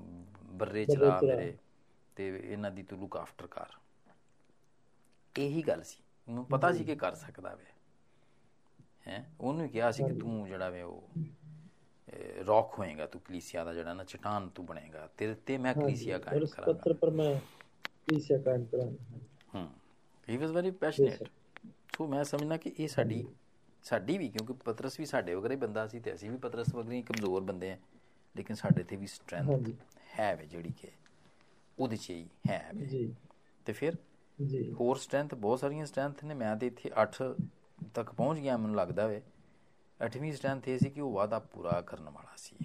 [0.53, 1.57] ਬੱਰੇ ਚਰਾ ਚਰਾ। ਮੇਰੇ
[2.15, 3.77] ਤੇ ਇਹਨਾਂ ਦੀ ਤੂੰ ਲੁੱਕ ਆਫਟਰ ਕਰ।
[5.35, 7.65] ਇਹੀ ਗੱਲ ਸੀ। ਉਹਨੂੰ ਪਤਾ ਸੀ ਕਿ ਕਰ ਸਕਦਾ ਵੇ।
[9.07, 9.29] ਹੈ?
[9.41, 11.09] ਉਹਨੂੰ ਕਿਹਾ ਸੀ ਕਿ ਤੂੰ ਜਿਹੜਾ ਵੇ ਉਹ
[12.47, 16.41] ਰੌਕ ਹੋਏਗਾ ਤੂੰ ਕਲੀਸਿਆ ਦਾ ਜਿਹੜਾ ਨਾ ਚਟਾਨ ਤੂੰ ਬਣੇਗਾ। ਤੇਰੇ ਤੇ ਮੈਂ ਕਲੀਸਿਆ ਕਾਇਮ
[16.41, 17.39] ਉਸ ਕਰਾਂਗਾ। ਪੱਤਰ ਪਰ ਮੈਂ
[17.83, 19.17] ਕਲੀਸਿਆ ਕਾਇਮ ਕਰਾਂਗਾ
[19.55, 19.69] ਹਮ
[20.29, 21.23] ਹੀ ਵਾਸ ਵੈਰੀ ਪੈਸ਼ਨੇਟ
[21.97, 23.27] ਸੋ ਮੈਂ ਸਮਝਣਾ ਕਿ ਇਹ ਸਾਡੀ
[23.83, 27.01] ਸਾਡੀ ਵੀ ਕਿਉਂਕਿ ਪਤਰਸ ਵੀ ਸਾਡੇ ਵਗਰੇ ਬੰਦਾ ਸੀ ਤੇ ਅਸੀਂ ਵੀ ਪਤਰਸ ਵਗਰੇ ਹੀ
[27.01, 27.77] ਕਮਜ਼ੋਰ ਬੰਦੇ ਆ
[28.37, 29.69] ਲੇਕਿਨ ਸਾਡੇ ਤੇ ਵੀ ਸਟਰੈਂਥ
[30.19, 30.87] ਹੈ ਵੇ ਜਿਹੜੀ ਕਿ
[31.79, 33.15] ਉਹਦੇ ਚ ਹੀ ਹੈ ਵੇ। ਜੀ।
[33.65, 33.93] ਤੇ ਫਿਰ
[34.45, 37.35] ਜੀ। ਹੋਰ ਸਟਰੈਂਥ ਬਹੁਤ ਸਾਰੀਆਂ ਸਟਰੈਂਥ ਨੇ। ਮੈਂ ਤੇ ਇੱਥੇ 8
[37.77, 39.21] ਤੱਕ ਪਹੁੰਚ ਗਿਆ ਮੈਨੂੰ ਲੱਗਦਾ ਵੇ।
[39.99, 42.57] 8ਵੀਂ ਸਟਰੈਂਥ ਇਹ ਸੀ ਕਿ ਉਹ ਵਾਅਦਾ ਪੂਰਾ ਕਰਨ ਵਾਲਾ ਸੀ।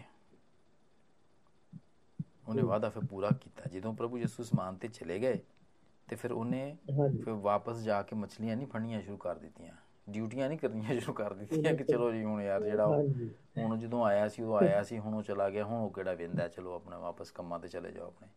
[2.49, 5.39] ਉਹਨੇ ਵਾਅਦਾ ਫਿਰ ਪੂਰਾ ਕੀਤਾ। ਜਦੋਂ ਪ੍ਰਭੂ ਯਿਸੂ ਸਮਾਨ ਤੇ ਚਲੇ ਗਏ
[6.09, 6.77] ਤੇ ਫਿਰ ਉਹਨੇ
[7.17, 9.73] ਫਿਰ ਵਾਪਸ ਜਾ ਕੇ ਮਛਲੀਆਂ ਨਹੀਂ ਫੜਨੀਆਂ ਸ਼ੁਰੂ ਕਰ ਦਿੱਤੀਆਂ।
[10.11, 12.87] ਡਿਊਟੀਆਂ ਨਹੀਂ ਕਰਨੀਆਂ ਸ਼ੁਰੂ ਕਰ ਦਿੱਤੀਆਂ ਕਿ ਚਲੋ ਜੀ ਹੁਣ ਯਾਰ ਜਿਹੜਾ
[13.59, 16.49] ਹੁਣ ਜਦੋਂ ਆਇਆ ਸੀ ਉਹ ਆਇਆ ਸੀ ਹੁਣ ਉਹ ਚਲਾ ਗਿਆ ਹੁਣ ਉਹ ਕਿਹੜਾ ਵੇਂਦਾ?
[16.49, 18.29] ਚਲੋ ਆਪਣੇ ਵਾਪਸ ਕੰਮਾਂ ਤੇ ਚਲੇ ਜਾਓ ਆਪਣੇ।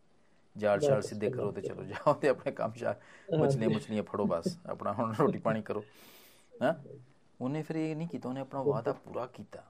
[0.56, 2.94] ਜਾਲ ਛਾਲ ਸਿੱਧੇ ਕਰੋ ਤੇ ਚਲੋ ਜਾਓ ਤੇ ਆਪਣੇ ਕੰਮ ਸ਼ਾ
[3.36, 5.84] ਮਛਲੀਆਂ ਮਛਲੀਆਂ ਫੜੋ ਬਸ। ਆਪਣਾ ਹੁਣ ਰੋਟੀ ਪਾਣੀ ਕਰੋ।
[6.60, 6.74] ਹਾਂ
[7.40, 9.62] ਉਹਨੇ ਫਿਰ ਇਹ ਨਹੀਂ ਕੀਤਾ ਉਹਨੇ ਆਪਣਾ ਵਾਅਦਾ ਪੂਰਾ ਕੀਤਾ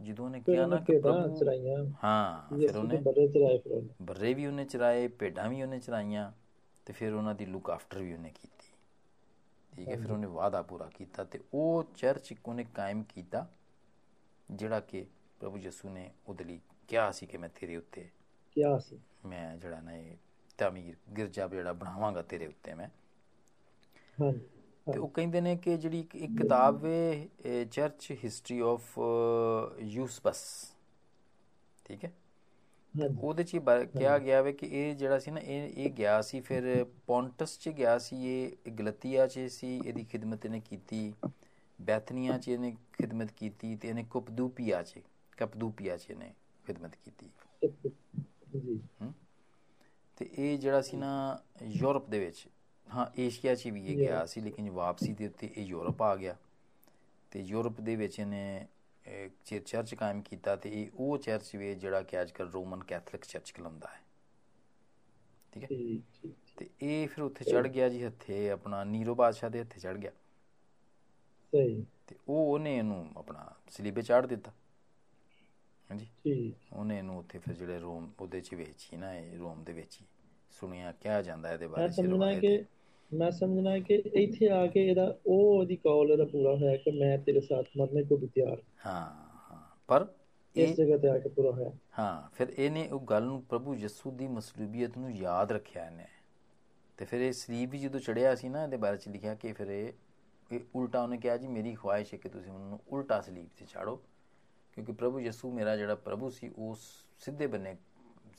[0.00, 2.98] ਜਦੋਂ ਉਹਨੇ ਫਿਰ ਕਿਹਾ ਨਾ ਉਹਨੇ ਕਿ ਭੇਡਾਂ ਪ੍ਰਭੂ ਚਰਾਈਆਂ ਹਾਂ ਫਿਰ ਯਿਸੂ ਉਹਨੇ ਦੇ
[3.00, 6.30] ਬੜੇ ਚਰਾਏ ਫਿਰ ਉਹਨੇ ਬਰਰੇ ਵੀ ਉਹਨੇ ਚਰਾਏ ਭੇਡਾਂ ਵੀ ਉਹਨੇ ਚਰਾਈਆਂ
[6.86, 8.72] ਤੇ ਫਿਰ ਉਹਨਾਂ ਦੀ ਲੁੱਕ ਆਫਟਰ ਵੀ ਉਹਨੇ ਕੀਤੀ
[9.72, 13.46] ਠੀਕ ਹੈ ਫਿਰ ਉਹਨੇ ਵਾਅਦਾ ਪੂਰਾ ਕੀਤਾ ਤੇ ਉਹ ਚਰਚ ਇੱਕ ਉਹਨੇ ਕਾਇਮ ਕੀਤਾ
[14.48, 15.04] ਜਿਹੜਾ ਕਿ
[15.40, 18.08] ਪ੍ਰਭੂ ਯਿਸੂ ਨੇ ਉਹਦੇ ਲਈ ਕਿਹਾ ਸੀ ਕਿ ਮੈਂ ਤੇਰੇ ਉੱਤੇ
[18.56, 20.16] ਕਿਹਾ ਸੀ ਮੈਂ ਜਿਹੜਾ ਨਾ ਇਹ
[20.58, 22.88] ਤਾਮੀਰ ਗਿਰਜਾ ਜਿਹੜਾ ਬਣਾਵਾਂਗਾ ਤੇਰੇ ਉੱਤੇ ਮੈਂ
[24.18, 24.48] ਹਾਂਜੀ
[24.86, 27.28] ਤੇ ਉਹ ਕਹਿੰਦੇ ਨੇ ਕਿ ਜਿਹੜੀ ਇੱਕ- ਕਿਤਾਬ ਵੇ
[27.70, 28.98] ਚਰਚ ਹਿਸਟਰੀ ਆਫ
[29.82, 30.42] ਯੂਸਬਸ
[31.84, 32.12] ਠੀਕ ਹੈ?
[33.18, 33.60] ਉਹਦੇ ਚ ਹੀ
[33.92, 37.68] ਕਿਹਾ ਗਿਆ ਵੇ ਕਿ ਇਹ ਜਿਹੜਾ ਸੀ ਨਾ ਇਹ ਇਹ ਗਿਆ ਸੀ ਫਿਰ ਪੌਂਟਸ ਚ
[37.68, 41.12] ਗਿਆ ਸੀ ਇਹ ਗਲਤੀਆ ਚ ਸੀ ਇਹਦੀ ਖਿਦਮਤ ਇਹਨੇ ਕੀਤੀ।
[41.78, 44.98] ਬੈਥਨੀਆ ਚ ਇਹਨੇ ਖਿਦਮਤ ਕੀਤੀ ਤੇ ਇਹਨੇ ਕੁਪਦੂਪੀਆ ਚ
[45.38, 46.32] ਕਪਦੂਪੀਆ ਚ ਇਹਨੇ
[46.66, 47.28] ਖਿਦਮਤ ਕੀਤੀ।
[48.56, 48.80] ਜੀ।
[50.16, 51.12] ਤੇ ਇਹ ਜਿਹੜਾ ਸੀ ਨਾ
[51.62, 52.46] ਯੂਰਪ ਦੇ ਵਿੱਚ
[52.88, 56.36] ਹਾਂ ਏਸ਼ੀਆ 'ਚ ਵੀ ਇਹ ਗਿਆ ਸੀ ਲੇਕਿਨ ਵਾਪਸੀ ਦੇ ਉੱਤੇ ਇਹ ਯੂਰਪ ਆ ਗਿਆ।
[57.30, 58.66] ਤੇ ਯੂਰਪ ਦੇ ਵਿੱਚ ਇਹਨੇ
[59.44, 63.50] ਚ- ਚਰਚ ਕਾਇਮ ਕੀਤਾ ਤੇ ਇਹ ਉਹ ਚਰਚ ਵੀ ਜਿਹੜਾ ਕਿ ਅੱਜਕੱਲ ਰੋਮਨ ਕੈਥੋਲਿਕ ਚਰਚ
[63.50, 64.00] ਕਹਿਲਾਉਂਦਾ ਹੈ।
[65.52, 65.70] ਠੀਕ ਹੈ?
[66.56, 70.10] ਤੇ ਇਹ ਫਿਰ ਉੱਥੇ ਚੜ ਗਿਆ ਜੀ ਹੱਥੇ ਆਪਣਾ ਨੀਰੋ ਬਾਦਸ਼ਾਹ ਦੇ ਹੱਥੇ ਚੜ ਗਿਆ।
[71.52, 74.52] ਸਹੀ। ਤੇ ਉਹ ਉਹਨੇ ਇਹਨੂੰ ਆਪਣਾ ਸਲੀਬੇ ਚਾੜ ਦਿੱਤਾ।
[75.90, 76.06] ਹਾਂਜੀ?
[76.24, 80.00] ਠੀਕ। ਉਹਨੇ ਇਹਨੂੰ ਉੱਥੇ ਫਿਰ ਜਿਹੜੇ ਰੋਮ ਉਹਦੇ ਚ ਵੇਚੀ ਨਾ ਇਹ ਰੋਮ ਦੇ ਵਿੱਚ
[80.00, 80.06] ਹੀ।
[80.60, 82.64] ਸੁਣਿਆ ਕਿਹਾ ਜਾਂਦਾ ਇਹਦੇ ਬਾਰੇ ਸਮਝਣਾ ਕਿ
[83.14, 87.18] ਮੈਂ ਸਮਝਣਾ ਕਿ ਇੱਥੇ ਆ ਕੇ ਇਹਦਾ ਉਹ ਉਹਦੀ ਕੌਲ ਇਹਦਾ ਪੂਰਾ ਹੋਇਆ ਕਿ ਮੈਂ
[87.18, 89.06] ਤੇਰੇ ਸਾਥ ਮਰਨੇ ਕੋ ਵੀ ਤਿਆਰ ਹਾਂ।
[89.50, 90.06] ਹਾਂ ਪਰ
[90.56, 94.10] ਇਸ ਜਗ੍ਹਾ ਤੇ ਆ ਕੇ ਪੂਰਾ ਹੋਇਆ। ਹਾਂ ਫਿਰ ਇਹਨੇ ਉਹ ਗੱਲ ਨੂੰ ਪ੍ਰਭੂ ਯਿਸੂ
[94.10, 96.06] ਦੀ ਮਸਲੂਬੀਅਤ ਨੂੰ ਯਾਦ ਰੱਖਿਆ ਇਹਨੇ।
[96.96, 99.66] ਤੇ ਫਿਰ ਇਹ ਸਲੀਬ ਵੀ ਜਦੋਂ ਚੜਿਆ ਸੀ ਨਾ ਇਹਦੇ ਬਾਰੇ ਚ ਲਿਖਿਆ ਕਿ ਫਿਰ
[99.66, 99.92] ਇਹ
[100.74, 104.00] ਉਲਟਾ ਉਹਨੇ ਕਿਹਾ ਜੀ ਮੇਰੀ ਖੁਆਇਸ਼ ਹੈ ਕਿ ਤੁਸੀਂ ਮੈਨੂੰ ਉਲਟਾ ਸਲੀਬ ਤੇ ਚਾੜੋ।
[104.72, 106.76] ਕਿਉਂਕਿ ਪ੍ਰਭੂ ਯਿਸੂ ਮੇਰਾ ਜਿਹੜਾ ਪ੍ਰਭੂ ਸੀ ਉਹ
[107.18, 107.76] ਸਿੱਧੇ ਬੰਨੇ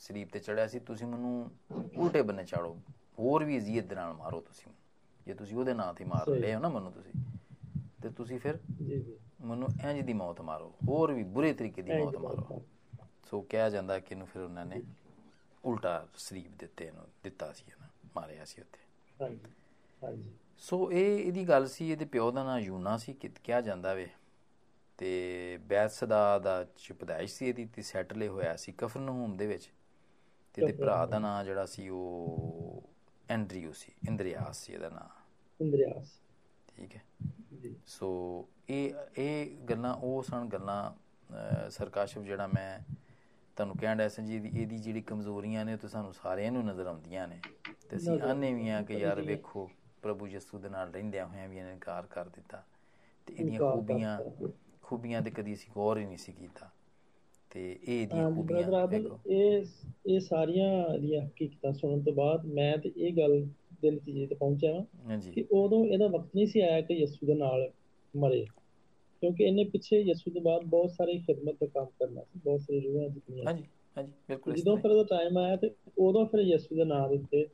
[0.00, 1.50] ਸਲੀਬ ਤੇ ਚੜਿਆ ਸੀ ਤੁਸੀਂ ਮੈਨੂੰ
[1.96, 2.76] ਉਲਟੇ ਬੰਨੇ ਚਾੜੋ।
[3.18, 4.72] ਹੋਰ ਵੀ ਅਜ਼ੀਅਤ ਦੇ ਨਾਲ ਮਾਰੋ ਤੁਸੀਂ।
[5.26, 7.12] ਜੇ ਤੁਸੀਂ ਉਹਦੇ ਨਾਂ ਤੇ ਮਾਰ। ਲਏ ਹੋ ਨਾ ਮੈਨੂੰ ਤੁਸੀਂ
[8.02, 11.92] ਤੇ ਤੁਸੀਂ ਫਿਰ ਜੀ ਜੀ। ਮੈਨੂੰ ਇੰਜ ਦੀ ਮੌਤ ਮਾਰੋ ਹੋਰ ਵੀ ਬੁਰੇ ਤਰੀਕੇ ਦੀ
[11.92, 12.62] ਮੌਤ ਮਾਰੋ।
[13.24, 14.82] ਸੋ ਕਿਹਾ ਜਾਂਦਾ ਕਿ ਇਹਨੂੰ ਫਿਰ ਉਹਨਾਂ ਨੇ
[15.64, 18.84] ਉਲਟਾ ਸਲੀਬ ਦਿੱਤੇ ਇਹਨੂੰ ਦਿੱਤਾ ਸੀ ਇਹਨਾਂ ਮਾਰਿਆ ਸੀ ਉੱਥੇ।
[19.16, 19.50] ਹਾਂਜੀ
[20.02, 23.94] ਹਾਂਜੀ। ਸੋ ਇਹ ਇਹਦੀ ਗੱਲ ਸੀ ਇਹਦੇ ਪਿਓ ਦਾ ਨਾਂ ਯੂਨਾ ਸੀ ਕਿ ਕਿਹਾ ਜਾਂਦਾ
[23.94, 24.08] ਵੇ
[24.98, 29.70] ਤੇ ਬੈਤਸਦਾ ਦਾ ਚਪਦਾਇਸ਼ ਸੀ ਇਹਦੀ ਤੇ ਸੈਟਲੇ ਹੋਇਆ ਸੀ ਕਫਰਨਹੂਮ ਦੇ ਵਿੱਚ।
[30.56, 32.82] ਤੇ ਇਹਦੇ ਭਰਾ ਦਾ ਨਾਂ ਜਿਹੜਾ ਸੀ ਉਹ
[33.30, 35.08] ਐਂਡਰਿਊ ਸੀ ਇੰਦਰੀਆਸ ਸੀ ਇਹਦਾ ਨਾਂ।
[35.60, 36.20] ਇੰਦਰੀਆਸ।
[36.68, 37.02] ਠੀਕ ਹੈ।
[37.62, 40.90] ਜੀ। ਸੋ ਇਹ ਇਹ ਗੱਲਾਂ ਉਹ ਸਨ ਗੱਲਾਂ
[41.70, 42.78] ਸਰਕਾਸ਼ਵ ਜਿਹੜਾ ਮੈਂ
[43.56, 47.28] ਤੁਹਾਨੂੰ ਕਹਿਣ ਡਿਆ ਸੀ ਜੀ ਇਹਦੀ ਜਿਹੜੀ ਕਮਜ਼ੋਰੀਆਂ ਨੇ ਤਾਂ ਸਾਨੂੰ ਸਾਰਿਆਂ ਨੂੰ ਨਜ਼ਰ ਆਉਂਦੀਆਂ
[47.28, 47.40] ਨੇ।
[47.90, 49.70] ਤੇ ਅਸੀਂ ਆਨੇ ਵੀ ਆ ਕਿ ਯਾਰ ਵੇਖੋ
[50.02, 52.62] ਪ੍ਰਭੂ ਯਿਸੂ ਦੇ ਨਾਲ ਰਹਿੰਦਿਆਂ ਹੋਇਆਂ ਵੀ ਇਹਨੇ ਇਨਕਾਰ ਕਰ ਦਿੱਤਾ।
[53.26, 54.18] ਤੇ ਇਹਦੀਆਂ ਖੂਬੀਆਂ।
[54.82, 56.70] ਖੂਬੀਆਂ ਤੇ ਕਦੀ ਅਸੀਂ ਗੌਰ ਹੀ ਨਹੀਂ ਸੀ ਕੀਤਾ।
[57.56, 59.64] ਤੇ ਇਹ ਹਾਂਜੀ ਖੂਬੀਆਂ ਵੇਖੋ ਇਹ
[60.06, 63.40] ਇਹ ਸਾਰੀਆਂ ਦੀਆਂ ਹਕੀਕਤਾਂ ਸੁਣਨ ਤੋਂ ਬਾਅਦ ਮੈਂ ਤੇ ਇਹ ਗੱਲ
[63.82, 67.34] ਦੇ ਨਤੀਜੇ ਤੇ ਪਹੁੰਚਿਆ ਹਾਂਜੀ। ਕਿ ਉਦੋਂ ਇਹਦਾ ਵਕਤ ਨਹੀਂ ਸੀ ਆਇਆ ਕਿ ਯਿਸੂ ਦੇ
[67.36, 67.70] ਨਾਲ
[68.14, 68.46] ਮਰੇ।
[69.22, 72.80] ਕਿਉਂਕਿ ਇਹਨੇ ਪਿੱਛੇ ਯਿਸੂ ਤੋਂ ਬਾਅਦ ਬਹੁਤ ਸਾਰੀ ਖਿਦਮਤ ਦਾ ਕੰਮ ਕਰਨਾ ਸੀ ਬਹੁਤ ਸਾਰੀ
[72.82, 73.64] ਰੂਹਾਂ ਜਿੱਤੀਆਂ ਹਾਂਜੀ
[73.96, 77.44] ਹਾਂਜੀ ਬਿਲਕੁਲ ਜਦੋਂ ਫਿਰ ਉਹਦਾ ਟਾਈਮ ਆਇਆ ਤੇ ਉਦੋਂ ਫਿਰ ਯਿਸੂ ਦੇ ਨਾਮ ਦੇ ਉੱਤੇ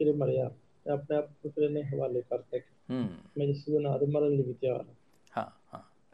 [0.00, 0.50] ਫਿਰ ਮਰਿਆ।
[0.86, 4.06] ਆਪਣੇ ਆਪ ਨੂੰ ਫਿਰ ਇਹਨੇ ਹਵਾਲੇ ਕਰਤਾ ਕਿ ਹੀ। ਹੂੰ ਮੈਂ ਯਿਸੂ ਦੇ ਨਾਮ ਤੇ
[4.08, 4.94] ਮਰਨ ਲਈ ਤਿਆਰ ਹਾਂ ਹਾਂ ਹਾਂ।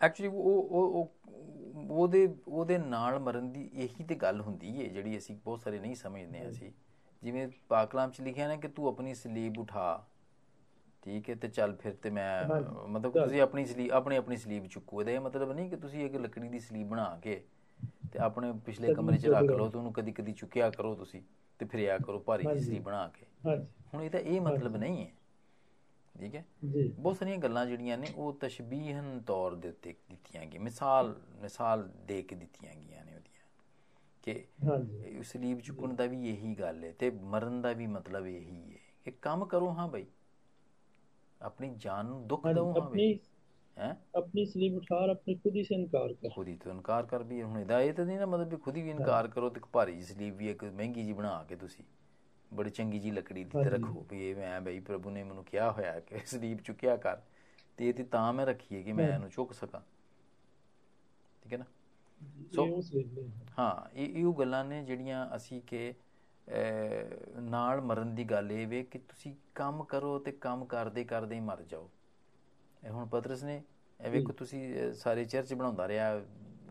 [0.01, 1.15] ਐਕਚੁਅਲੀ ਉਹ ਉਹ ਉਹ
[1.91, 5.95] ਉਹਦੇ ਉਹਦੇ ਨਾਲ ਮਰਨ ਦੀ ਇਹੀ ਤੇ ਗੱਲ ਹੁੰਦੀ ਏ ਜਿਹੜੀ ਅਸੀਂ ਬਹੁਤ ਸਾਰੇ ਨਹੀਂ
[5.97, 6.71] ਸਮਝਦੇ ਹਾਂ ਅਸੀਂ
[7.23, 9.87] ਜਿਵੇਂ ਪਾਕਲਾਮ ਚ ਲਿਖਿਆ ਨਾ ਕਿ ਤੂੰ ਆਪਣੀ ਸਲੀਬ ਉਠਾ
[11.03, 15.01] ਠੀਕ ਹੈ ਤੇ ਚੱਲ ਫਿਰ ਤੇ ਮੈਂ ਮਤਲਬ। ਤੁਸੀਂ ਆਪਣੀ ਸਲੀਬ ਆਪਣੀ ਆਪਣੀ ਸਲੀਬ ਚੁੱਕੋ
[15.01, 17.41] ਇਹਦਾ ਇਹ ਮਤਲਬ ਨਹੀਂ ਕਿ ਤੁਸੀਂ ਇੱਕ ਲੱਕੜੀ ਦੀ ਸਲੀਬ ਬਣਾ ਕੇ
[18.13, 21.23] ਤੇ ਆਪਣੇ ਪਿਛਲੇ ਕਮਰੇ 'ਚ ਰੱਖ ਲਓ। ਤੇ ਉਹਨੂੰ ਕਦੀ ਕਦੀ ਚੁੱਕਿਆ ਕਰੋ ਤੁਸੀਂ
[21.61, 25.05] ਤੇ ਫਿਰਿਆ ਕਰੋ ਭਾਰੀ ਜਿਹੀ ਹਾਂਜੀ। ਸਲੀਬ ਬਣਾ ਕੇ ਹਾਂਜੀ ਹੁਣ ਇਹਦਾ ਇਹ ਮਤਲਬ ਨਹੀਂ
[25.05, 25.11] ਹੈ
[26.19, 26.45] ਠੀਕ ਹੈ?
[26.99, 32.23] ਬਹੁਤ ਸਾਰੀਆਂ ਗੱਲਾਂ ਜਿਹੜੀਆਂ ਨੇ ਉਹ ਤਸ਼ਬੀਹਨ ਤੌਰ ਦੇ ਉੱਤੇ ਦਿੱਤੀਆਂ ਗਈਆਂ ਮਿਸਾਲ ਮਿਸਾਲ ਦੇ
[32.23, 33.27] ਕੇ ਦਿੱਤੀਆਂ ਗਈਆਂ ਨੇ ਉਹਦੀਆਂ।
[34.25, 38.79] ਕਿ ਸਲੀਬ ਚੁੱਕਣ ਦਾ ਵੀ ਇਹੀ ਗੱਲ ਹੈ ਤੇ ਮਰਨ ਦਾ ਵੀ ਮਤਲਬ ਇਹੀ ਹੈ
[39.05, 40.07] ਕਿ ਕੰਮ ਕਰੋ ਹਾਂ ਬਈ।
[41.41, 43.19] ਆਪਣੀ ਜਾਨ ਨੂੰ ਦੁੱਖ ਦਿਓ ਹਾਂ ਬਈ।
[43.77, 43.97] ਹੈ?
[44.17, 47.43] ਆਪਣੀ ਸਲੀਬ ਉਠਾਰ ਆਪਣੇ ਖੁਦ ਹੀ ਸੇ ਇਨਕਾਰ ਕਰ। ਖੁਦ ਹੀ ਤੋਂ ਇਨਕਾਰ ਕਰ ਵੀ
[47.43, 50.65] ਹੁਣ ਹਿਦਾਇਤ ਨਹੀਂ ਨਾ ਮਤਲਬ ਵੀ ਖੁਦ ਹੀ ਇਨਕਾਰ ਕਰੋ ਤੇ ਭਾਰੀ ਸਲੀਬ ਵੀ ਇੱਕ
[50.65, 51.85] ਮਹਿੰਗੀ ਜੀ ਬਣਾ ਕੇ ਤੁਸੀਂ।
[52.53, 55.71] ਬੜੀ ਚੰਗੀ ਜੀ ਲੱਕੜੀ ਦੀ ਤੇ ਰੱਖੋ ਵੀ ਇਹ ਮੈਂ ਬਈ ਪ੍ਰਭੂ ਨੇ ਮੈਨੂੰ ਕਿਹਾ
[55.71, 57.21] ਹੋਇਆ ਕਿ ਸਲੀਪ ਚੁੱਕਿਆ ਕਰ
[57.79, 59.81] ਤੇ ਇਹ ਤੇ ਤਾਂ ਮੈਂ ਰੱਖੀਏ ਕਿ ਮੈਂ ਇਹਨੂੰ ਚੁੱਕ ਸਕਾਂ।
[61.43, 61.65] ਠੀਕ ਹੈ ਨਾ?
[62.53, 62.67] ਸੋ
[63.59, 65.95] ਹਾਂ। ਇਹ ਇਹ ਗੱਲਾਂ ਨੇ ਜਿਹੜੀਆਂ ਅਸੀਂ ਕਿ
[67.43, 71.41] ਨਾਲ ਮਰਨ ਦੀ ਗੱਲ ਇਹ ਵੇ ਕਿ ਤੁਸੀਂ ਕੰਮ ਕਰੋ ਤੇ ਕੰਮ ਕਰਦੇ ਕਰਦੇ ਹੀ
[71.41, 71.89] ਮਰ ਜਾਓ।
[72.83, 73.63] ਇਹ ਹੁਣ ਪਤਰਸ ਨੇ
[74.01, 76.11] ਇਹ ਵੇਖੋ ਤੁਸੀਂ ਸਾਰੇ ਚਰਚ ਬਣਾਉਂਦਾ ਰਿਹਾ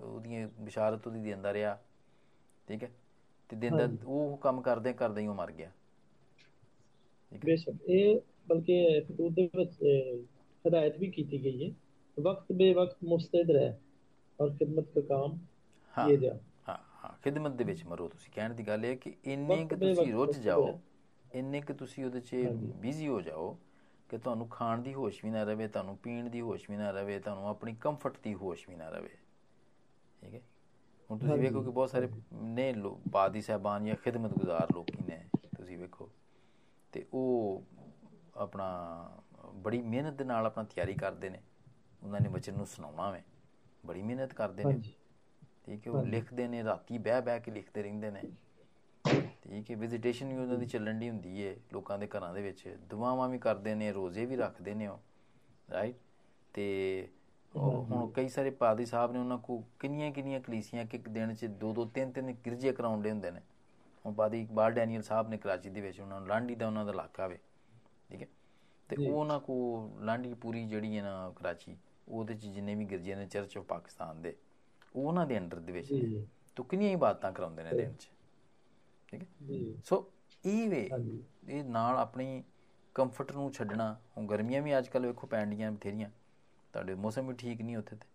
[0.02, 1.78] ਉਹਦੀਆਂ ਬਿਸ਼ਾਰਤ ਉਹਦੀ ਦਿੰਦਾ ਰਿਹਾ।
[2.68, 2.92] ਠੀਕ ਹੈ?
[3.50, 5.72] ਤੇ ਦਿੰਦਾ ਹਾਂਜੀ। ਉਹ ਕੰਮ ਕਰਦੇ ਕਰਦੇ ਹੀ ਉਹ ਮਰ ਗਿਆ।
[7.32, 9.78] ਬੇਸ਼ੱਕ ਇਹ ਬਲਕਿ ਫਤੂਦ ਦੇ ਵਿੱਚ
[10.66, 11.74] ਹਦਾਇਤ ਵੀ ਕੀਤੀ ਗਈ ਹੈ।
[12.18, 13.74] ਵਕਤ ਬੇਵਕਤ ਮੁਸਤੈਦ ਰਹਿ
[14.40, 15.38] ਔਰ ਖਿਦਮਤ ਦਾ ਕੰਮ
[15.94, 16.38] ਹਾਂ ਕੀਏ ਜਾ।
[16.68, 19.76] ਹਾਂ ਹਾਂ ਖਿਦਮਤ ਦੇ ਵਿੱਚ ਮਰੋ ਤੁਸੀਂ। ਕਹਿਣ ਦੀ ਗੱਲ ਇਹ ਕਿ ਇੰਨੇ ਵਕਤ ਕਿ
[19.76, 20.80] ਬੇ ਤੁਸੀਂ ਵਕਤ ਰੁੱਝ ਵਕਤ ਜਾਓ।
[21.32, 22.36] ਇੰਨੇ ਕਿ ਤੁਸੀਂ ਉਹਦੇ 'ਚ।
[22.76, 23.58] ਬਿਜ਼ੀ ਹੋ ਜਾਓ
[24.10, 27.20] ਕਿ ਤੁਹਾਨੂੰ ਖਾਣ ਦੀ ਹੋਸ਼ ਵੀ ਨਾ ਰਵੇ ਤੁਹਾਨੂੰ ਪੀਣ ਦੀ ਹੋਸ਼ ਵੀ ਨਾ ਰਵੇ
[27.20, 29.16] ਤੁਹਾਨੂੰ ਆਪਣੀ ਕੰਫਰਟ ਦੀ ਹੋਸ਼ ਵੀ ਨਾ ਰਵੇ।
[30.22, 30.42] ਠੀਕ ਹੈ।
[31.10, 35.24] ਹੁਣ ਤੁਸੀਂ ਵੇਖੋ ਕਿ ਬਹੁਤ ਸਾਰੇ ਨੇ ਲੋ- ਪਾਦੀ ਸਾਹਿਬਾਨ ਜਾਂ ਖਿਦਮਤਗੁਜ਼ਾਰ ਲੋਕੀ ਨੇ
[35.58, 36.10] ਤੁਸੀਂ ਵੇਖੋ।
[36.94, 37.64] ਤੇ ਉਹ
[38.36, 38.68] ਆਪਣਾ
[39.56, 41.42] ਬੜੀ ਮਿਹਨਤ ਦੇ ਨਾਲ ਆਪਣਾ ਤਿਆਰੀ ਕਰਦੇ ਨੇ।
[42.04, 43.22] ਉਹਨਾਂ ਨੇ ਬੱਚੇ ਨੂੰ ਸੁਣਾਉਣਾ ਵੇ।
[43.86, 44.78] ਬੜੀ ਮਿਹਨਤ ਕਰਦੇ ਨੇ।
[45.66, 48.24] ਠੀਕ ਹੈ ਉਹ। ਲਿਖਦੇ ਨੇ ਰਾਤੀ ਬਹਿ ਬਹਿ ਕੇ ਲਿਖਦੇ ਰਹਿੰਦੇ ਨੇ।
[49.44, 52.68] ਠੀਕ ਹੈ ਵਿਜ਼ਿਟੇਸ਼ਨ ਵੀ ਉਹਨਾਂ ਦੀ ਚੱਲਣ ਦੀ ਹੁੰਦੀ ਹੈ ਲੋਕਾਂ ਦੇ ਘਰਾਂ ਦੇ ਵਿੱਚ।
[52.90, 55.00] ਦੁਆਵਾਂ ਵੀ ਕਰਦੇ ਨੇ ਰੋਜ਼ੇ ਵੀ ਰੱਖਦੇ ਨੇ ਉਹ।
[55.72, 55.96] ਰਾਈਟ
[56.54, 56.66] ਤੇ
[57.58, 61.46] ਹੁਣ ਕਈ ਸਾਰੇ ਪਾਦੀ ਸਾਹਿਬ ਨੇ ਉਹਨਾਂ ਕੋ ਕਿੰਨੀਆਂ ਕਿੰਨੀਆਂ ਕਲੀਸੀਆਂ ਕਿ ਇੱਕ ਦਿਨ 'ਚ
[61.46, 63.42] ਦੋ ਦੋ ਤਿੰਨ ਤਿੰਨ ਗਿਰਜੇ ਕਰਾਉਂਦੇ ਹੁੰਦੇ ਨੇ।
[64.06, 66.92] ਹੁਣ ਪਾਦੀ ਇਕਬਾਲ ਡੈਨੀਅਲ ਸਾਹਿਬ ਨੇ ਕਰਾਚੀ ਦੇ ਵਿੱਚ ਉਹਨਾਂ ਨੂੰ ਲਾਂਡੀ ਦਾ ਉਹਨਾਂ ਦਾ
[66.92, 67.38] ਇਲਾਕਾ ਵੇ
[68.10, 68.28] ਠੀਕ ਹੈ?
[68.90, 69.56] ਤੇ ਉਹਨਾਂ ਕੋ
[70.02, 71.78] ਲਾਂਡੀ ਪੂਰੀ ਜਿਹੜੀ ਹੈ ਨਾ ਕਰਾਚੀ
[72.08, 74.36] ਉਹਦੇ 'ਚ ਜਿੰਨੇ ਵੀ ਗਿਰਜੇ ਨੇ ਚਰਚ ਆਫ ਪਾਕਿਸਤਾਨ ਦੇ
[74.96, 75.92] ਉਹ ਉਹਨਾਂ ਦੇ ਅੰਡਰ ਦੇ ਵਿੱਚ
[76.56, 78.08] ਤੋ ਕਿੰਨੀਆਂ ਹੀ ਬਾਤਾਂ ਕਰਾਉਂਦੇ ਨੇ ਦਿਨ 'ਚ
[79.08, 79.28] ਠੀਕ ਹੈ?
[79.84, 80.12] ਸੋ
[80.46, 80.90] ਇਹ ਵੇ
[81.50, 82.44] ਇਹ ਨਾਲ ਆਪਣੀ
[82.96, 86.10] ਕੰਫਰਟ ਨੂੰ ਛੱਡਣਾ ਹੁਣ ਗਰਮੀਆਂ ਵੀ ਅੱਜ ਕੱਲ ਵੇਖੋ ਪੈਂਡੀਆਂ ਬਥੇਰੀਆਂ।
[86.74, 88.08] ਤੁਹਾਡੇ ਮੌਸਮ ਵੀ ਠੀਕ ਨਹੀਂ ਉੱਥੇ ਤੇ।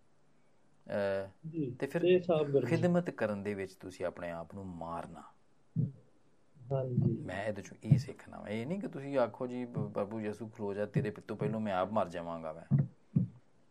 [1.79, 2.07] ਤੇ ਫਿਰ
[2.61, 5.23] ਖਿਦਮਤ ਕਰਨ ਦੇ ਵਿੱਚ ਤੁਸੀਂ ਆਪਣੇ ਆਪ ਨੂੰ ਮਾਰਨਾ।
[6.61, 10.73] ਹਾਂਜੀ। ਮੈਂ ਇਹਦੇ ਚੋਂ ਇਹ ਸਿੱਖਣਾ। ਇਹ ਨਹੀਂ ਕਿ ਤੁਸੀਂ ਆਖੋ ਜੀ ਬਾਬੂ ਯਸੂ ਖਲੋ
[10.73, 12.65] ਜਾ ਤੇਰੇ ਤੋਂ ਪਹਿਲਾਂ ਮੈਂ ਆਪ ਮਰ ਜਾਵਾਂਗਾ ਮੈਂ।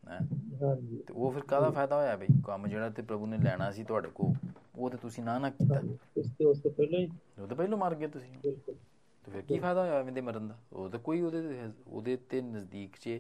[0.03, 0.21] ਹੈਂ?
[0.63, 2.29] ਹਾਂਜੀ। ਤੇ ਉਹ ਫਿਰ ਕਾਹਦਾ ਫਾਇਦਾ ਹੋਇਆ ਬਈ?
[2.43, 4.35] ਕੰਮ ਜਿਹੜਾ ਤੇ ਪ੍ਰਭੂ ਨੇ ਲੈਣਾ ਸੀ ਤੁਹਾਡੇ ਕੋਲ
[4.75, 5.83] ਉਹ ਤੇ ਤੁਸੀਂ ਨਾ ਨਾ ਕੀਤਾ।
[6.17, 7.09] ਉਸ ਤੇ ਉਸ ਤੋਂ ਪਹਿਲਾਂ ਹੀ।
[7.39, 8.77] ਉਹ ਤਾਂ ਪਹਿਲਾਂ ਮਰ ਗਏ ਤੁਸੀਂ। ਬਿਲਕੁਲ।
[9.25, 10.57] ਤੇ ਫਿਰ ਕੀ ਫਾਇਦਾ ਹੋਇਆ ਇਹਦੇ ਮਰਨ ਦਾ?
[10.73, 13.19] ਉਹ ਤਾਂ ਕੋਈ ਉਹਦੇ ਉਹਦੇ ਤੇ ਨਜ਼ਦੀਕ 'ਚ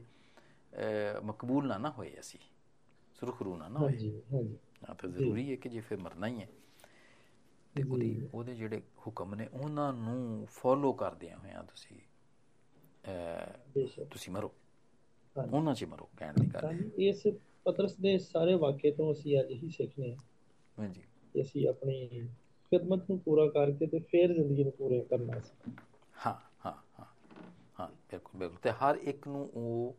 [1.24, 2.38] ਮਕਬੂਲ ਨਾ ਨਾ ਹੋਏ ਅਸੀਂ।
[3.18, 3.98] ਸੁਰਖਰੂ ਨਾ ਨਾ ਹੋਏ।
[4.82, 6.48] ਹਾਂ ਤਾਂ ਜ਼ਰੂਰੀ ਹੈ ਕਿ ਜੇ ਫਿਰ ਮਰਨਾ ਹੀ ਹੈ।
[7.74, 12.00] ਤੇ ਉਹਦੀ ਉਹਦੇ ਜਿਹੜੇ ਹੁਕਮ ਨੇ ਉਹਨਾਂ ਨੂੰ ਫੋਲੋ ਕਰਦਿਆਂ ਹੋਇਆਂ ਤੁਸੀਂ।
[14.10, 14.52] ਤੁਸੀਂ ਮਰੋ।
[15.36, 16.70] ਉਹਨਾਂ 'ਚ ਮਰੋ ਕਹਿਣ ਦੀ ਗੱਲ
[17.00, 17.22] ਇਸ
[17.66, 20.22] ਪਤਰਸ ਦੇ ਸਾਰੇ ਵਾਕਿਏ ਤੋਂ ਅਸੀਂ ਅੱਜ ਹੀ ਸਿੱਖਨੇ ਹਾਂ।
[20.78, 21.02] ਹਾਂਜੀ।
[21.34, 22.26] ਅਸੀਂ ਆਪਣੀ
[22.72, 25.72] ਖਿਦਮਤ ਨੂੰ ਪੂਰਾ ਕਰਕੇ ਤੇ ਫਿਰ ਜ਼ਿੰਦਗੀ ਨੂੰ ਪੂਰਾ ਕਰਨਾ ਸੀ।
[26.16, 27.06] ਹਾਂ ਹਾਂ ਹਾਂ।
[27.78, 29.96] ਹਾਂ ਬਿਲਕੁਲ ਬਿਲਕੁਲ। ਤੇ ਹਰ ਇੱਕ ਨੂੰ ਉਹ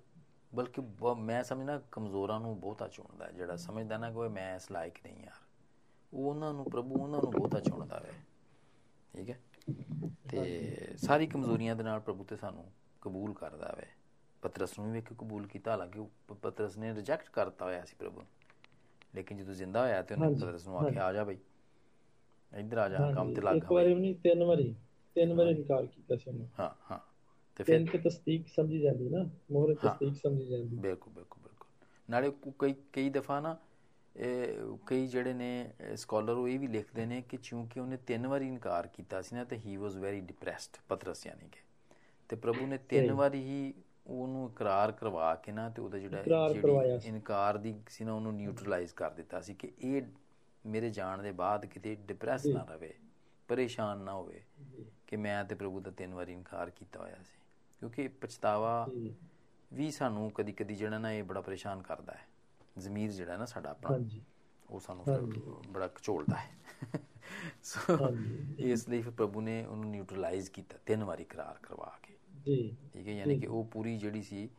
[0.53, 0.81] ਬਲਕਿ
[1.19, 4.99] ਮੈਂ ਸਮਝਣਾ ਕਮਜ਼ੋਰਾਂ ਨੂੰ ਬਹੁਤਾ ਚੁਣਦਾ ਹੈ। ਜਿਹੜਾ ਸਮਝਦਾ ਨਾ ਕਿ ਓਏ ਮੈਂ ਇਸ ਲਾਇਕ
[5.05, 5.41] ਨਹੀਂ ਯਾਰ।
[6.13, 8.13] ਉਹ ਉਹਨਾਂ ਨੂੰ ਪ੍ਰਭੂ ਉਹਨਾਂ ਨੂੰ ਬਹੁਤਾ ਚੁਣਦਾ ਹੈ।
[9.13, 9.39] ਠੀਕ ਹੈ?
[10.29, 13.87] ਤੇ ਸਾਰੀ ਕਮਜ਼ੋਰੀਆਂ ਦੇ ਨਾਲ ਪ੍ਰਭੂ ਤੇ ਸਾਨੂੰ ਕਬੂਲ ਕਰਦਾ ਹੈ।
[14.43, 16.05] ਪਤਰਸ ਨੂੰ ਵੀ ਵੇਖ ਕੇ ਕਬੂਲ ਕੀਤਾ। ਹਾਲਾਂਕਿ
[16.41, 18.23] ਪਤਰਸ ਨੇ ਰਿਜੈਕਟ ਕਰਤਾ ਹੋਇਆ ਸੀ ਪ੍ਰਭੂ।
[19.15, 21.37] ਲੇਕਿਨ ਜਦੋਂ ਜ਼ਿੰਦਾ ਹੋਇਆ ਤੇ ਉਹਨੇ ਪਤਰਸ ਨੂੰ ਆਖਿਆ ਆ ਜਾ ਬਈ।
[22.51, 24.73] ਇੱਧਰ ਆ ਜਾ ਕੰਮ ਤੇ ਲੱਗ ਇੱਕ ਵਾਰੀ ਨਹੀਂ ਤਿੰਨ ਵਾਰੀ।
[25.15, 26.99] ਤਿੰਨ ਵਾਰੀ ਇਨਕਾਰ ਕੀਤਾ ਸੀ ਉਹਨੇ। ਹਾਂ ਹਾਂ।
[27.57, 31.67] ਤੇ ਫਿਰ ਤੇ ਤਸਦੀਕ ਸਮਝੀ ਜਾਂਦੀ ਨਾ ਮੋਹਰ। ਤਸਦੀਕ ਸਮਝੀ ਜਾਂਦੀ ਬਿਲਕੁਲ ਬਿਲਕੁਲ ਬਿਲਕੁਲ
[32.09, 33.55] ਨਾਲੇ ਕਈ ਕਈ ਦਫਾ ਨਾ
[34.15, 38.47] ਇਹ ਕਈ ਜਿਹੜੇ ਨੇ ਸਕਾਲਰ ਉਹ ਇਹ ਵੀ ਲਿਖਦੇ ਨੇ ਕਿ ਕਿਉਂਕਿ ਉਹਨੇ ਤਿੰਨ ਵਾਰੀ
[38.47, 41.59] ਇਨਕਾਰ ਕੀਤਾ ਸੀ ਨਾ ਤੇ ਹੀ ਵਾਸ ਵੈਰੀ ਡਿਪਰੈਸਡ ਪਤਰਸ ਯਾਨੀ ਕਿ
[42.29, 43.73] ਤੇ ਪ੍ਰਭੂ ਨੇ ਤਿੰਨ। ਵਾਰੀ ਹੀ
[44.07, 46.63] ਉਹਨੂੰ ਇਕਰਾਰ ਕਰਵਾ ਕੇ ਨਾ ਤੇ ਉਹਦਾ ਜਿਹੜਾ ਸੀ।
[47.05, 50.01] ਇਨਕਾਰ ਦੀ ਸੀ ਨਾ ਉਹਨੂੰ ਨਿਊਟਰਲਾਈਜ਼ ਕਰ ਦਿੱਤਾ ਸੀ ਕਿ ਇਹ
[50.65, 52.93] ਮੇਰੇ ਜਾਣ ਦੇ ਬਾਅਦ ਕਿਤੇ ਡਿਪਰੈਸ। ਨਾ ਰਵੇ
[53.49, 54.41] ਪਰੇਸ਼ਾਨ ਨਾ ਹੋਵੇ
[55.07, 57.37] ਕਿ ਮੈਂ ਤੇ ਪ੍ਰਭੂ ਦਾ ਤਿੰਨ ਵਾਰੀ ਇਨਕਾਰ ਕੀਤਾ ਹੋਇਆ ਸੀ
[57.83, 58.89] ਕਿਉਂਕਿ ਪਛਤਾਵਾ
[59.71, 62.27] ਵੀ ਸਾਨੂੰ ਕਦੀ ਕਦੀ ਜਿਹੜਾ ਨਾ ਇਹ ਬੜਾ ਪਰੇਸ਼ਾਨ ਕਰਦਾ ਹੈ।
[62.79, 64.21] ਜ਼ਮੀਰ ਜਿਹੜਾ ਨਾ ਸਾਡਾ ਆਪਣਾ ਹਾਂਜੀ।
[64.69, 65.21] ਉਹ ਸਾਨੂੰ ਫਿਰ
[65.67, 66.51] ਬੜਾ ਘਚੋਲਦਾ ਹੈ।
[67.63, 67.97] ਸੋ
[68.59, 72.13] ਇਸ ਲਈ ਫਿਰ ਪ੍ਰਭੂ ਨੇ ਉਹਨੂੰ ਨਿਊਟਰਲਾਈਜ਼ ਕੀਤਾ ਤਿੰਨ ਵਾਰੀ ਕਰਾਰ ਕਰਵਾ ਕੇ।
[72.45, 74.49] ਜੀ। ਠੀਕ ਹੈ ਯਾਨੀ ਕਿ ਉਹ ਪੂਰੀ ਜਿਹੜੀ ਸੀ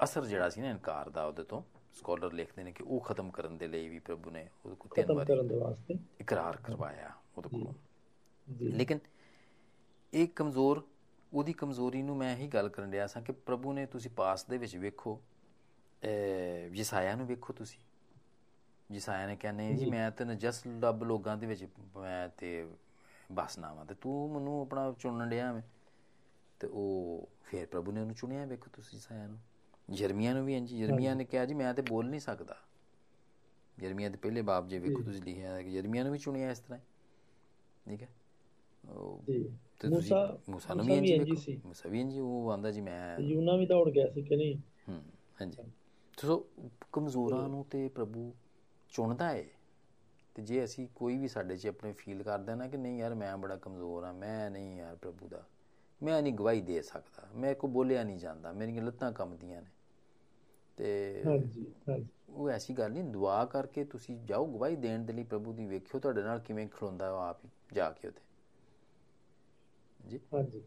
[0.00, 1.62] ਅਸਰ ਜਿਹੜਾ ਸੀ ਨਾ ਇਨਕਾਰ ਦਾ ਉਹਦੇ ਤੋਂ
[1.92, 5.12] ਸਕਾਲਰ ਲਿਖਦੇ ਨੇ ਕਿ ਉਹ ਖਤਮ ਕਰਨ ਦੇ ਲਈ ਵੀ ਪ੍ਰਭੂ ਨੇ ਉਹਦੇ ਕੋਲ ਤਿੰਨ
[5.12, 7.74] ਵਾਰੀ ਕਰਨ ਦੇ ਵਾਸਤੇ। ਇਕਰਾਰ ਕਰਵਾਇਆ ਉਹਦੇ ਕੋਲੋਂ।
[8.46, 8.98] ਜੀ। ਲੇਕਿਨ
[10.12, 10.82] ਇਹ ਕਮਜ਼ੋਰ
[11.34, 14.58] ਉਹਦੀ ਕਮਜ਼ੋਰੀ ਨੂੰ ਮੈਂ ਇਹੀ ਗੱਲ ਕਰਨ ਰਿਹਾ ਸਾਂ ਕਿ ਪ੍ਰਭੂ ਨੇ ਤੁਸੀਂ ਪਾਸ ਦੇ
[14.58, 15.20] ਵਿੱਚ ਵੇਖੋ
[16.72, 17.80] ਯਸਾਇਆ ਨੂੰ ਵੇਖੋ ਤੁਸੀਂ।
[18.90, 21.64] ਯਸਾਇਆ ਨੇ ਕਹਿੰਦੇ ਜੀ ਮੈਂ ਤੇ ਨਜਸ ਲੱਭ ਲੋਕਾਂ ਦੇ ਵਿੱਚ
[21.96, 22.68] ਮੈਂ ਤੇ
[23.32, 25.62] ਬਸਨਾ ਵਾਂ ਤੇ ਤੂੰ ਮੈਨੂੰ ਆਪਣਾ ਚੁਣਨ ਡਿਆ ਮੈਂ
[26.60, 29.38] ਤੇ ਉਹ ਫਿਰ ਪ੍ਰਭੂ ਨੇ ਉਹਨੂੰ ਚੁਣਿਆ ਵੇਖੋ ਤੁਸੀਂ ਯਸਾਇਆ ਨੂੰ।
[29.90, 32.56] ਜਰਮੀਆ ਨੂੰ ਵੀ ਇੰਜ ਜਰਮੀਆ ਨੇ ਕਿਹਾ ਜੀ ਮੈਂ ਤੇ ਬੋਲ ਨਹੀਂ ਸਕਦਾ।
[33.78, 36.58] ਜਰਮੀਆ ਦੇ ਪਹਿਲੇ ਬਾਬ ਜੇ ਵੇਖੋ ਤੁਸੀਂ ਲਿਖਿਆ ਹੈ ਕਿ ਜਰਮੀਆ ਨੂੰ ਵੀ ਚੁਣਿਆ ਇਸ
[36.58, 36.78] ਤਰ੍ਹਾਂ।
[37.86, 38.08] ਠੀਕ ਹੈ?
[39.80, 42.80] ਤੇ ਮੂਸਾ ਮੂਸਾ ਨੂੰ ਵੀ ਇੰਜ ਹੀ ਸੀ। ਮੂਸਾ ਵੀ ਇੰਜ ਹੀ, ਉਹ ਆਂਦਾ ਜੀ
[42.80, 44.56] ਮੈਂ ਯੂਨਾ ਵੀ ਦੌੜ ਗਿਆ ਸੀ ਕਿ ਨਹੀਂ?
[44.88, 45.00] ਹੂੰ
[45.40, 45.58] ਹਾਂਜੀ।
[46.18, 46.36] ਸੋ
[46.92, 48.32] ਕਮਜ਼ੋਰਾਂ ਨੂੰ ਤੇ ਪ੍ਰਭੂ
[48.92, 49.46] ਚੁਣਦਾ ਏ?
[50.36, 53.36] ਤੇ ਜੇ ਅਸੀਂ ਕੋਈ ਵੀ ਸਾਡੇ 'ਚ ਆਪਣੇ ਫੀਲ ਕਰਦਾ ਨਾ ਕਿ ਨਹੀਂ ਯਾਰ ਮੈਂ
[53.36, 55.42] ਬੜਾ ਕਮਜ਼ੋਰ ਆ ਮੈਂ ਨਹੀਂ ਯਾਰ ਪ੍ਰਭੂ ਦਾ।
[56.00, 59.68] ਮੈਂ ਨਹੀਂ ਗਵਾਹੀ ਦੇ ਸਕਦਾ। ਮੈਂ ਕੋ ਬੋਲਿਆ ਨਹੀਂ ਜਾਂਦਾ। ਮੇਰੀਆਂ ਲੱਤਾਂ ਕੰਬਦੀਆਂ ਨੇ।
[60.78, 60.88] ਤੇ
[61.26, 65.52] ਹਾਂਜੀ ਹਾਂਜੀ। ਉਹ ਐਸੀ ਗੱਲ ਨਹੀਂ ਦੁਆ ਕਰਕੇ ਤੁਸੀਂ ਜਾਓ ਗਵਾਹੀ ਦੇਣ ਦੇ ਲਈ ਪ੍ਰਭੂ
[65.52, 68.22] ਦੀ ਵੇਖਿਓ ਤੁਹਾਡੇ ਨਾਲ ਕਿਵੇਂ ਖਲੋਂਦਾ ਉਹ ਆਪ ਹੀ ਜਾ ਕੇ ਉੱਥੇ।
[70.04, 70.62] ਜੀ। ਹਾਂਜੀ।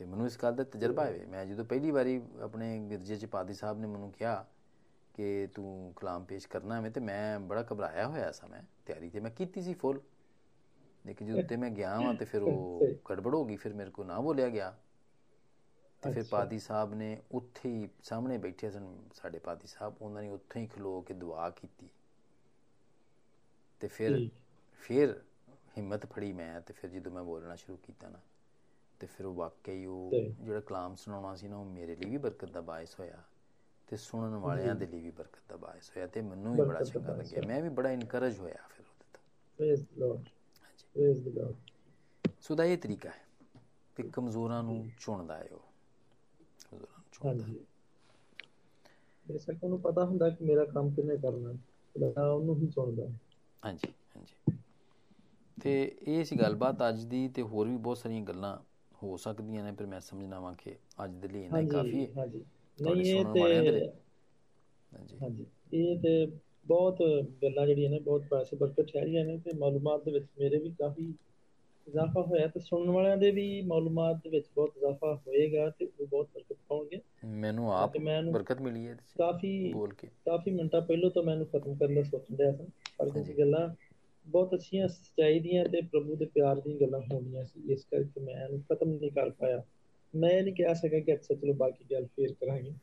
[0.00, 3.54] ਤੇ ਮੈਨੂੰ ਇਸ ਗੱਲ ਦਾ ਤਜਰਬਾ ਹੈ ਮੈਂ ਜਦੋਂ ਪਹਿਲੀ ਵਾਰੀ ਆਪਣੇ ਗਿਰਜੇ ਚ ਪਾਦੀ
[3.54, 4.44] ਸਾਹਿਬ ਨੇ ਮੈਨੂੰ ਕਿਹਾ
[5.14, 9.20] ਕਿ ਤੂੰ ਕਲਾਮ ਪੇਸ਼ ਕਰਨਾ ਹੈ ਤੇ ਮੈਂ ਬੜਾ ਘਬਰਾਇਆ ਹੋਇਆ ਸਾਂ ਮੈਂ। ਤਿਆਰੀ ਤੇ
[9.20, 10.00] ਮੈਂ ਕੀਤੀ ਸੀ ਫੁੱਲ।
[11.04, 14.04] ਲੇਕਿਨ ਜਦੋਂ ਤੇ ਮੈਂ ਗਿਆ ਵਾਂ ਤੇ ਫਿਰ ਉਹ ਗੜਬੜ ਹੋ ਗਈ ਫਿਰ ਮੇਰੇ ਕੋ
[14.04, 14.74] ਨਾ ਬੋਲਿਆ ਗਿਆ।
[16.02, 20.28] ਤੇ ਫਿਰ ਪਾਦੀ ਸਾਹਿਬ ਨੇ ਉੱਥੇ ਹੀ ਸਾਹਮਣੇ ਬੈਠੇ ਸਨ ਸਾਡੇ ਪਾਦੀ ਸਾਹਿਬ ਉਹਨਾਂ ਨੇ
[20.30, 21.88] ਉੱਥੇ ਹੀ ਖਲੋ ਕੇ ਦੁਆ ਕੀਤੀ।
[23.80, 24.20] ਤੇ ਫਿਰ।
[24.80, 25.14] ਫਿਰ
[25.76, 28.20] ਹਿੰਮਤ ਫੜੀ ਮੈਂ ਤੇ ਫਿਰ ਜਦੋਂ ਮੈਂ ਬੋਲਣਾ ਸ਼ੁਰੂ ਕੀਤਾ ਨਾ
[29.00, 32.60] ਤੇ ਫਿਰ ਵਾਕਈ ਉਹ ਜਿਹੜਾ ਕਲਾਮ ਸੁਣਾਉਣਾ ਸੀ ਨਾ ਉਹ ਮੇਰੇ ਲਈ ਵੀ ਬਰਕਤ ਦਾ
[32.62, 33.22] ਬਾਇਸ ਹੋਇਆ
[33.88, 37.12] ਤੇ ਸੁਣਨ ਵਾਲਿਆਂ ਦੇ ਲਈ ਵੀ ਬਰਕਤ ਦਾ ਬਾਇਸ ਹੋਇਆ ਤੇ ਮੈਨੂੰ ਵੀ ਬੜਾ ਚੰਗਾ
[37.12, 39.22] ਲੱਗਿਆ। ਮੈਂ ਵੀ ਬੜਾ ਇਨਕਰੇਜ ਹੋਇਆ ਫਿਰ ਉਹਦੇ ਤੋਂ।
[39.58, 40.28] ਪ੍ਰੇਜ਼ ਲਾਰਡ
[40.60, 41.56] ਹਾਂਜੀ। ਪ੍ਰੇਜ਼ ਲਾਰਡ
[42.40, 43.24] ਸੋ ਦਾ ਇਹ ਤਰੀਕਾ ਹੈ
[43.96, 45.68] ਕਿ ਕਮਜ਼ੋਰਾਂ ਨੂੰ ਚੁਣਦਾ ਹੈ ਉਹ।
[46.62, 47.58] ਕਮਜ਼ੋਰਾਂ ਨੂੰ ਚੁਣਦਾ ਹਾਂਜੀ।
[49.26, 51.52] ਬੇਸ਼ੱਕ ਉਹਨੂੰ ਪਤਾ ਹੁੰਦਾ ਕਿ ਮੇਰਾ ਕੰਮ ਕਿੰਨੇ ਕਰਨਾ।
[51.94, 53.18] ਖੁਦਾ ਉਹਨੂੰ ਹੀ ਚੁਣਦਾ। ਹੈ।
[53.62, 54.34] ਹਾਂਜੀ ਹਾਂਜੀ।
[55.58, 55.72] ਤੇ
[56.02, 58.56] ਇਹ ਸੀ ਗੱਲਬਾਤ ਅੱਜ ਦੀ ਤੇ ਹੋਰ ਵੀ ਬਹੁਤ ਸਾਰੀਆਂ ਗੱਲਾਂ
[59.02, 62.44] ਹੋ ਸਕਦੀਆਂ ਨੇ ਪਰ ਮੈਂ ਸਮਝਣਾ ਵਾਂ ਕਿ ਅੱਜ ਦੇ ਲਈ ਹੀ ਕਾਫੀ ਹੈ। ਹਾਂਜੀ।
[62.78, 63.90] ਨਹੀਂ ਇਹ। ਤੇ
[64.92, 65.44] ਹਾਂਜੀ। ਹਾਂਜੀ।
[65.74, 66.10] ਇਹ ਤੇ
[66.66, 67.02] ਬਹੁਤ
[67.42, 71.12] ਗੱਲਾਂ ਜਿਹੜੀਆਂ ਨੇ ਬਹੁਤ ਪੈਸੇ ਬਰਕਤ ਠਹਿਰੀਆਂ ਨੇ ਤੇ ਮਾਲੂਮਾਤ ਦੇ ਵਿੱਚ ਮੇਰੇ ਵੀ ਕਾਫੀ
[71.86, 76.06] ਇਜ਼ਾਫਾ ਹੋਇਆ ਤੇ ਸੁਣਨ ਵਾਲਿਆਂ ਦੇ ਵੀ ਮਾਲੂਮਾਤ ਦੇ ਵਿੱਚ ਬਹੁਤ ਇਜ਼ਾਫਾ ਹੋਏਗਾ ਤੇ ਉਹ
[76.06, 77.00] ਬਹੁਤ ਬਰਕਤ ਪਾਉਣਗੇ।
[77.34, 81.76] ਮੈਨੂੰ ਆਪ ਇਹਨੂੰ ਬਰਕਤ ਮਿਲੀ ਹੈ ਕਾਫੀ ਬੋਲ ਕੇ। ਕਾਫੀ ਮਿੰਟਾਂ ਪਹਿਲਾਂ ਤੋਂ ਮੈਨੂੰ ਖਤਮ
[81.76, 82.66] ਕਰਨ ਦਾ ਸੋਚਣ ਡਿਆ ਸੀ।
[82.98, 83.68] ਪਰ ਕੁਝ। ਗੱਲਾਂ
[84.26, 88.34] ਬਹੁਤ ਅੱਛੀਆਂ ਸੱਚਾਈ ਦੀਆਂ ਤੇ ਪ੍ਰਭੂ ਦੇ ਪਿਆਰ ਦੀਆਂ ਗੱਲਾਂ ਹੋਣੀਆਂ ਸੀ ਇਸ ਕਰਕੇ ਮੈਂ
[88.36, 89.62] ਇਹਨੂੰ ਖਤਮ ਨਹੀਂ ਕਰ ਪਾਇਆ।
[90.14, 92.74] ਮੈਂ ਨਹੀਂ ਕਹਿ ਸਕਿਆ ਕਿ ਅੱਛਾ ਚਲੋ ਬਾਕੀ ਗੱਲ ਫੇਰ ਕਰਾਂਗੇ।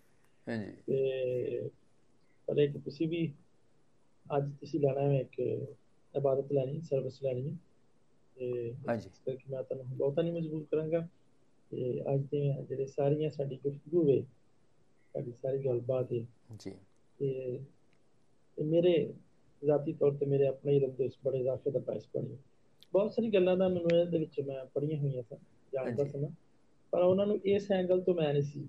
[0.47, 1.69] ਹਾਂਜੀ। ਤੇ
[2.47, 3.25] ਪਰ ਇੱਕ ਤੁਸੀਂ ਵੀ
[4.25, 5.39] ਅੱਜ ਤੁਸੀਂ ਲੈਣਾ ਹੈ ਇੱਕ
[6.13, 7.55] ਇਬਾਦਤ ਲੈਣੀ ਸਰਵਿਸ ਲੈਣੀ
[8.37, 8.49] ਤੇ
[8.81, 11.07] ਹਾਂਜੀ। ਇਸ ਕਰਕੇ ਮੈਂ ਤੁਹਾਨੂੰ ਬਹੁਤਾ ਨਹੀਂ ਮਜਬੂਰ ਕਰਾਂਗਾ।
[11.71, 14.21] ਤੇ ਅੱਜ ਦੇ ਜਿਹੜੇ ਸਾਰੀਆਂ ਸਾਡੀ ਗੁਫ਼ਤਗੂ ਵੇ
[15.15, 16.25] ਸਾਡੀ ਸਾਰੀ ਗੱਲਬਾਤ ਹੈ।
[16.55, 16.73] ਜੀ।
[17.19, 17.59] ਤੇ
[18.57, 18.93] ਮੇਰੇ
[19.63, 22.37] ਜ਼ਾਤੀ ਤੌਰ ਤੇ ਮੇਰੇ ਆਪਣੇ ਇਲਮ ਦੇ ਵਿੱਚ ਬੜੇ ਇਜ਼ਾਫੇ ਦਾ ਬਾਇਸ ਬਣੀ
[22.93, 25.37] ਬਹੁਤ ਸਾਰੀ ਗੱਲਾਂ ਦਾ ਮੈਨੂੰ ਇਹਦੇ ਵਿੱਚ ਮੈਂ ਪੜ੍ਹੀਆਂ ਹੋਈਆਂ ਸਨ
[25.73, 26.29] ਜਾਣਦਾ ਹਾਂਜੀ। ਸੀ ਮੈਂ
[26.93, 28.67] ਪਰ ਉਹਨਾਂ ਨੂੰ ਇਸ ਐਂਗਲ ਤੋਂ ਮੈਂ ਨਹੀਂ ਸੀ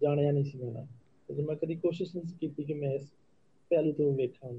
[0.00, 0.86] ਜਾਣਿਆ ਨਹੀਂ ਸੀ ਮੈਂ
[1.28, 3.08] ਤੇ ਮੈਂ ਕਦੀ ਕੋਸ਼ਿਸ਼ ਨਹੀਂ ਕੀਤੀ ਕਿ ਮੈਂ ਇਸ
[3.70, 4.50] ਪਹਿਲੂ ਤੋਂ ਵੇਖਾਂ।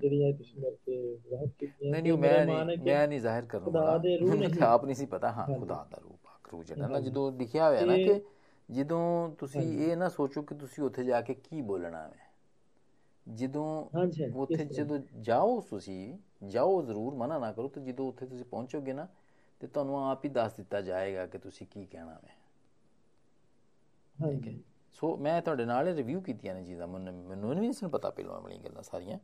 [0.00, 3.98] ਜਿਹੜੀਆਂ ਤੁਸੀਂ ਮੇਰੇ ਤੇ ਜ਼ਾਹਿਰ ਕੀਤੀਆਂ ਨਹੀਂ ਨਹੀਂ ਮੈਂ ਨਹੀਂ ਮੈਂ ਨਹੀਂ ਜ਼ਾਹਿਰ ਕਰਨ ਖੁਦਾ
[3.98, 7.00] ਦੇ ਰੂਹ ਨਹੀਂ। ਆਪ ਨਹੀਂ ਸੀ ਪਤਾ ਹਾਂ। ਖੁਦਾ ਦਾ ਰੂਪ ਪਾਕ ਰੂਹ ਜਿਹੜਾ ਨਾ।
[7.00, 8.20] ਜਦੋਂ ਲਿਖਿਆ ਹੋਇਆ ਨਾ ਕਿ
[8.68, 9.02] ਜਦੋਂ
[9.38, 12.27] ਤੁਸੀਂ। ਇਹ ਨਾ ਸੋਚੋ ਕਿ ਤੁਸੀਂ ਉੱਥੇ ਜਾ ਕੇ ਕੀ ਬੋਲਣਾ ਹੈ
[13.34, 13.66] ਜਦੋਂ
[14.36, 16.18] ਉੱਥੇ। ਜਦੋਂ ਜਾਓ ਤੁਸੀਂ
[16.48, 19.06] ਜਾਓ ਜ਼ਰੂਰ ਮਨਾ ਨਾ ਕਰੋ ਤੇ ਜਦੋਂ ਉੱਥੇ ਤੁਸੀਂ ਪਹੁੰਚੋਗੇ ਨਾ
[19.60, 22.36] ਤੇ ਤੁਹਾਨੂੰ ਆਪ ਹੀ ਦੱਸ ਦਿੱਤਾ ਜਾਏਗਾ ਕਿ ਤੁਸੀਂ ਕੀ ਕਹਿਣਾ ਹੈ।
[24.16, 24.58] ਹਾਂਜੀ।
[24.92, 28.82] ਸੋ ਮੈਂ ਤੁਹਾਡੇ ਨਾਲ ਰਿਵਿਊ ਕੀਤੀਆਂ ਨੇ ਚੀਜ਼ਾਂ ਮੈਨੂੰ ਨਹੀਂ ਸੀ ਪਤਾ ਪਹਿਲਾਂ ਵਾਲੀਆਂ ਗੱਲਾਂ
[28.82, 29.18] ਸਾਰੀਆਂ।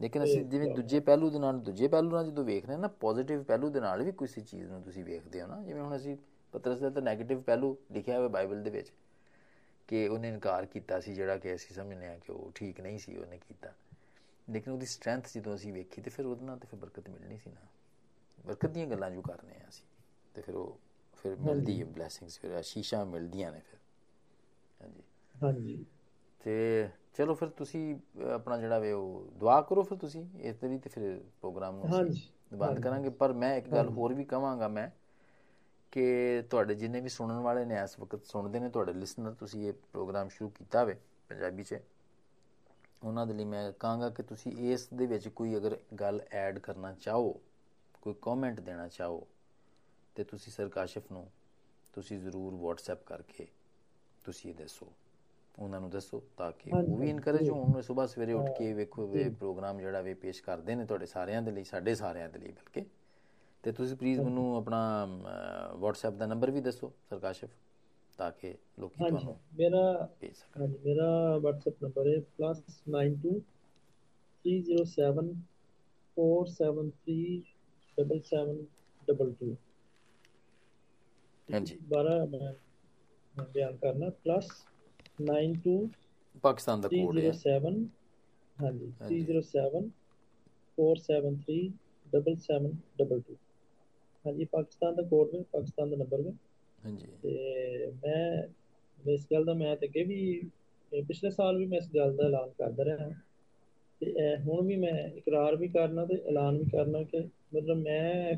[0.00, 3.68] ਲੇਕਿਨ ਅਸੀਂ ਜਿਵੇਂ ਦੂਜੇ ਪਹਿਲੂ ਦੇ ਨਾਲ ਦੂਜੇ ਪਹਿਲੂ ਨਾਲ ਜਦੋਂ ਵੇਖਦੇ ਨਾ ਪੋਜ਼ਿਟਿਵ ਪਹਿਲੂ
[3.70, 6.16] ਦੇ ਨਾਲ ਵੀ ਕਿਸੇ ਚੀਜ਼ ਨੂੰ ਤੁਸੀਂ ਵੇਖਦੇ ਹੋ ਨਾ ਜਿਵੇਂ ਹੁਣ ਅਸੀਂ
[6.52, 8.92] ਪਤਰਸ ਦਾ ਤਾਂ 네ਗੇਟਿਵ ਪਹਿਲੂ ਲਿਖਿਆ ਹੋਇਆ ਬਾਈਬਲ ਦੇ ਵਿੱਚ
[9.92, 13.16] ਕਿ ਉਹਨੇ ਇਨਕਾਰ ਕੀਤਾ ਸੀ ਜਿਹੜਾ ਕਿ ਅਸੀਂ ਸਮਝਨੇ ਆ ਕਿ ਉਹ ਠੀਕ ਨਹੀਂ ਸੀ
[13.16, 13.72] ਉਹਨੇ ਕੀਤਾ।
[14.48, 17.50] ਲੇਕਿਨ ਉਹਦੀ ਸਟਰੈਂਥ ਜਦੋਂ ਅਸੀਂ ਵੇਖੀ ਤੇ ਫਿਰ ਉਹਦੇ ਨਾਲ ਤੇ ਫਿਰ ਬਰਕਤ ਮਿਲਣੀ ਸੀ
[17.50, 17.66] ਨਾ।
[18.44, 19.84] ਬਰਕਤ ਦੀਆਂ ਗੱਲਾਂ ਜੋ ਕਰਨੇ ਆ ਅਸੀਂ
[20.34, 20.78] ਤੇ ਫਿਰ ਉਹ
[21.24, 23.78] ਫਿਰ ਮਿਲਦੀ ਹੈ ਬਲੇਸਿੰਗਸ ਫਿਰ ਆਸ਼ੀਸ਼ਾਂ ਮਿਲਦੀਆਂ ਨੇ ਫਿਰ।
[24.80, 25.02] ਹਾਂਜੀ।
[25.34, 25.84] ਹਾਂਜੀ।
[26.40, 27.94] ਤੇ ਚਲੋ ਫਿਰ ਤੁਸੀਂ
[28.34, 32.28] ਆਪਣਾ ਜਿਹੜਾ ਵੇ ਉਹ ਦੁਆ ਕਰੋ ਫਿਰ ਤੁਸੀਂ ਇਸ ਤਰੀ ਤੇ ਫਿਰ ਪ੍ਰੋਗਰਾਮ ਨੂੰ ਹਾਂਜੀ,
[32.52, 34.88] ਬੰਦ। ਕਰਾਂਗੇ। ਪਰ ਮੈਂ ਇੱਕ ਗੱਲ। ਹੋਰ ਵੀ ਕਵਾਂਗਾ ਮੈਂ
[35.92, 39.72] ਕਿ ਤੁਹਾਡੇ ਜਿੰਨੇ ਵੀ ਸੁਣਨ ਵਾਲੇ ਨੇ ਇਸ ਵਕਤ ਸੁਣਦੇ ਨੇ ਤੁਹਾਡੇ ਲਿਸਨਰ ਤੁਸੀਂ ਇਹ
[39.72, 40.96] ਪ੍ਰੋਗਰਾਮ ਸ਼ੁਰੂ ਕੀਤਾ ਵੇ
[41.28, 41.78] ਪੰਜਾਬੀ 'ਚ
[43.04, 46.92] ਉਹਨਾਂ ਦੇ ਲਈ ਮੈਂ ਕਹਾਂਗਾ ਕਿ ਤੁਸੀਂ ਇਸ ਦੇ ਵਿੱਚ ਕੋਈ ਅਗਰ ਗੱਲ ਐਡ ਕਰਨਾ
[46.92, 47.40] ਚਾਹੋ
[48.02, 49.26] ਕੋਈ ਕਮੈਂਟ ਦੇਣਾ ਚਾਹੋ
[50.14, 51.30] ਤੇ ਤੁਸੀਂ ਸਰ ਕਾਸ਼ਿਫ ਨੂੰ
[51.92, 53.46] ਤੁਸੀਂ ਜ਼ਰੂਰ WhatsApp ਕਰਕੇ
[54.24, 54.92] ਤੁਸੀਂ ਇਹ ਦੱਸੋ
[55.58, 59.30] ਉਹਨਾਂ ਨੂੰ ਦੱਸੋ ਤਾਂ ਕਿ ਉਹ ਵੀ ਇਨਕਰੇਜ। ਹੋਣ ਸਵੇਰ ਸਵੇਰੇ ਉੱਠ ਕੇ ਵੇਖੋ ਜੀ।
[59.30, 62.84] ਪ੍ਰੋਗਰਾਮ ਜਿਹੜਾ ਵੇ ਪੇਸ਼ ਕਰਦੇ ਨੇ ਤੁਹਾਡੇ ਸਾਰਿਆਂ ਦੇ ਲਈ ਸਾਡੇ ਸਾਰਿਆਂ ਦੇ ਲਈ ਬਲਕਿ
[63.64, 64.78] ਤੇ ਤੁਸੀਂ ਪਲੀਜ਼ ਮੈਨੂੰ ਆਪਣਾ
[65.82, 67.50] WhatsApp ਦਾ ਨੰਬਰ ਵੀ ਦੱਸੋ ਸਰ ਕਾਸ਼ਿਫ
[68.18, 69.82] ਤਾਂ ਕਿ ਲੋਕੀ ਤੁਹਾਨੂੰ ਮੇਰਾ
[70.56, 71.08] ਹਾਂਜੀ ਮੇਰਾ
[71.38, 73.34] WhatsApp ਨੰਬਰ ਹੈ +92
[74.44, 75.32] 307
[76.16, 77.18] 473
[77.98, 79.54] 7722
[81.48, 82.52] ਹਾਂਜੀ। ਬਾਰਾ ਮੈਂ
[83.34, 85.76] ਮੈਂ ਬਿਆਨ ਕਰਨਾ +92
[86.44, 87.80] ਪਾਕਿਸਤਾਨ ਦਾ ਕੋਡ ਹੈ। 307
[88.56, 89.82] ਹਾਂਜੀ ਹਾਂਜੀ। 307
[90.78, 91.58] 473
[92.12, 93.36] 7722
[94.24, 96.32] ਹਾਂਜੀ ਪਾਕਿਸਤਾਨ ਦਾ ਕੋਡ ਹੈ ਪਾਕਿਸਤਾਨ ਦਾ ਨੰਬਰ ਹੈ
[96.78, 98.42] ਹਾਂਜੀ। ਤੇ ਮੈਂ
[98.98, 100.20] ਇਸ ਗੱਲ ਦਾ ਮੈਂ ਤੇ ਅੱਗੇ ਵੀ
[100.92, 103.10] ਪਿਛਲੇ ਸਾਲ ਵੀ ਮੈਂ ਇਸ ਗੱਲ ਦਾ ਐਲਾਨ ਕਰਦਾ ਰਿਹਾ।
[104.00, 107.20] ਤੇ ਹੁਣ ਵੀ ਮੈਂ ਇਕਰਾਰ ਵੀ ਕਰਨਾ ਤੇ ਐਲਾਨ ਵੀ ਕਰਨਾ ਕਿ
[107.52, 108.34] ਮਤਲਬ ਮੈਂ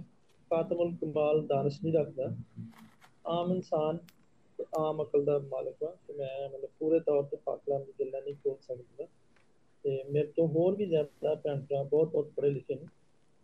[0.50, 2.34] ਖਾਤਮੁਲ ਕਮਾਲ ਦਾਨਸ਼ ਨਹੀਂ ਰੱਖਦਾ।
[3.28, 3.98] ਆਮ ਇਨਸਾਨ
[4.58, 8.22] ਤੇ ਆਮ ਅਕਲ ਦਾ ਮਾਲਕ ਹਾਂ ਤੇ ਮੈਂ ਮਤਲਬ ਪੂਰੇ ਤੌਰ ਤੇ ਪਾਕਲਾਂ ਦੀ ਗੱਲਾਂ
[8.22, 9.06] ਨਹੀਂ ਖੋਲ ਸਕਦਾ।
[9.84, 12.86] ਤੇ ਮੇਰੇ ਤੋਂ ਹੋਰ ਵੀ ਜ਼ਿਆਦਾ ਭੈਣ ਭਰਾ ਬਹੁਤ ਬਹੁਤ ਪੜ੍ਹੇ ਲਿਖੇ ਨੇ।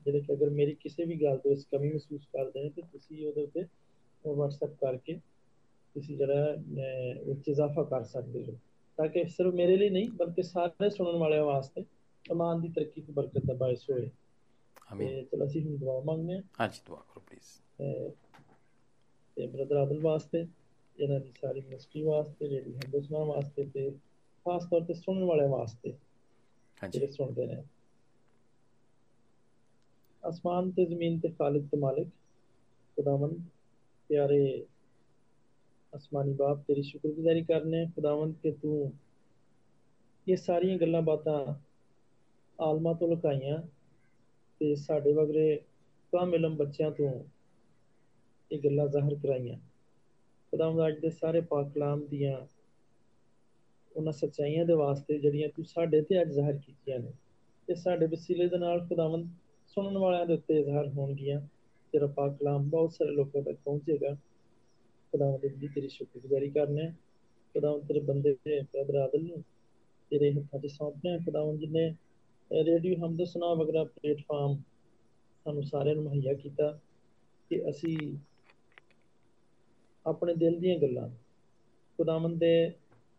[0.06, 3.26] ਜਿਹੜੇ ਕਿ ਅਗਰ ਮੇਰੀ ਕਿਸੇ ਵੀ ਗੱਲ ਤੋਂ ਇਸ ਕਮੀ ਮਹਿਸੂਸ ਕਰਦੇ ਨੇ ਤੇ ਤੁਸੀਂ
[3.26, 3.64] ਉਹਦੇ ਉੱਤੇ
[4.24, 5.18] WhatsApp ਕਰਕੇ
[5.96, 6.54] ਤੁਸੀਂ ਜਿਹੜਾ
[7.22, 8.56] ਉਹ ਇਜ਼ਾਫਾ ਕਰ ਸਕਦੇ ਹੋ।
[8.98, 11.84] ਤਾਂ ਕਿ ਸਿਰਫ ਮੇਰੇ ਲਈ ਨਹੀਂ ਬਲਕਿ ਸਾਰੇ ਸੁਣਨ ਵਾਲਿਆਂ ਵਾਸਤੇ
[12.24, 14.08] ਇਮਾਨ ਦੀ ਤਰੱਕੀ ਤੇ ਬਰਕਤ ਦਾ ਬਾਇਸ ਹੋਏ।
[14.88, 17.48] ਆਮੀਨ ਚਲੋ ਅਸੀਂ ਹੁਣ ਦੁਆ ਮੰਗਦੇ ਹਾਂ। ਹਾਂਜੀ ਦੁਆ ਕਰੋ ਪਲੀਜ਼
[19.36, 20.44] ਤੇ ਬ੍ਰਦਰ ਆਦਲ ਵਾਸਤੇ
[20.96, 23.90] ਇਹਨਾਂ ਦੀ ਸਾਰੀ ਮਿਨਿਸਟਰੀ ਵਾਸਤੇ ਜਿਹੜੀ ਹਿੰਦੁਸਤਾਨ ਵਾਸਤੇ ਤੇ
[24.46, 25.92] ਖਾਸ ਤੌਰ ਤੇ ਸੁਣਨ ਵਾਲਿਆਂ ਵਾਸਤੇ
[26.82, 27.62] ਜਿਹੜੇ ਸੁਣਦੇ ਨੇ।
[30.24, 32.08] ਅਸਮਾਨ ਤੇ ਜ਼ਮੀਨ ਤੇ ਖਾਲਿਕ ਤੇ ਮਾਲਿਕ
[32.96, 33.38] ਖੁਦਾਵੰਦ
[34.10, 34.66] ਪਿਆਰੇ
[35.92, 38.92] ਅਸਮਾਨੀ ਬਾਪ ਤੇਰੀ ਸ਼ੁਕਰਗੁਜ਼ਾਰੀ ਕਰਨੇ ਖੁਦਾਵੰਦ ਕਿ ਤੂੰ
[40.26, 41.38] ਇਹ ਸਾਰੀਆਂ ਗੱਲਾਂ ਬਾਤਾਂ
[42.58, 43.58] ਆਲਮਾ ਤੋਂ ਲੁਕਾਈਆਂ
[44.60, 45.56] ਤੇ ਸਾਡੇ ਵਗਰੇ
[46.12, 47.12] ਕਾਮਿਲਮ ਬੱਚਿਆਂ ਤੋਂ
[48.50, 49.58] ਇਹ ਗੱਲਾਂ ਜ਼ਾਹਰ ਕਰਾਈਆਂ
[50.52, 52.36] ਖੁਦਾਵੰਦ ਅੱਜ ਦੇ ਸਾਰੇ ਪਾਕ ਕਲਾਮ ਦੀਆਂ
[53.96, 57.12] ਉਹਨਾਂ ਸੱਚਾਈਆਂ ਦੇ ਵਾਸਤੇ ਜਿਹੜੀਆਂ ਤੂੰ ਸਾਡੇ ਤੇ ਅੱਜ ਜ਼ਾਹਰ ਕੀਤੀਆਂ ਨੇ
[57.68, 59.28] ਤੇ ਸਾਡੇ ਵਸੀਲੇ ਦੇ ਨਾਲ ਖੁਦਾਵੰਦ
[59.74, 61.40] ਸੁਣਨ ਵਾਲਿਆਂ ਦੇ ਉੱਤੇ ਜ਼ਾਹਰ ਹੋਣਗੀਆਂ।
[61.92, 64.14] ਤੇਰਾ ਪਾਕ ਕਲਾਮ ਬਹੁਤ ਸਾਰੇ ਲੋਕਾਂ ਤੱਕ ਪਹੁੰਚੇਗਾ।
[65.12, 66.90] ਖੁਦਾਵੰਦ ਦੀ ਤੇਰੀ ਸ਼ੁਕਰਗੁਜ਼ਾਰੀ ਕਰਨੇ
[67.54, 69.42] ਖੁਦਾਵੰਦ ਤੇਰੇ ਬੰਦੇ ਤੇ ਬ੍ਰਦਰ ਆਦਲ ਨੂੰ
[70.10, 71.94] ਤੇਰੇ ਹੱਥਾਂ 'ਚ ਸੌਂਪਨੇ ਖੁਦਾਵੰਦ ਜਿਨੇ
[72.52, 74.56] ਰੇਡੀਓ ਹਮਦ ਸੁਨਾ ਵਗਰਾ ਪਲੇਟਫਾਰਮ
[75.44, 76.80] ਸਾਨੂੰ ਸਾਰਿਆਂ ਨੂੰ ਮੁਹੱਈਆ ਕੀਤਾ
[77.50, 77.96] ਕਿ ਅਸੀਂ
[80.06, 81.08] ਆਪਣੇ ਦਿਲ ਦੀਆਂ ਗੱਲਾਂ,
[81.98, 82.72] ਖੁਦਾਵੰਦ ਦੇ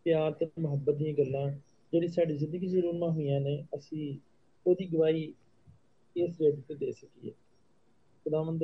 [0.06, 1.52] ਪਿਆਰ ਤੇ ਮੁਹੱਬਤ ਦੀਆਂ ਗੱਲਾਂ,
[1.94, 4.18] ਜਿਹੜੀ ਸਾਡੀ ਜ਼ਿੰਦਗੀ 'ਚ ਰੂਨਮਾ ਹੋਈਆਂ ਨੇ, ਅਸੀਂ
[4.68, 5.34] ਉਹਦੀ ਗਵਾਹੀ
[6.16, 7.32] ਇਸ ਰੇਡੀਓ ਤੇ ਦੇ ਸਕੀਏ।
[8.26, 8.64] ਖੁਦਾਵੰਦ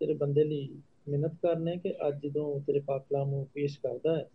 [0.00, 0.68] ਤੇਰੇ ਬੰਦੇ ਲਈ
[1.08, 4.28] ਮਿਹਨਤ ਕਰਨੇ ਕਿ ਅੱਜ ਜਦੋਂ ਤੇਰੇ ਪਾਕ ਕਲਾਮ ਨੂੰ ਪੇਸ਼ ਕਰਦਾ ਹੈ,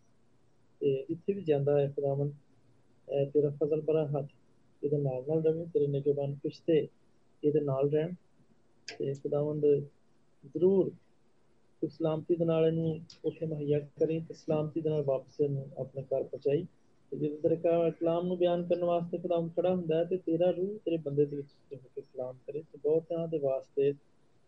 [0.82, 2.34] ਤੇ ਜਿੱਥੇ ਵੀ ਜਾਂਦਾ ਹੈ ਖੁਦਾਵੰਦ
[3.34, 4.28] ਤੇਰਾ ਫਜ਼ਲ ਭਰਾ ਹੱਥ
[4.84, 6.88] ਇਹਦੇ ਨਾਲ ਨਾਲ ਰਵੇ, ਤੇਰੇ ਨਿਗਹਿਬਾਨ ਪਿਸ਼ਤੇ
[7.44, 8.14] ਇਹਦੇ ਨਾਲ ਰਹਿਣ।
[8.88, 9.66] ਤੇ ਖੁਦਾਵੰਦ
[10.46, 10.90] ਜ਼ਰੂਰ
[11.82, 16.04] ਤੂੰ ਸਲਾਮਤੀ ਦੇ ਨਾਲ ਇਹਨੂੰ ਉੱਥੇ ਮੁਹੱਈਆ ਕਰੀ ਤੇ ਸਲਾਮਤੀ ਦੇ ਨਾਲ ਵਾਪਸ ਇਹਨੂੰ ਆਪਣੇ
[16.04, 16.66] ਘਰ ਪਹੁੰਚਾਈ।
[17.12, 17.56] ਤੇ ਜਦੋਂ ਤੇਰੇ
[17.92, 21.36] ਕਲਾਮ ਨੂੰ ਬਿਆਨ ਕਰਨ ਵਾਸਤੇ ਖੁਦਾਵੰਦ ਖੜਾ ਹੁੰਦਾ ਹੈ ਤੇ ਤੇਰਾ ਰੂਹ ਤੇਰੇ ਬੰਦੇ ਦੇ
[21.36, 23.92] ਵਿੱਚ ਹੋ ਕੇ ਕਲਾਮ ਕਰੇ ਤੇ ਬਹੁਤਿਆਂ ਦੇ ਵਾਸਤੇ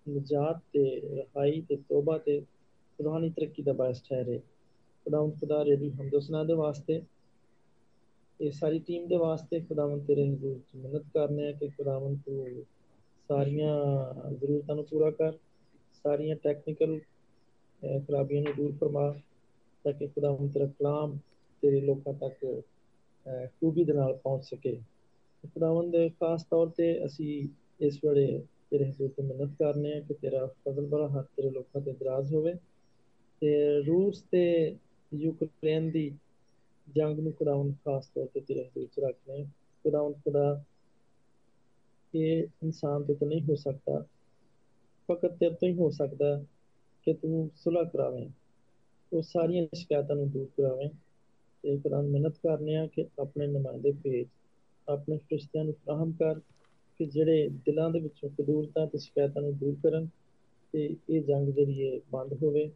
[0.06, 2.40] ਨਜਾਤ ਤੇ ਰਹਾਈ ਤੇ ਤੋਬਾ ਤੇ
[3.00, 4.40] ਰੂਹਾਨੀ ਤਰੱਕੀ ਦਾ ਬਾਇਸ ਠਹਿਰੇ।
[5.06, 7.02] ਖੁਦਾਵੰਦ ਖੁਦਾ ਰੇਡੀ ਹਮਦੋਸਨਾ ਦੇ ਵਾਸਤੇ
[8.40, 12.64] ਇਹ ਸਾਰੀ ਟੀਮ ਦੇ ਵਾਸਤੇ ਖੁਦਾਵੰਦ ਤੇਰੇ ਹਜ਼ੂਰ ਚ ਮਿਹਨਤ ਕਰਨੇ ਆ ਕਿ ਖੁਦਾਵੰਦ ਤੂੰ
[13.30, 13.76] ਸਾਰੀਆਂ
[14.32, 15.38] ਜ਼ਰੂਰਤਾਂ ਨੂੰ ਪੂਰਾ ਕਰ,
[16.06, 17.00] ਸਾਰੀਆਂ ਟੈਕਨੀਕਲ
[18.02, 19.12] ਖਰਾਬੀਆਂ ਨੂੰ ਦੂਰ ਫਰਮਾ
[19.86, 21.18] ਤਾਂ ਕਿ ਖੁਦਾਵੰਦ ਤੇਰਾ ਕਲਾਮ
[21.62, 22.46] ਤੇਰੇ ਲੋਕਾਂ ਤੱਕ
[23.52, 24.80] ਖੂਬੀ ਦੇ ਨਾਲ ਪਹੁੰਚ ਸਕੇ।
[25.44, 27.48] ਖੁਦਾਵੰਦ ਖਾਸ ਤੌਰ ਤੇ ਅਸੀਂ
[27.80, 28.42] ਇਸ ਵੇਲੇ
[28.72, 32.34] ਤੇਰੇ ਹਜ਼ੂਰ ਤੇ ਮਿਹਨਤ ਕਰਨੇ ਆ ਕਿ ਤੇਰਾ ਫਜ਼ਲ ਭਰਾ ਹੱਥ ਤੇਰੇ ਲੋਕਾਂ ਤੇ ਦਰਾਜ਼
[32.34, 32.54] ਹੋਵੇ
[33.42, 34.44] ਤੇ ਰੂਸ ਤੇ
[35.12, 36.12] ਯੂਕਰੇਨ ਦੀ
[36.88, 39.44] ਜੰਗ ਨੂੰ ਖੁਦਾਵੰਦ ਖਾਸ ਤੌਰ ਤੇ ਤੇਰੇ ਹਜ਼ੂਰ ਚ ਰੱਖਨੇ
[39.86, 40.64] ਖੁਦਾਵੰਦ ਖੁਦਾ,
[42.14, 44.06] ਇਹ ਇਨਸਾਨ ਤੋਂ ਤਾਂ ਨਹੀਂ ਹੋ ਸਕਦਾ,
[45.10, 46.36] ਫਕਤ ਤੇਰੇ ਤੋਂ ਹੀ ਹੋ ਸਕਦਾ
[47.08, 48.30] ਕਿ ਤੂੰ ਸੁਲਹ ਕਰਾਵੇਂ,
[49.12, 50.90] ਉਹ ਸਾਰੀਆਂ ਸ਼ਿਕਾਇਤਾਂ ਨੂੰ ਦੂਰ ਕਰਾਵੇਂ।
[51.64, 54.28] ਤੇ ਖੁਦਾ ਮਿਹਨਤ ਕਰਨੇ ਆ ਕਿ ਆਪਣੇ ਨੁਮਾਇੰਦੇ ਭੇਜ,
[54.88, 56.40] ਆਪਣੇ ਫਰਿਸ਼ਤਿਆਂ ਨੂੰ ਫਰਾਹਮ ਕਰ
[57.00, 60.08] ਕਿ ਜਿਹੜੇ ਦਿਲਾਂ ਦੇ ਵਿੱਚੋਂ ਕਦੂਰਤਾਂ ਤੇ ਸ਼ਿਕਾਇਤਾਂ ਨੂੰ ਦੂਰ ਕਰਨ
[60.74, 62.70] ਤੇ ਇਹ ਜੰਗ ਜਿਹੜੀ ਬੰਦ ਹੋਵੇ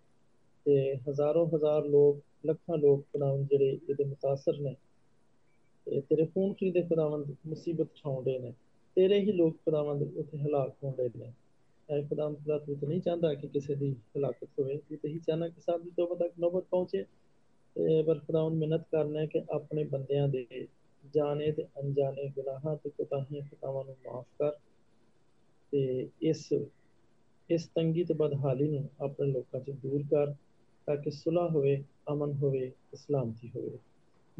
[0.65, 4.75] ਤੇ ਹਜ਼ਾਰੋਂ ਹਜ਼ਾਰ ਲੋਕ, ਲੱਖਾਂ ਲੋਕ ਖੁਦਾਵੰਦ ਜਿਹੜੇ ਇਹਦੇ ਮੁਤਾਸਰ ਨੇ
[5.87, 8.53] ਤੇ ਤੇਰੇ ਖੂਨ ਖਰੀਦੇ ਖੁਦਾਵੰਦ ਮੁਸੀਬਤ ਛਾਉਂਦੇ ਨੇ,
[8.97, 11.31] ਤੇਰੇ ਹੀ ਲੋਕ ਖੁਦਾਵੰਦ ਉੱਥੇ ਹਲਾਕ ਹੁੰਦੇ ਨੇ।
[11.89, 15.19] ਐ ਖੁਦਾਵੰਦ ਖੁਦਾ ਤੂੰ ਤਾਂ ਨਹੀਂ ਚਾਹੁੰਦਾ ਕਿ ਕਿਸੇ ਦੀ ਹਲਾਕਤ ਹੋਵੇ, ਤੂੰ ਤਾਂ ਹੀ
[15.19, 17.05] ਚਾਹਨਾ ਕਿ ਸਭ ਦੀ ਤੋਬਾ ਤੱਕ ਨੌਬਤ ਪਹੁੰਚੇ ਤੇ
[18.05, 20.67] ਪਰ ਖੁਦਾਵੰਦ ਮਿਹਨਤ ਕਰਨਾ ਹੈ ਕਿ ਆਪਣੇ ਬੰਦਿਆਂ ਦੇ
[21.13, 24.51] ਜਾਣੇ ਤੇ ਅਣਜਾਣੇ ਗੁਨਾਹਾਂ ਤੇ ਕੋਤਾਹੀਆਂ ਖਤਾਵਾਂ ਨੂੰ ਮਾਫ ਕਰ
[25.71, 26.53] ਤੇ ਇਸ
[27.49, 30.33] ਇਸ ਤੰਗੀ ਤੇ ਬਦਹਾਲੀ ਨੂੰ ਆਪਣੇ ਲੋਕਾਂ 'ਚ ਦੂਰ ਕਰ
[30.85, 31.83] ਤਾਂ ਕਿ ਸੁਲਹ ਹੋਵੇ,
[32.13, 33.79] ਅਮਨ ਹੋਵੇ ਇਸਲਾਮਤੀ ਹੋਵੇ।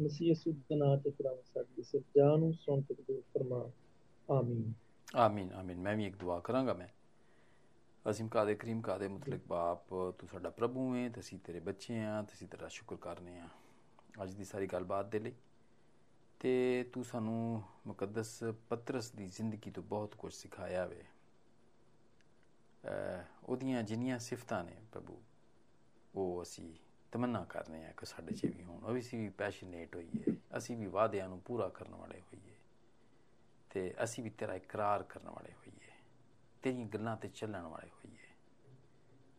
[0.00, 3.70] ਮਸੀਹ ਯਸੂ ਦੇ ਨਾਮ ਤੇ ਖੁਦਾਵੰਦ ਸਾਡੀ ਇਸ ਜਾਨ ਨੂੰ ਸੁਣ ਕੇ ਕਬੂਲ ਫਰਮਾ
[4.30, 4.72] ਆਮੀਨ।
[5.16, 6.88] ਆਮੀਨ ਆਮੀਨ। ਮੈਂ ਵੀ ਇੱਕ ਦੁਆ ਕਰਾਂਗਾ ਮੈਂ।
[8.10, 12.22] ਅਜ਼ੀਮ ਕਾਦੇ ਕਰੀਮ ਕਾਦੇ ਮੁਤਲਕ ਬਾਪ ਤੂੰ ਸਾਡਾ ਪ੍ਰਭੂ ਹੈ ਤੇ ਅਸੀਂ ਤੇਰੇ ਬੱਚੇ ਆ
[12.22, 13.48] ਤੇ ਅਸੀਂ ਤੇਰਾ ਸ਼ੁਕਰ ਕਰਨੇ ਆ।
[14.22, 15.32] ਅੱਜ ਦੀ ਸਾਰੀ ਗੱਲਬਾਤ ਦੇ ਲਈ।
[16.40, 21.04] ਤੇ ਤੂੰ ਸਾਨੂੰ ਮੁਕੱਦਸ ਪਤਰਸ ਦੀ ਜ਼ਿੰਦਗੀ ਤੋਂ ਬਹੁਤ ਕੁਝ ਸਿਖਾਇਆ ਵੇ।
[23.44, 25.22] ਉਹਦੀਆਂ ਜਿੰਨੀਆਂ ਸਿਫਤਾਂ ਨੇ ਪ੍ਰਭੂ
[26.14, 26.74] ਉਹ ਅਸੀਂ
[27.12, 30.86] ਤਮੰਨਾ ਕਰਨੇ ਆ ਕਿ ਸਾਡੇ 'ਚ ਵੀ ਹੋਣ। ਉਹ ਵੀ ਸੀ ਪੈਸ਼ਨੇਟ ਹੋਈਏ। ਅਸੀਂ ਵੀ
[30.86, 32.54] ਵਾਅਦਿਆਂ ਨੂੰ ਪੂਰਾ ਕਰਨ ਵਾਲੇ ਹੋਈਏ।
[33.70, 35.92] ਤੇ ਅਸੀਂ ਵੀ ਤੇਰਾ ਇਕਰਾਰ ਕਰਨ ਵਾਲੇ ਹੋਈਏ।
[36.62, 37.90] ਤੇਰੀਆਂ ਗੱਲਾਂ ਤੇ ਚੱਲਣ ਵਾਲੇ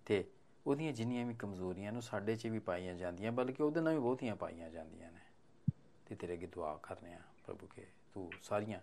[0.07, 0.31] ਤੇ
[0.67, 4.35] ਉਹਦੀਆਂ ਜਿੰਨੀਆਂ ਵੀ ਕਮਜ਼ੋਰੀਆਂ ਨੂੰ ਸਾਡੇ 'ਚ ਵੀ ਪਾਈਆਂ ਜਾਂਦੀਆਂ, ਬਲਕਿ ਉਹਦੇ ਨਾਲ ਵੀ ਬਹੁਤੀਆਂ
[4.35, 5.19] ਪਾਈਆਂ ਜਾਂਦੀਆਂ ਨੇ।
[6.05, 8.81] ਤੇ ਤੇਰੇ ਅੱਗੇ ਦੁਆ ਕਰਨੇ ਆ ਪ੍ਰਭੂ ਕੇ ਤੂੰ ਸਾਰੀਆਂ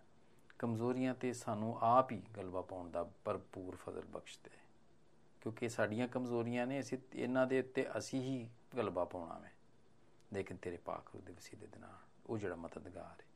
[0.59, 4.51] ਕਮਜ਼ੋਰੀਆਂ ਤੇ ਸਾਨੂੰ ਆਪ ਹੀ ਗਲਬਾ ਪਾਉਣ ਦਾ ਭਰਪੂਰ ਫਜ਼ਲ ਬਖਸ਼ ਦੇ।
[5.41, 9.53] ਕਿਉਂਕਿ ਸਾਡੀਆਂ ਕਮਜ਼ੋਰੀਆਂ ਨੇ, ਅਸੀਂ ਇਹਨਾਂ ਦੇ ਉੱਤੇ ਅਸੀਂ ਹੀ ਗਲਬਾ ਪਾਉਣਾ ਹੈ
[10.33, 13.27] ਲੇਕਿਨ ਤੇਰੇ ਪਾਕ ਰੂਹ ਦੇ ਵਸੀਲੇ ਦੇ ਨਾਲ ਉਹ ਜਿਹੜਾ ਮਦਦਗਾਰ ਹੈ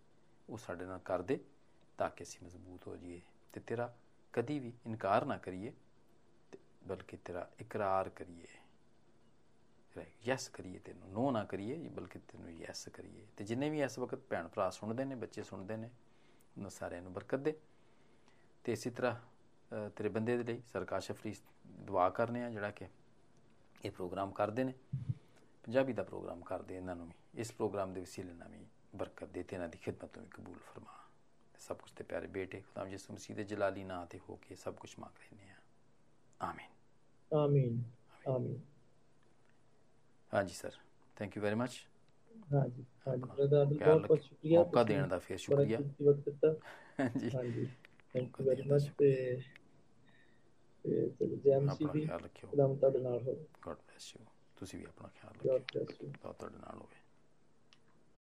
[0.48, 1.44] ਉਹ ਸਾਡੇ ਨਾਲ ਕਰ ਦੇ,
[1.98, 3.20] ਤਾਂ ਕਿ ਅਸੀਂ ਮਜ਼ਬੂਤ ਹੋ ਜਾਈਏ
[3.52, 3.96] ਤੇ ਤੇਰਾ
[4.32, 5.87] ਕਦੀ ਵੀ ਇਨਕਾਰ ਨਾ ਕਰੀਏ। ਤੇ
[6.84, 8.46] ਬਲਕਿ ਤੇਰਾ ਇਕਰਾਰ ਕਰੀਏ।
[10.26, 14.18] ਯੈਸ ਕਰੀਏ ਤੈਨੂੰ ਨੋ ਨਾ ਕਰੀਏ ਬਲਕਿ ਤੈਨੂੰ ਯੈਸ ਕਰੀਏ। ਤੇ ਜਿੰਨੇ ਵੀ ਇਸ ਵਕਤ
[14.18, 15.90] ਭੈਣ ਭਰਾ ਸੁਣਦੇ ਨੇ ਬੱਚੇ ਸੁਣਦੇ ਨੇ
[16.56, 17.58] ਉਹਨਾਂ ਸਾਰਿਆਂ ਨੂੰ ਬਰਕਤ ਦੇ।
[18.64, 22.86] ਤੇ ਇਸੇ ਤਰ੍ਹਾਂ ਅ, ਤੇਰੇ ਬੰਦੇ ਦੇ ਲਈ ਸਰਕਾਰ ਫਰੀਸ ਦੁਆ ਕਰਨੇ ਆ ਜਿਹੜਾ ਕਿ
[23.84, 24.74] ਇਹ ਪ੍ਰੋਗਰਾਮ ਕਰਦੇ ਨੇ।
[25.62, 29.42] ਪੰਜਾਬੀ ਦਾ ਪ੍ਰੋਗਰਾਮ ਕਰਦੇ ਇਹਨਾਂ ਨੂੰ ਵੀ। ਇਸ ਪ੍ਰੋਗਰਾਮ ਦੇ ਵਸੀਲੇ ਨਾਲ ਵੀ ਬਰਕਤ ਦੇ
[29.42, 30.98] ਤੇ ਇਹਨਾਂ ਦੀ ਖਿਦਮਤ ਨੂੰ ਵੀ ਕਬੂਲ ਫਰਮਾ।
[31.54, 34.54] ਤੇ ਸਭ ਕੁਝ ਤੇ ਪਿਆਰੇ ਬੇਟੇ ਖੁਦਾਮ ਯਿਸੂ ਮਸੀਹ ਦੇ ਜਲਾਲੀ ਨਾਂ ਤੇ ਹੋ ਕੇ
[34.54, 35.57] ਸਭ ਕੁਝ ਮੰਗ ਲੈਨੇ ਆ।
[36.40, 36.70] ਆਮੀਨ
[37.30, 37.78] ਆਮੀਨ
[38.26, 38.60] ਆਮੀਨ
[40.30, 40.76] ਹਾਂਜੀ sir
[41.16, 41.80] thank you very much
[42.52, 46.52] ਹਾਂਜੀ ਹਾਂਜੀ ਬ੍ਰਦਰ ਬਹੁਤ ਬਹੁਤ। ਸ਼ੁਕਰੀਆ ਮੌਕਾ ਦੇਣ ਦਾ ਫਿਰ ਸ਼ੁਕਰੀਆ ਵਕਤ ਦਿੱਤਾ
[46.98, 47.66] ਹਾਂਜੀ ਹਾਂਜੀ
[48.14, 49.10] ਥੈਂਕ ਯੂ ਵੈਰੀ ਮਚ ਤੇ
[50.84, 54.24] ਤੇ ਚਲੋ ਜੈ ਮਸੀਹ ਆਪਣਾ ਦੀ ਖਿਆਲ ਰੱਖਿਓ ਖੁਦਾਮ ਤੁਹਾਡੇ ਨਾਲ ਹੋਵੇ ਗੋਡ ਬlesਸ ਯੂ
[54.56, 55.64] ਤੁਸੀਂ ਵੀ ਆਪਣਾ ਖਿਆਲ ਰੱਖਿਓ
[56.32, 56.97] ਤੁਹਾਡੇ ਨਾਲ ਹੋਵੇ